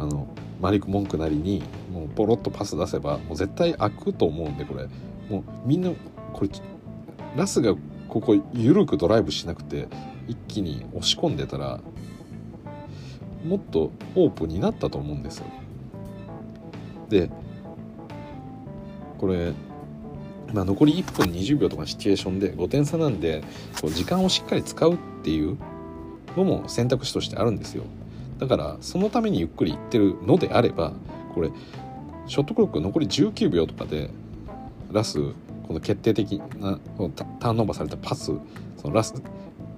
[0.01, 0.27] あの
[0.60, 1.62] マリク・モンクなりに
[1.93, 4.89] もうポロッとパス出せばもう絶対開くと思うんでこれ
[5.28, 5.90] もうみんな
[6.32, 6.51] これ
[7.36, 7.74] ラスが
[8.09, 9.89] ここ緩くドライブしなくて
[10.27, 11.81] 一気に押し込んでたら
[13.44, 15.47] もっとオープンになったと思うんですよ。
[17.09, 17.31] で
[19.18, 19.52] これ、
[20.55, 23.43] まあ、残り1分20秒とかシチュエーションで5点差なんで
[23.81, 25.59] こう時間をしっかり使うっていう
[26.36, 27.85] のも選択肢としてあるんですよ。
[28.40, 30.92] だからそのためにゆっくりいってるのであれば
[31.34, 31.50] これ
[32.26, 34.10] ショットクロック残り19秒とかで
[34.90, 35.20] ラス
[35.68, 36.80] この決定的な
[37.38, 38.32] ターンオーバーされたパス
[38.78, 39.14] そのラス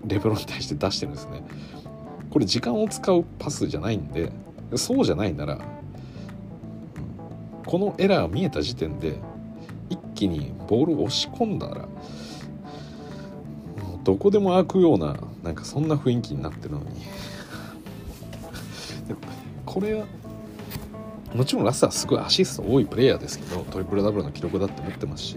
[0.06, 1.44] レブロンに対して出してるんですね。
[2.30, 4.32] これ時間を使うパスじゃないんで
[4.74, 5.59] そうじゃないなら
[7.66, 9.16] このエラーが見えた時点で
[9.90, 11.86] 一気にボールを押し込んだら
[14.02, 17.02] どこでも開くようななんかそんな雰囲気になってるのに。
[19.65, 20.07] これは
[21.35, 25.37] もちろんラスはすごいアシスト多いプレイヤーですけどトリプルダブルの記録だって持ってますし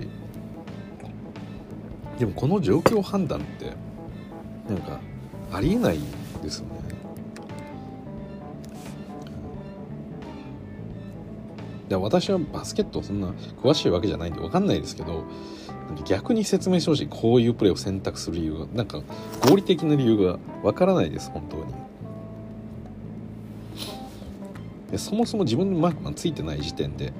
[2.20, 3.74] でもこの状況判断って
[4.70, 5.00] なんか
[5.52, 6.00] ありえない
[6.42, 6.76] ですよね。
[11.90, 13.28] で私はバスケットそんな
[13.62, 15.24] 詳しいわけじゃないんで分かんないですけど
[16.06, 19.02] 逆に説明してほしいこういうプレーを選択する理由がなんか
[19.48, 21.85] 合理的な理由が分からないです本当に。
[24.91, 27.14] でそもそも自分のマークマンついてない時点で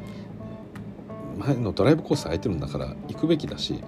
[1.38, 3.84] 前のドライブコース空いてるんだから行くべきだし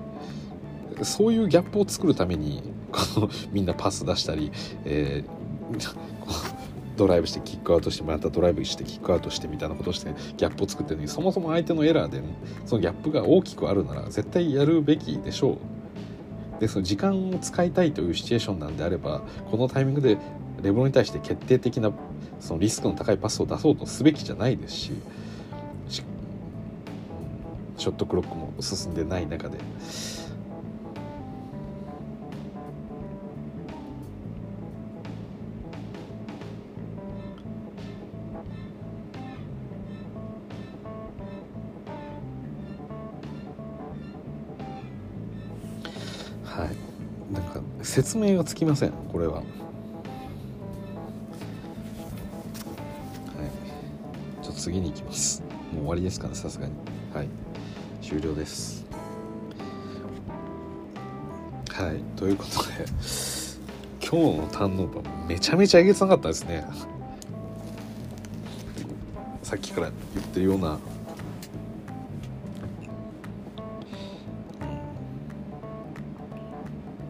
[1.04, 4.52] そういうギャップを作るためにこのみんなパス出したり、
[4.86, 5.96] えー、
[6.98, 12.22] ドライブしてキックアウトしてまたドライブしてキックアウトしてみたいなことしてギャップを作ってるのにそもそも相手のエラーで
[12.66, 15.58] そのギャップが大きくあるなら絶対やるべきでしょう。
[16.60, 19.22] でその時間を使いたいというシチュエーションなんであれば
[19.52, 20.18] このタイミングで
[20.62, 21.92] レブロンに対して決定的な
[22.40, 24.92] そのリスクの高いパスを出そうとすべきじゃないですし
[27.78, 29.58] ショットクロックも進んでない中で。
[46.44, 46.76] はい
[47.32, 49.44] なんか説明がつきませんこれは。
[54.68, 55.42] 次に行きます。
[55.72, 56.74] もう終わりですかねさすがに。
[57.14, 57.30] はい。
[58.02, 58.86] 終了です。
[61.72, 62.02] はい。
[62.18, 62.86] ということで
[64.02, 66.66] 今日のターンオーバーめちゃめちゃえげつなかったですね。
[69.42, 70.80] さっきから言ってるような。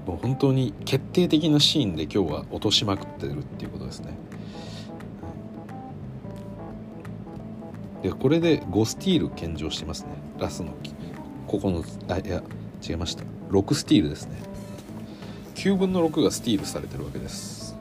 [0.06, 4.27] もう本当に決定的なシーンで今日は落としまくってるっていうことですね。
[8.02, 10.10] でこれで5スティール献上してますね。
[10.40, 10.74] ラスの
[11.48, 12.44] 9つあいや
[12.88, 13.24] 違いました。
[13.50, 14.38] 6スティールですね。
[15.56, 17.76] 9分の6がスティールされてるわけです。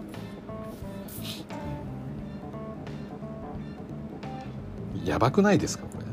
[5.04, 6.06] やばくないですかこれ。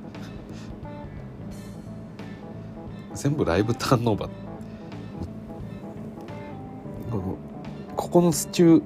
[3.16, 4.30] 全部ライブターンオーバー。
[7.96, 8.82] 9つ中、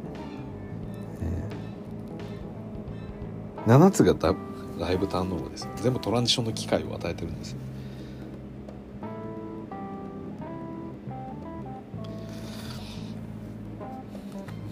[1.22, 4.47] えー、7つがダブ
[4.80, 7.56] ライブターンオーバーです全部トランジションの機会を与えてるんです。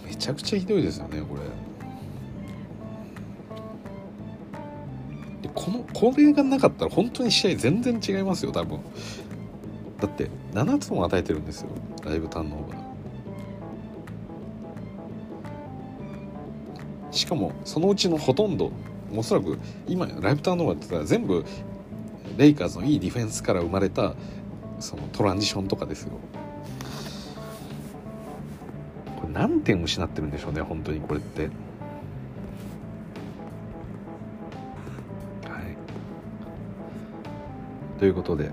[0.06, 1.42] めちゃくちゃひどいですよねこれ。
[5.54, 8.80] このこれがなかったら本当に試合全然違いますよ多分。
[10.00, 11.70] だって7つも与えてるんですよ
[12.04, 12.86] ライブターンオーバー。
[17.12, 18.72] しかもそのうちのほとんど
[19.18, 21.46] おそらく今ライブターンオーバーって言ったら全部
[22.38, 24.16] レイカーズのいいディフェンスから生まれた
[24.80, 26.12] そのトランジションとかですよ。
[29.22, 31.44] これ何点失ってるんでしょうね本当にこれって。
[31.44, 31.52] はい。
[38.00, 38.52] ということで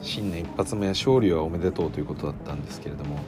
[0.00, 3.20] 新年一発目勝利はおめでとうということだったんですけれども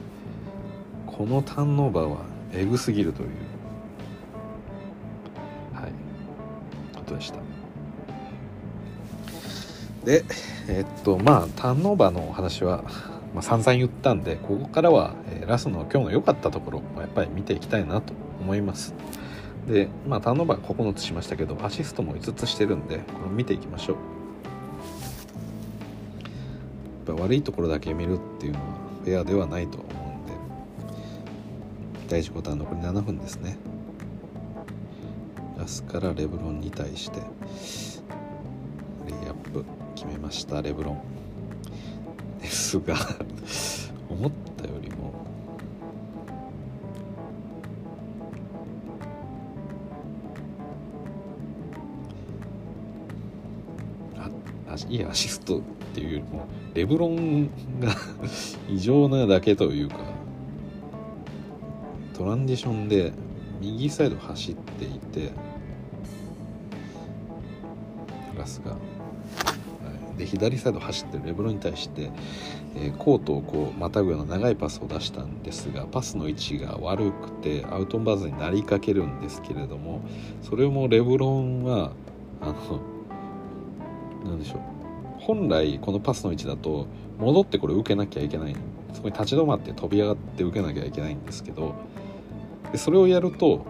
[1.07, 3.29] このターンオーバーはエグすぎるという。
[7.15, 7.39] でした。
[10.05, 10.23] で
[10.67, 12.83] えっとまあターンオーバーのお話は、
[13.33, 18.93] まあ、散々言ったんでここからは、えー、ラスの今日の良かったところをやっぱり見ていきたいなと思います。
[19.67, 23.95] でまあターンオーバー9つしましたけどアシストも5つしてるんでこれ見ていきましょう。
[27.07, 28.65] やっぱ悪いところだけ見るっていうのは
[29.03, 30.33] フェアではないと思うんで
[32.09, 33.57] 第1クォーター残り7分ですね。
[35.57, 37.27] ラスからレブロンに対してレイ
[39.27, 39.65] アップ
[39.95, 41.15] 決めましたレブロン。
[42.45, 42.95] ですが
[44.07, 45.13] 思ったよりも
[54.17, 54.29] あ
[54.89, 55.61] いいアシストっ
[55.95, 56.45] ていうよりも
[56.75, 57.47] レブロン
[57.79, 57.95] が
[58.69, 59.97] 異常なだけというか
[62.13, 63.11] トランジションで
[63.59, 65.31] 右サイド走っていて
[68.45, 68.77] ラスが、
[70.17, 72.09] で左サイド走ってるレブロンに対して、
[72.75, 80.01] えー、コートをこうまたぐような長いパスを出したんですがパスの位置が悪くてアウトバーズになりかけるんですけれども
[80.41, 81.91] それもレブロンは
[82.39, 82.79] あの
[84.23, 84.59] 何でしょう。
[85.19, 86.87] 本来このパスの位置だと
[87.19, 88.55] 戻ってこれ受けなきゃいけない。
[88.93, 91.75] そこに立ち止まって飛び上がって受けなきゃいけないんですけど
[92.71, 93.65] でそれをやると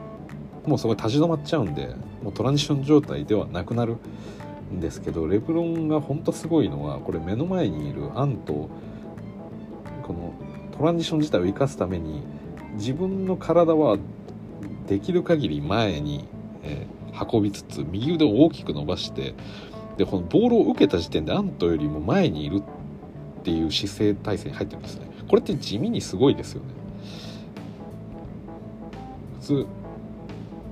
[0.67, 3.97] もうそこに立ち止まっちゃうんでもうトランジション状態ではなくなる。
[4.71, 8.69] んですけどレブロンが本当すごいのはこれ目の前にいるアンと
[10.03, 10.33] この
[10.77, 12.23] トランジション自体を生かすために
[12.73, 13.97] 自分の体は
[14.87, 16.27] できる限り前に、
[16.63, 19.33] えー、運びつつ右腕を大きく伸ばして
[19.97, 25.07] でこのボールを受けた時点でアントよりも前にいるっていう姿勢体制に入ってるんですね。
[25.27, 26.67] これって地味にすごいですよね。
[29.39, 29.65] 普通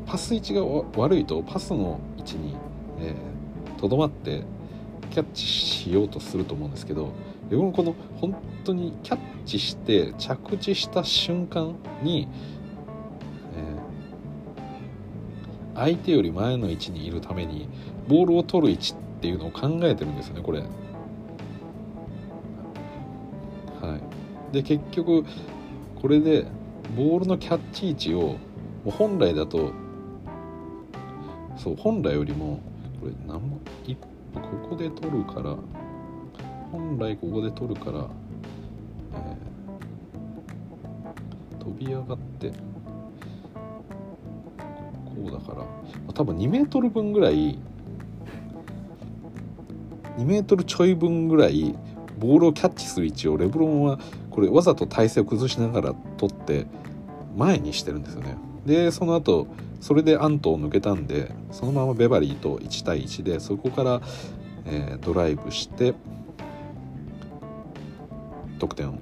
[0.06, 0.64] パス位置が
[0.98, 2.56] 悪いとパスの位置に
[3.84, 4.43] とど、まって
[5.11, 7.11] キャッチしようとすると思うんですけど
[7.49, 12.30] レブロンこの本当にキャッチして着地した瞬間に、
[15.76, 17.68] えー、相手より前の位置にいるために
[18.07, 20.60] ボールを取る位置っていうのを考えてるんですよねこれ。
[20.60, 20.65] は
[23.97, 25.26] い、で結局
[26.01, 26.45] これで
[26.95, 28.38] ボールのキャッチ位置を
[28.91, 29.73] 本来だと
[31.57, 32.61] そう本来よりも
[32.99, 33.53] これ何
[34.34, 35.55] ここで取るから
[36.72, 38.07] 本来ここで取るから、
[39.14, 42.55] えー、飛び上がってこ
[45.27, 45.65] うだから
[46.14, 47.60] 多分2メートル分ぐらい
[50.18, 51.76] 2メートルちょい分ぐらい
[52.18, 53.99] ボールをキャッチする位置をレブロンは
[54.30, 56.65] これわざと体勢を崩しながら取って
[57.35, 58.38] 前にしてるんですよね。
[58.65, 59.47] でその後
[59.84, 64.01] それでアントを抜けたんでそのままベバリーと1対1でそこから、
[64.65, 65.93] えー、ドライブして
[68.60, 68.97] 得点を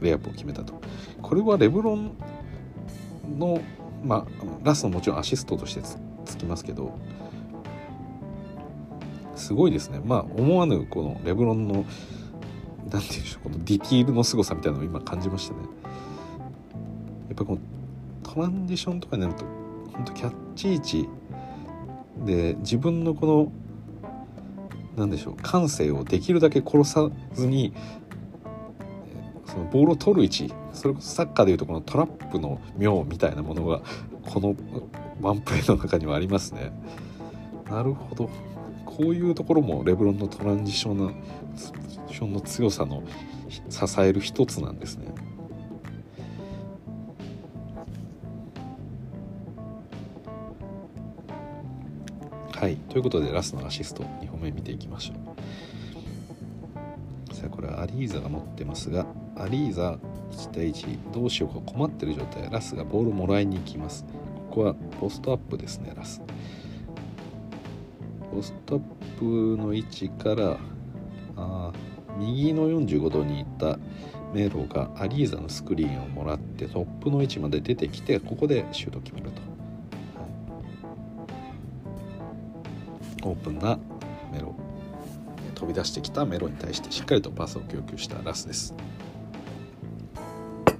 [0.00, 0.74] レイアップを決めたと。
[1.22, 2.16] これはレブロン
[3.38, 3.60] の
[4.04, 4.26] まあ
[4.64, 5.82] ラストもちろんアシストとして
[6.24, 6.98] つきますけど
[9.36, 10.00] すごいですね。
[10.04, 11.84] まあ思わぬこのレブロンの
[12.90, 15.60] 何て言うんでしょうこのディティールの凄さみたいなのを今感じましたね。
[17.28, 17.58] やっぱこの
[18.24, 19.57] トランジションとかになると
[19.98, 21.08] 本当キャッチ位置
[22.24, 23.52] で自分のこの
[24.96, 27.72] 何でしょう感性をできるだけ殺さずに
[29.46, 33.82] そのボールを取る位置それこそサッカーでいうとこのトラップの妙みたいなものが
[34.26, 34.56] この
[35.20, 36.72] ワンプレーの中にはありますね。
[37.68, 38.30] なるほど
[38.86, 41.12] こういうところもレブロンのトランジションの
[42.10, 43.02] ションの強さの
[43.68, 45.08] 支える一つなんですね。
[52.58, 52.74] はい。
[52.88, 55.14] ということでラストのアシスト2本目見ていきましょ
[57.30, 57.32] う。
[57.32, 59.06] さあこれはアリーザが持ってますが
[59.36, 59.96] アリーザ
[60.32, 62.50] 1対1どうしようか困ってる状態。
[62.50, 64.04] ラスがボールをもらいに行きます。
[64.50, 66.20] ここはポストアップですねラス。
[68.34, 68.80] ポストアッ
[69.20, 70.56] プの位置から
[71.36, 71.72] あ
[72.18, 73.78] 右の45度に行った
[74.34, 79.47] 迷路がアリーザのスクリーンをもらってトップの位置まで出てきてここでシュート決めると。
[83.28, 83.78] オープンな
[84.32, 84.54] メロ。
[85.54, 88.74] 飛び出してきたメロに対してしっかりとパスを供給したラスです。
[90.64, 90.70] は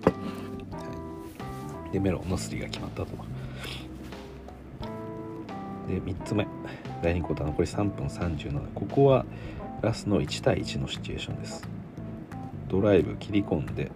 [1.90, 3.08] い、でメロのスリーが決まったと。
[5.88, 6.46] で3つ目。
[7.02, 9.24] 第2クォーター残り3分37ここは
[9.82, 11.68] ラスの1対1のシチュエーションです。
[12.68, 13.90] ドライブ切り込んで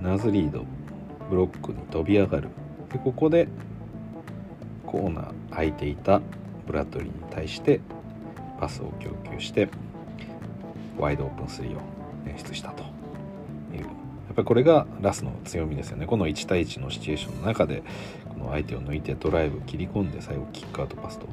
[0.00, 0.64] ナズリード
[1.30, 2.48] ブロックに飛び上がる。
[2.92, 3.48] でここで
[4.86, 6.20] コーナー空いていた
[6.66, 7.80] ブラッドリーに対して
[8.60, 9.68] パスを供給して
[10.98, 11.80] ワイドオープン3を
[12.26, 12.84] 演出したと
[13.74, 13.80] いう。
[13.80, 13.86] や
[14.32, 16.06] っぱりこれがラスの強みですよね。
[16.06, 17.82] この1対1のシチュエーションの中で
[18.28, 21.26] この相手を抜いてドライブ切り込んで最後キックアウトパスと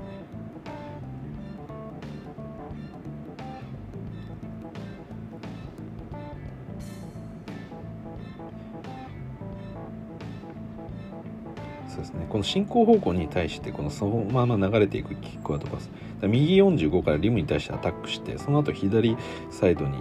[12.29, 15.89] この進行方向に対してこのそのまま流れていくキックアウトパス
[16.21, 19.17] 右45からリムに対してアタックしてその後左
[19.49, 19.97] サイドに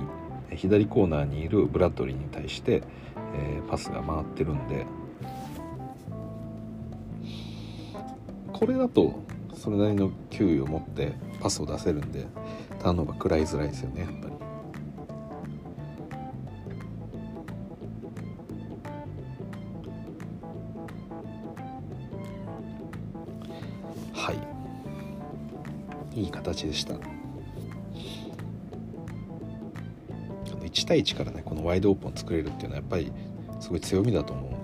[0.55, 2.83] 左コーナーにいるブラッドリーに対して、
[3.35, 4.87] えー、パスが回ってるんで
[8.53, 9.23] これだと
[9.55, 12.27] それなりの球威を持ってパスを出せるんで
[12.81, 14.48] ターンオーバー食らいづらいですよねやっぱり。
[26.59, 26.95] 形でした。
[30.61, 33.13] 1対1からねこのワイドオープンを作れるっていうのはやっぱり
[33.61, 34.59] すごい強みだと思うの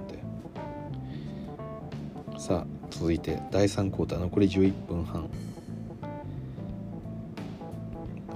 [2.35, 2.41] で。
[2.41, 5.29] さあ続いて第3クォーター残り11分半。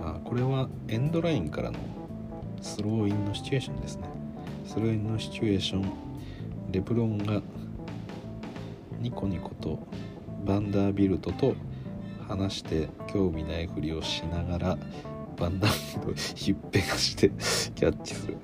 [0.03, 1.79] あこれはエンドラインからの
[2.63, 4.05] スローインのシチュエーションですね。
[4.65, 5.93] スローインのシチュエーション。
[6.71, 7.41] レブロンが
[9.01, 9.79] ニコニコと
[10.45, 11.55] バンダービルトと
[12.29, 14.79] 話して興味ないふりをしながら
[15.37, 17.31] バンダービルひっぺがして
[17.75, 18.37] キャッチする。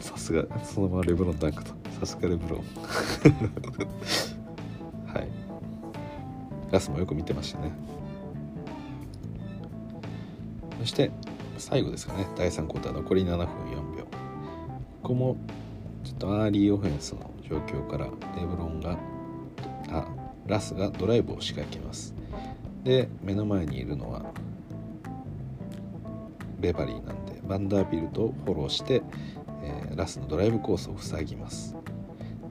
[0.00, 1.72] さすがそのままレブロンダンクと。
[2.00, 2.64] さすがレブロン。
[5.12, 5.28] はい。
[6.70, 7.72] ラスもよく見てましたね。
[10.80, 11.10] そして
[11.58, 12.26] 最後ですかね。
[12.36, 13.46] 第3クォーター残り7分4
[13.98, 14.04] 秒。
[14.04, 14.08] こ
[15.02, 15.36] こも
[16.04, 18.98] ちょっとアーリーオフェンスの状況からレブロンが
[19.90, 20.08] あ
[20.46, 22.14] ラスがドライブを仕掛けます。
[22.84, 24.24] で目の前にいるのは
[26.58, 29.02] ベバリーなんでバンダービルトをフォローして、
[29.62, 31.76] えー、ラスのドライブコースを塞ぎます。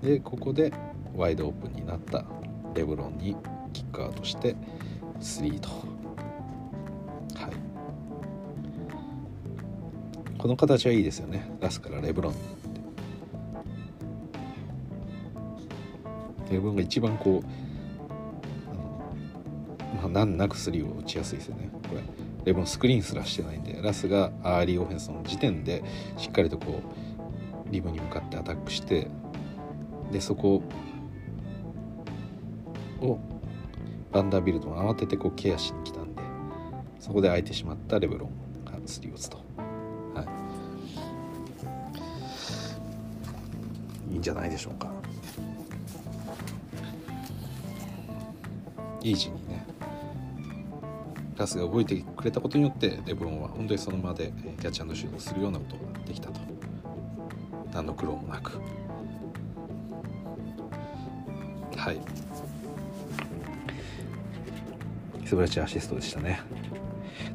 [0.01, 0.73] でここで
[1.15, 2.25] ワイドオープンになった
[2.73, 3.35] レブロンに
[3.73, 4.55] キックアウトして
[5.19, 5.69] 3と。
[5.69, 5.75] は
[7.47, 7.51] い。
[10.37, 11.49] この形はいいですよね。
[11.59, 12.33] ラスからレブロン
[16.51, 17.68] レブロンが一番こう
[20.01, 21.69] まあ、難なくスリーを打ちやすいですよね。
[21.89, 22.01] これ
[22.45, 25.83] レブンスクリーンすらしてないんでラスがアーリーオフェンスの時点で
[26.17, 26.81] しっかりとこ
[27.67, 29.09] うリブに向かってアタックして
[30.11, 30.63] でそこ
[33.01, 33.19] を
[34.11, 36.21] バンダービルトが慌ててこうケアしに来たんで
[36.99, 39.37] そこで空いてしまったレブロンがスリーを打つと、
[40.15, 40.23] は
[44.09, 44.89] い、いいんじゃないでしょうか。
[49.01, 49.38] イージーに
[51.39, 56.39] ラスが動いてくれたことによってレブロンは本当にその場でキャッチシュートするようなことができたと。
[57.73, 58.59] 何の苦労もなく。
[61.75, 61.99] はい。
[65.23, 66.41] 素晴らしいアシストでしたね。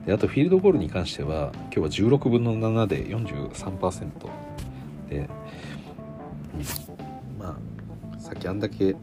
[0.05, 4.11] であとフィールドゴールに関しては今日は16分の7で43%
[5.09, 5.29] で、うん、
[7.39, 7.57] ま
[8.17, 8.97] あさっきあんだけ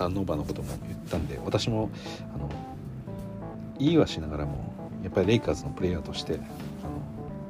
[0.00, 1.90] ターンオーバーのことも言ったんで私も
[3.80, 6.38] あの言いはしながらもやっぱりレイカーズのプレイヤーとして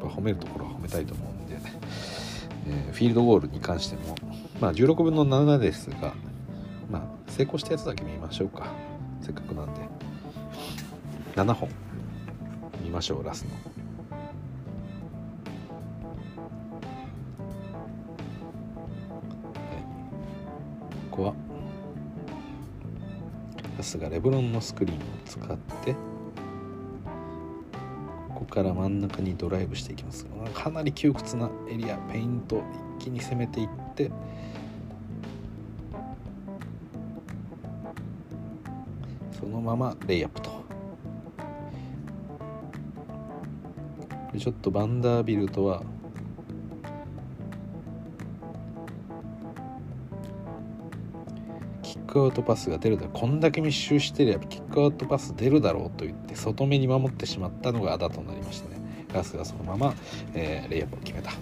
[0.01, 1.59] あの褒めるところは褒めたいと思うんで、
[2.69, 4.15] えー、フィールドゴールに関しても、
[4.61, 6.15] まあ、16分の7ですが、
[6.89, 8.67] まあ、成功したやつだけ見ましょうか。
[9.21, 9.81] せっかくなんで。
[11.35, 11.69] 7本。
[12.83, 13.51] 見ましょうラスの。
[21.11, 21.35] ここは。
[23.77, 25.70] ラスがレブロンのスクリーンを使って
[28.51, 30.27] から真ん中にドライブしていきます。
[30.53, 31.97] かなり窮屈なエリア。
[32.13, 32.63] ペイント
[32.99, 34.11] 一気に攻めていって。
[39.33, 40.51] そのままレイアップと。
[44.39, 45.83] ちょっとバンダービルトは
[51.83, 58.81] キックアウトパスが出るだこんだけ密集してればキックアウトパス出るだろうと言って外目に守ってしまったのがアダとなりましたね。
[59.13, 59.95] ガスがそのまま、
[60.35, 61.31] えー、レイアップを決めた。
[61.31, 61.37] は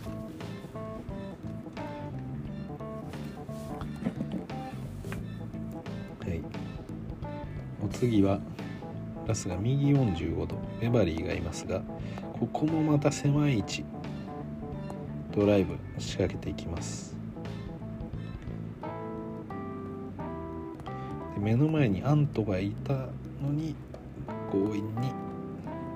[6.35, 6.43] い。
[7.85, 8.41] お次は
[9.27, 10.57] ラスが右45度。
[10.81, 11.83] メバリーがいますが
[12.39, 13.85] ここもまた狭い位置。
[15.35, 17.18] ドライブ仕掛けていきます。
[21.49, 22.93] 目の前にアントがいた
[23.43, 23.75] のに
[24.53, 25.09] 強引に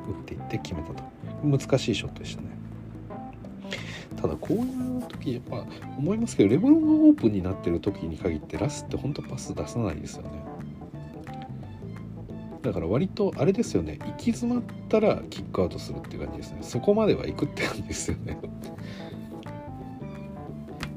[0.09, 1.03] 打っていって決めたと。
[1.45, 2.49] 難しいショットでしたね。
[4.17, 5.67] ただこういう時やっぱ
[5.99, 10.31] 思いますけどレブロンがオープンになってる時に限ってラスって本当パス出さないですよね。
[12.63, 13.99] だから割とあれですよね。
[14.01, 16.59] 行き詰まったらキックアウトするっていう感じですね。
[16.63, 18.39] そこまでは行くって感じですよね。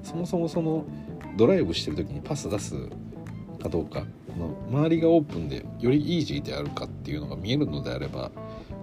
[0.04, 0.86] そもそもその
[1.36, 2.88] ドライブしてる時にパス出す
[3.62, 4.06] かどうか。
[4.38, 8.32] の周りがオープンでよりイージーであるかっていうのが見えるのであれば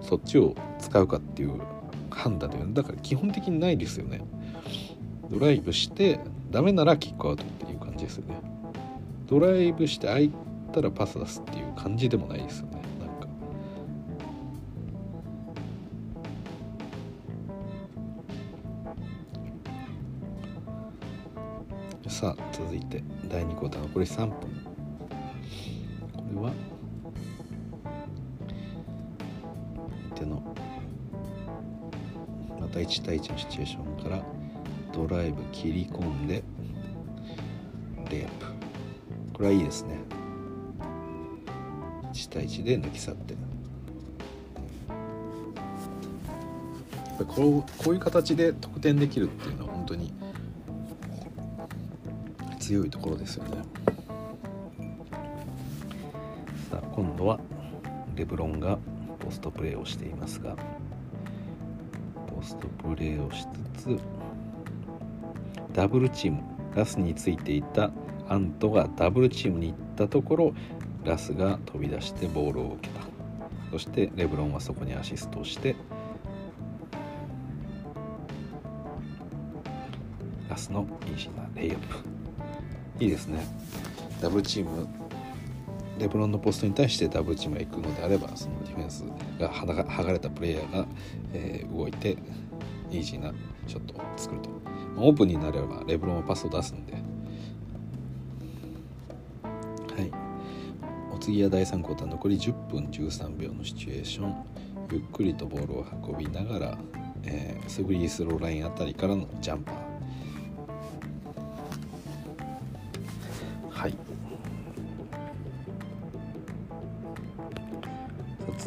[0.01, 1.61] そっちを使うかっていう
[2.09, 4.21] 判断でだから基本的にないですよね。
[5.29, 6.19] ドライブして
[6.51, 8.35] ダメならキックアウトっていう感じですよね。
[9.27, 10.31] ドライブして空い
[10.71, 12.81] たらパス出すっていう感じでもないですよね。
[12.99, 13.27] なんか。
[22.09, 24.62] さあ続いて第2クォーター残り3分。
[32.83, 34.23] 1対1のシチュエーションから
[34.93, 36.43] ドライブ切り込んで
[38.09, 38.45] レイアップ。
[39.33, 39.97] これはいいですね。
[42.13, 43.35] 1対1で抜き去って。
[47.27, 50.13] こうこういう形で得点できるっていうのは本当に
[52.59, 53.57] 強いところですよね。
[56.69, 57.39] さあ今度は
[58.15, 58.77] レブロンが
[59.19, 60.55] ポストプレーをしていますが。
[60.55, 60.82] ポ
[62.43, 63.45] ストプレーをし
[63.77, 63.99] つつ
[65.73, 66.43] ダブルチーム
[66.75, 67.91] ラスについていた
[68.29, 70.53] アントがダブルチームに行ったところ
[71.03, 73.01] ラスが飛び出してボールを受けた。
[73.71, 75.75] そしてレブロンはそこにアシストをして
[80.47, 83.03] ラスのイージーなレイアップ。
[83.03, 83.43] いいですね。
[84.21, 84.87] ダブルチーム
[85.99, 89.03] レブロンのポストに対してダブルチームが行くのであればそのィフェンス
[89.39, 90.85] が剥がれたプレイヤーが、
[91.33, 92.17] えー、動いて
[92.91, 93.33] イージーな
[93.67, 94.49] ショットを作ると。
[94.95, 96.93] まあオープンになればレブロンはパスを出すんで。
[96.93, 96.99] は
[100.01, 100.11] い。
[101.13, 102.07] お次は第3クォーター。
[102.09, 104.35] 残り10分13秒のシチュエーション。
[104.91, 106.77] ゆっくりとボールを運びながら、
[107.23, 109.82] えー、スフリースローラインあたりからのジャンパー。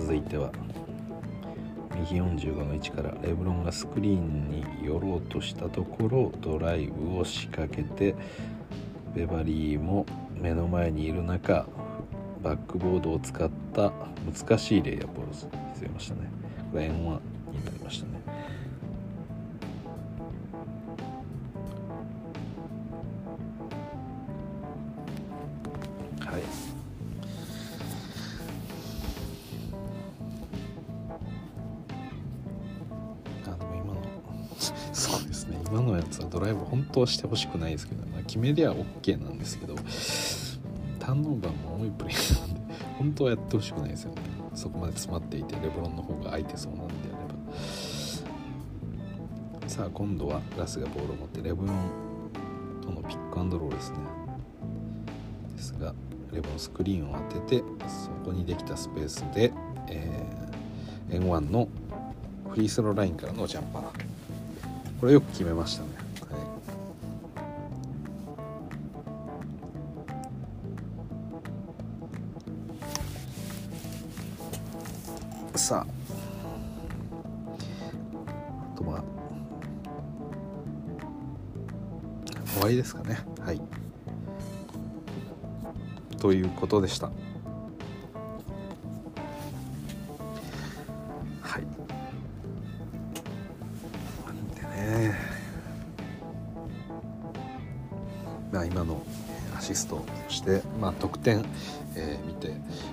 [0.06, 0.52] 続いては。
[1.96, 8.14] 右45の位置からレブロンがスクリーンに寄ろうとしたところドライブを仕掛けて
[9.16, 11.66] ベバリーも目の前にいる中
[12.40, 13.90] バックボードを使った
[14.32, 15.34] 難しいレイアップを見
[15.74, 16.30] せましたね。
[16.70, 18.15] これ円1になりましたね。
[36.96, 39.74] ドライブ本当はしてほしくないですけど、まあ、決めりゃ OK なんですけど
[40.98, 44.22] ターンオーバーも多いプレーなんで本当はやってほしくないですよね。
[44.54, 47.16] そこまで詰まっていてレブロンの方が空いてそうなんであれ
[49.62, 49.68] ば。
[49.68, 51.76] さあ今度はラスがボールを持ってレブロン
[52.80, 53.98] とのピックアンドロールですね。
[55.54, 55.94] ですが
[56.32, 59.52] レブロンスクリーンを当ててそこにできたスペースで、
[59.88, 61.68] えー、N1 の
[62.48, 63.82] フリースローラインからのジャンパー。
[64.98, 65.90] これよく決めましたね、
[75.66, 75.84] さ。
[78.74, 79.02] あとは。
[82.54, 83.18] 終わりですかね。
[83.40, 83.60] はい。
[86.20, 87.08] ということでした。
[91.42, 91.62] はい。
[94.24, 95.18] なんでね。
[98.52, 99.04] まあ今の
[99.58, 101.44] アシストそしてまあ得点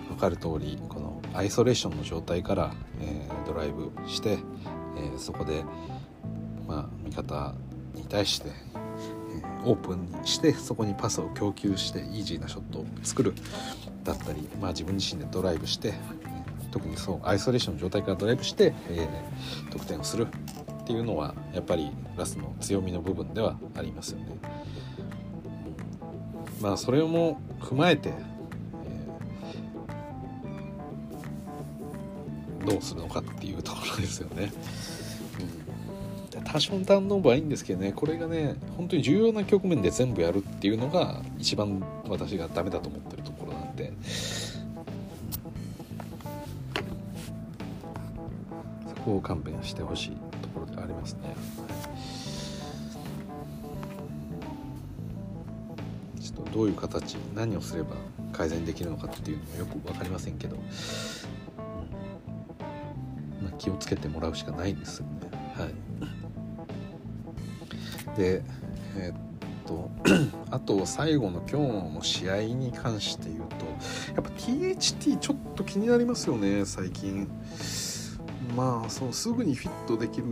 [0.09, 4.37] 分かる通りこのアイソレーションの状態から、えー、ドライブして、
[4.97, 5.63] えー、そこで、
[6.67, 7.55] まあ、味方
[7.95, 8.53] に対して、え
[9.65, 13.33] オープンにしてそこにパスを供給してイージーなショットを作る
[14.03, 15.93] だったり、まあ、自分自身でドライブして
[16.71, 19.07] 特にそうアイソレーションの状態からドライブして、え
[19.69, 20.27] 得点をする
[20.83, 24.37] っていうのはやっぱりラスの強みの部分ではありますよね。
[26.59, 28.11] まあそれも踏まえて、
[32.65, 34.51] どうするのかっていうところですよね。
[36.35, 43.93] うん、多少のターンオーバーはいいんですけどねこれがね本当に重要な局面で全部やるっていうのが一番私がダメだと思ってるところなんで。
[48.87, 51.35] そこを勘弁してほしいところでありますね。
[56.53, 57.95] どういう形何をすれば
[58.31, 60.55] 改善できるのかっていうのもよく分かりませんけど、
[63.57, 65.31] 気をつけてもらうしかないんですよね。
[65.55, 65.67] は
[68.15, 68.43] い、で
[68.97, 69.15] えー、っ
[69.65, 69.89] と
[70.51, 71.59] あと最後の今
[71.89, 73.65] 日の試合に関して言うと
[74.13, 77.27] やっぱ THT ちょっと気になりますよね最近。
[78.55, 80.27] まあそのすぐにフィットできる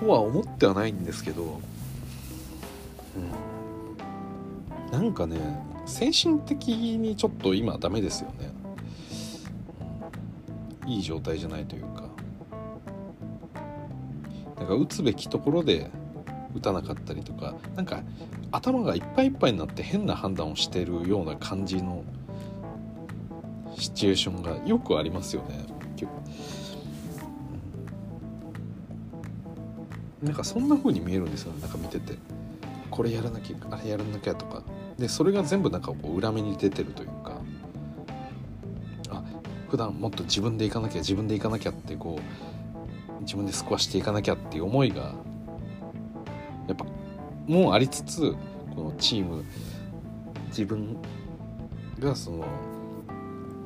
[0.00, 1.60] とは思ってはないんですけど、
[4.90, 5.38] うん、なんかね
[5.86, 8.50] 精神的にちょっと今ダメですよね、
[10.86, 12.04] いい状態じゃないというか。
[14.56, 15.90] なんか打つべきところで
[16.54, 18.02] 打たなかったりとかなんか
[18.52, 22.04] 頭がいっぱいいっぱいになって変な判断をしてるような感じの
[23.76, 25.66] シチュエーションがよくありますよね。
[30.22, 32.14] なんかそんな風に見えるんですよねなんか見てて。
[32.90, 34.62] これやらなきゃあれやらなきゃとか。
[34.98, 37.33] でそれが全部なんかこう裏目に出てるというか。
[39.74, 42.20] 普段もっと自分で行かなきゃ自分で行かなきゃってこ
[43.18, 45.16] う自分でスコアしていかなきゃっていう思いが
[46.68, 46.86] やっぱ
[47.48, 48.36] もうありつつ
[48.72, 49.44] このチーム
[50.50, 50.96] 自分
[51.98, 52.44] がその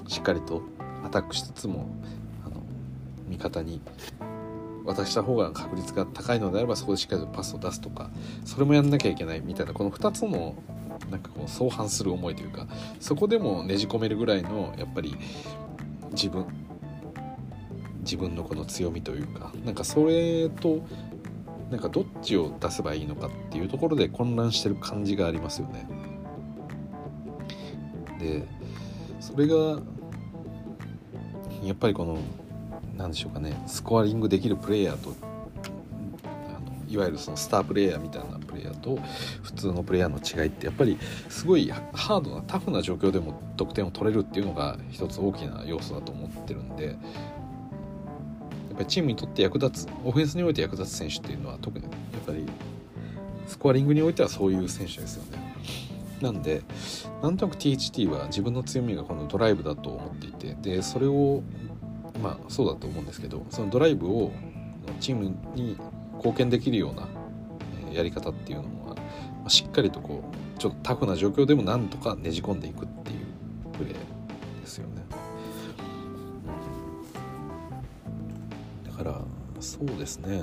[0.06, 0.62] しっかりと
[1.04, 1.90] アタックしつつも
[2.42, 2.62] あの
[3.28, 3.82] 味方に
[4.86, 8.08] 渡した方が確率が高いのであればそこでしっかりとパスを出すとか
[8.46, 10.54] それもやんなきゃいけないみたいなこの2つの
[11.10, 12.66] なんかこう相反する思いというか
[12.98, 15.14] そこでもねじ込めるぐらいのやっぱり
[16.18, 16.44] 自分。
[18.00, 19.52] 自分のこの強みというか。
[19.64, 20.80] なんかそれと
[21.70, 25.86] なんかどっちを出せばいいのかっていうところで混乱してる感じがありますよね。
[28.18, 28.44] で
[29.20, 29.80] それが
[31.62, 32.18] やっぱりこの
[32.96, 33.62] 何でしょうかね。
[33.66, 35.14] スコアリングできるプレイヤーと
[36.88, 38.98] いわゆるそのスタープレイヤーみたいなプレイヤーと
[39.42, 40.98] 普通のプレイヤーの違いってやっぱり
[41.28, 46.96] すごいハードなタフな状況でも得点を取れるっていうのが一つ大きな要素だと思ってるんでやっ
[48.76, 51.92] ぱりチームにとって役立つオフェンスにおいて役立つ選手っていうのは特にやっ
[52.24, 52.46] ぱり
[53.46, 55.48] スコアリングにおいてはそういう選手ですよね。
[56.20, 56.62] なんで
[57.22, 61.42] なんとなく THT は自分の強みがこのドライブだと思っていてでそれを
[62.22, 64.32] まあそうだと思うんですけどそのドライブを
[65.00, 65.76] チームに
[66.18, 67.08] 貢献できるような
[67.92, 68.64] やり方っていうの
[69.44, 70.22] はしっかりとこ
[70.56, 73.18] うちょっとタフな状況でもなんとかねじ込んでいくっていう
[73.72, 75.02] プレーですよね。
[78.86, 79.20] だから
[79.60, 80.42] そうですね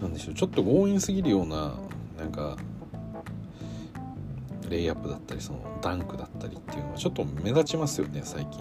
[0.00, 1.74] なんでしょうちょっと強引すぎるような
[2.18, 2.56] なんか
[4.68, 8.60] レイアップだったりそのダンクだったりっていうのはちょっと目立ちますよね最近。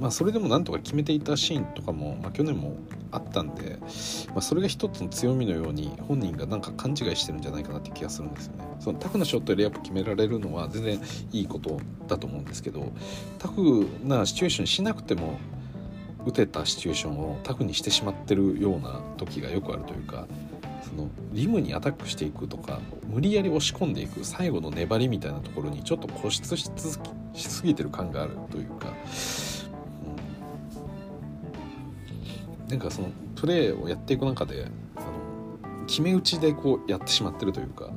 [0.00, 2.76] まあ、それでもなんとか決めていたシーンとかも、まあ、去年も
[3.10, 3.78] あったんで、
[4.28, 11.00] まあ、それが一つの強みのように本人がなんか勘違いしてるんじゃないかなって気がするんですよねそのタフなショットでレイアップ決められるのは全然
[11.32, 12.92] いいことだと思うんですけど
[13.38, 15.38] タフなシチュエーションしなくても
[16.24, 20.28] 打てたシチュエーションをタフにしてしまってるような時がよくあるというか
[20.82, 26.70] そのリムにアタックしていくとか無理やり押し込んでいく最後の粘りみたいなところにちょっと固執し
[27.34, 28.92] すぎてる感があるというか。
[32.68, 34.66] なんかそのプレーをやっていく中で
[34.96, 37.90] あの決め打ちでこうやってしまってるというか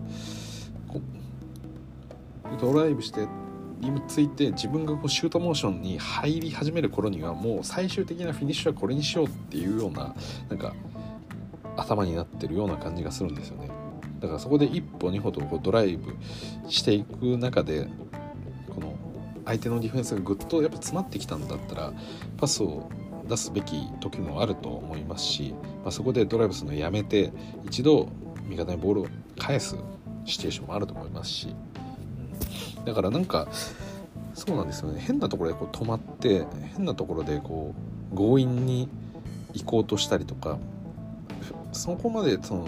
[2.60, 3.28] ドライブして
[3.82, 10.16] リムついて自分がこうシュートモーションに入り始める頃にはもう最終的なフィニッシュはこれにしようっていうような
[10.50, 10.74] なんか
[11.76, 13.70] 頭になってるような感じがするんですよね。
[14.20, 16.16] だからそこで一歩二歩とこうドライブ
[16.70, 17.88] していく中で
[18.70, 18.94] この
[19.46, 21.94] 相手のディフェンスがぐっとやっぱ詰まってきたんだったら
[22.38, 22.88] パスを
[23.32, 27.32] 出すべき時もあると思いますし、まあ、そこでドライブするのをやめて
[27.66, 28.10] 一度
[28.50, 29.78] 味方にボールを返す
[30.26, 31.56] シチュエーションもあると思いますし、
[32.78, 33.48] うん、だからなんか
[34.34, 35.00] そうなんですよね。
[35.00, 36.46] 変なところでこう止まって
[36.76, 37.74] 変なところでこ
[38.14, 38.90] う強引に
[39.54, 40.58] 行こうとしたりとか
[41.72, 42.68] そこまでその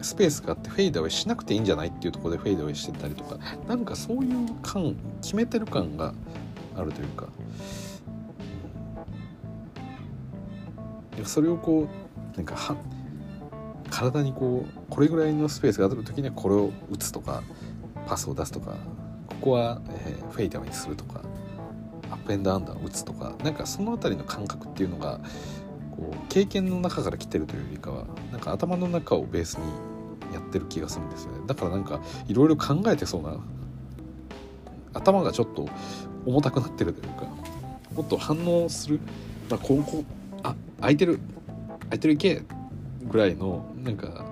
[0.00, 3.36] スペースがあってフェイダーウェイしなくていいんじゃないっていうところでフェイダーウェイしてたりとか
[3.66, 6.14] なんかそういう感決めてる感が
[6.76, 7.26] あるというか
[11.24, 11.88] それをこ
[12.34, 12.76] うなんかは
[13.90, 17.42] 体にこうこれぐらいのスペースがある時にはこれを打つとか
[18.06, 18.76] パスを出すとか
[19.26, 21.22] ここは、えー、フェイダーにするとか
[22.10, 25.20] アップエンドアンダーを打つとかなんかその辺りの感覚っていうのが
[25.90, 31.38] こう経験の中から来てるというよりかはなんか頭の中をベースにやってる気がするんですよね。
[31.46, 33.36] だからなんかいろいろ考えてそうな
[34.92, 35.68] 頭がちょっと
[36.26, 37.24] 重たくなってるというか
[37.94, 39.00] もっと反応する、
[39.48, 40.04] まあ、ここ
[40.80, 41.20] 空いてる
[41.84, 42.42] 空いてるいけ
[43.04, 44.24] ぐらいのなんか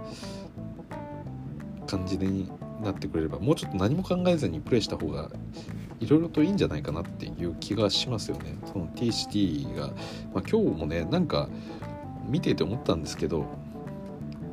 [1.87, 2.51] 感じに
[2.83, 5.31] なってくれればもうちょっと何も考えずにプレイした方が
[6.01, 8.57] いろいろといいんじゃないかなっていう気がしますよね。
[8.73, 9.89] その TCT が、
[10.33, 11.49] まあ、今日もねなんか
[12.27, 13.47] 見ていて思ったんですけど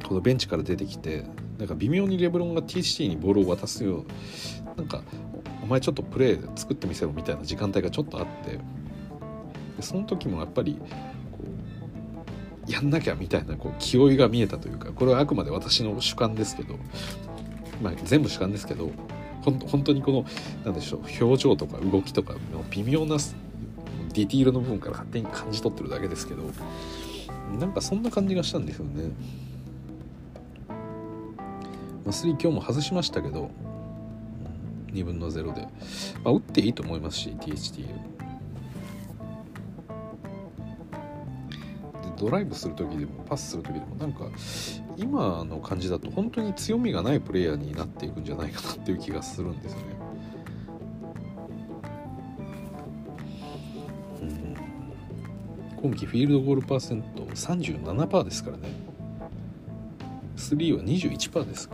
[0.07, 1.26] このベンチから出てきて
[1.59, 4.05] なんか微妙にレブロンが TCT にボールを渡すよ
[4.73, 5.03] うなんか
[5.61, 8.59] お前ちょっとプレー作ってみせろみたいな時間帯がちょっとあって
[9.81, 10.80] その時もやっぱり
[12.67, 16.77] やんなきゃみたいなこう気負いが見えたというかこれはあくまで私の主観ですけど、
[17.81, 18.91] まあ、全部主観ですけど
[19.41, 20.25] 本当にこの
[20.63, 22.35] 何でしょう表情とか動きとか
[22.71, 23.17] 微妙な
[24.13, 26.43] ディティールの部分から勝手に感じ取ってるだけですけど
[27.59, 29.11] なんかそんな感じがしたんですよね。
[32.03, 33.49] まあ、3今日も外しましたけど
[34.93, 35.61] 2分の0で、
[36.23, 38.14] まあ、打っていいと思いますし THT
[42.17, 44.29] ドライブする時でもパスする時でもなんか
[44.97, 49.85] 今の感じだと本当に強みがないプレイヤーになっていくんじゃないかなっていう気がするんですよね。
[54.21, 54.55] うん、
[55.77, 58.69] 今季フィールドゴールパーセント37%ですからね。
[60.37, 61.69] 3は21%です。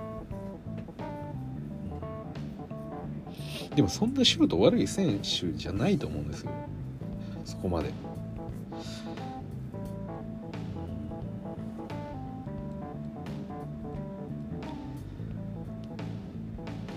[3.76, 6.52] でもそんなシュート悪い選手じゃないと思うんですよ。
[7.46, 7.92] そこまで。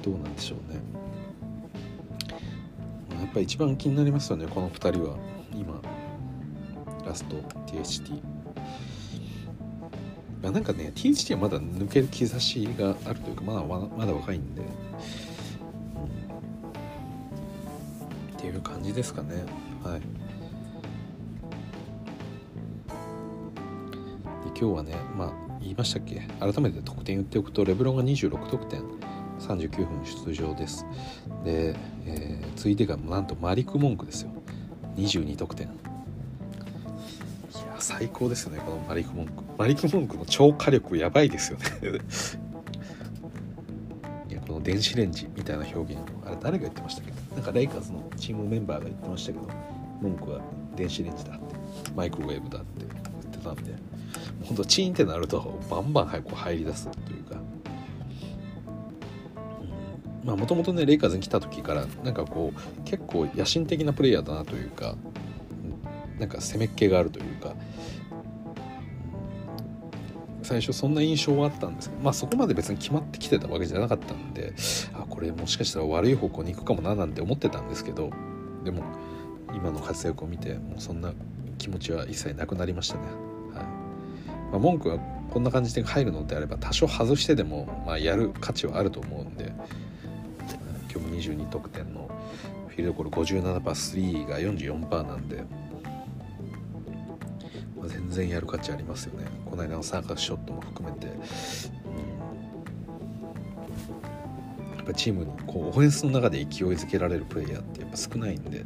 [0.04, 0.80] どうなんでしょうね。
[3.18, 5.16] やっぱり一番気になりますよねこの2人は。
[5.54, 5.80] 今
[7.06, 7.36] ラスト
[7.66, 8.20] THT
[10.42, 14.64] まあ、なんかね THT はまだ抜ける兆しがあるというかまだまだ若いんで、っ
[18.36, 19.42] ていう感じですかね。
[19.82, 20.00] はい。
[20.00, 20.06] で
[24.48, 26.28] 今日はねまあ言いましたっけ？
[26.40, 28.82] 改めて得点言っておくとレブロンが26得点。
[29.48, 30.86] 39分出場です。
[31.44, 31.74] で、
[32.06, 34.30] えー、ついでがなんとマリク・モンクですよ。
[34.96, 35.66] 22得点。
[35.66, 35.74] いや
[37.78, 41.64] 最高ですよねこのマリク・モンクマリク・モンクの超火力やばいですよね。
[44.30, 47.12] いやこの電子レンジみたいな表現あれ誰が言ってましたっけ？
[47.34, 49.48] なんかレイカーズのチームメンバーが言ってましたけど
[50.00, 50.40] モンクは
[50.76, 51.54] 電子レンジだって。
[51.96, 52.90] マイクロウェーブだって言っ
[53.32, 53.74] てたんで
[54.44, 57.23] 本当チーンってなるとバンバンこう入り出すという。
[60.24, 64.96] もともとねレイカーズに来た時からなんかこう結構野心的なプレイヤーだなというか
[66.18, 67.54] なんか攻めっ気があるというか。
[70.42, 74.52] 最初そんな印象はあったんですけどまあそこまで別に決まってきてたわけじゃなかったんで
[74.92, 78.10] あこれもしかしたら悪い方向に行くかもななんて思ってたんですけど
[78.62, 78.82] でも
[79.54, 81.14] 今の活躍を見てもうそんな
[81.56, 83.02] 気持ちは一切なくなりましたね。
[83.54, 83.64] はい。
[84.50, 84.98] まあ、文句は
[85.30, 89.52] こんな感じで入るのであれば多少外してでも、まあ、やる価値はあると思うんで
[90.94, 92.08] 今日も22得点の
[92.68, 95.38] フィールドゴール 57%3 が44%なんで、
[97.76, 99.26] まあ、全然やる価値ありますよね。
[99.44, 101.12] この間のサーカスショットも含めて、うん、
[104.76, 108.64] やっぱチームにこうオフェンスの中で勢いづけられるプレイヤーってやっぱ少ないんで。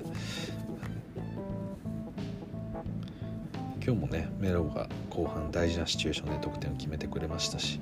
[3.88, 7.80] 今日もねメロが後半大事なシチュエーションで得点を決めてくれましたし。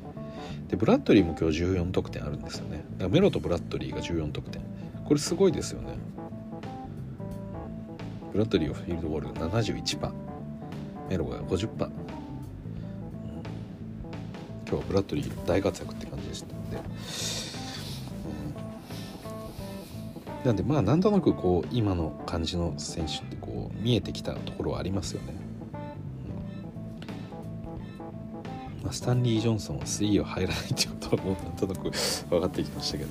[0.69, 2.85] でブラッドリーも今日14得点あるんですよね。
[2.93, 4.63] だからメロとブラッドリーが14得点。
[5.05, 5.97] これすごいですよね。
[8.33, 10.13] ブラッドリーはフィールドゴール71%
[11.09, 11.91] メロが50%、うん、今
[14.67, 16.77] 日はブラッドリー大活躍って感じでしたので、
[20.43, 25.46] うん、なんでまあなんとなくこう今の感じの選手ってこう見えてきたところはありますよね。
[28.87, 31.91] まあ、スタンリー・ジョンソンは3は入らないってことはもうなんとなく
[32.31, 33.11] 分かってきましたけど、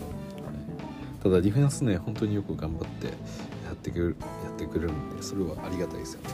[1.22, 3.12] ただディフェンスね本当によく頑張ってや
[3.74, 4.16] ってくれる
[4.46, 6.30] やってくれるんでそれはありがたいですよね。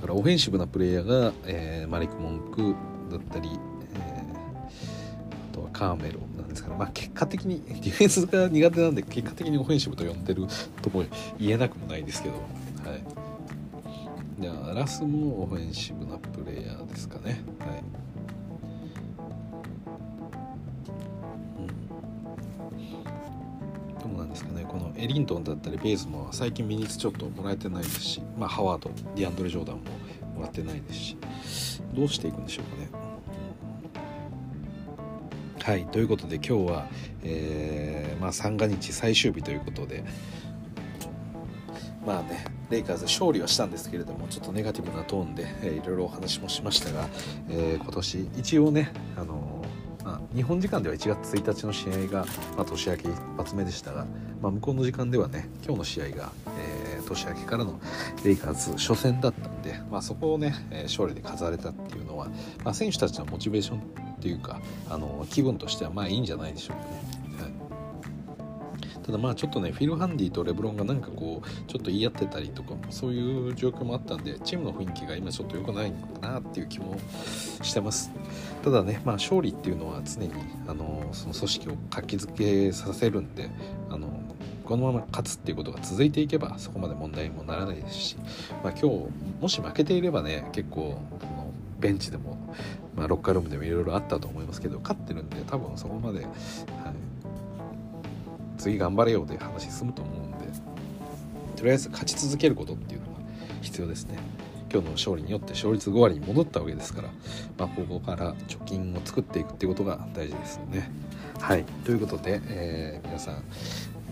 [0.00, 2.74] だからオフェンシブなプレイヤーが、えー、マリック・モンク
[3.10, 4.56] だったり、えー、
[5.50, 10.46] あとはカーメロなんですから、まあ、結果的にディフェンスが苦手なんで結果的にオフェンシブと呼んでる
[10.80, 11.04] とも
[11.38, 12.36] 言えなくもないですけど
[12.90, 13.19] はい。
[14.40, 17.42] じゃあラスもオフェンシブなプレイヤーですかね。
[17.60, 18.10] はい。
[25.00, 29.82] エリントンだったりベースも最近ミニッツちょっともらえてないですし、まあ、ハワードディアンドレ・ジョーダンも
[30.36, 31.16] もらってないですし
[31.94, 32.90] どうしていくんでしょうかね。
[35.62, 36.86] はいということで今日は、
[37.22, 40.04] えーまあ、三が日最終日ということで
[42.04, 47.08] まあねレイカーズ勝利はしたんですけれどもちょっとネガティブなトーンで、えー、いろいろお話もしましたが、
[47.48, 52.24] えー、今年一応ね、あのー、まあ、日本時間では1月1日の試合が、
[52.56, 54.06] まあ、年明け一発目でしたが、
[54.40, 57.80] まあ、向こうの時間ではね今日の試合が、えー、年明けからの
[58.24, 62.28] レイカーズ初戦だったんで、まあ、そこをね、え勝利で飾れたっていうのは、
[62.64, 63.82] まあ、選手たちのモチベーションっ
[64.20, 67.19] ていうかあの気分としてはまあいいんじゃないでしょうかね。
[69.10, 76.96] ただまあちょっとねフィル・ハンディとレブロンがなんかこうちょっと言い合ってたりとかそういう状況もあったんでチームの雰囲気が今ちょっと良くないのかなっていう気も
[77.60, 78.12] してます。
[78.62, 80.30] ただねまあ勝利っていうのは常に
[80.68, 83.50] あのその組織を活気づけさせるんで
[83.90, 84.08] あの
[84.64, 88.16] このまま勝つっていうことが続いていけばそこまで問題にもならないですし、
[88.62, 89.08] まあ、今日
[89.40, 92.38] もし負けていればね結構そのベンチでも、
[92.94, 96.28] まあ、ロッカールームでもいろいろあったと思いますけど勝ってるんで多分そこまで、はい、
[98.60, 100.38] 次頑張れよで話進むと思うんで
[101.56, 103.12] とりあえず勝ち続けることっていうのが
[103.62, 104.18] 必要ですね。
[104.72, 107.08] 今日の勝利によって勝率5割に戻ったわけですから、
[107.58, 110.90] まあ、ここから貯金を作っていくっていうことが大事ですよね。
[111.40, 113.42] はいということで、えー、皆さん、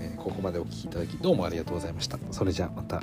[0.00, 2.18] えー、ここまでお聴きいただきどうもありがとうございました。
[2.32, 3.02] それじゃあまた。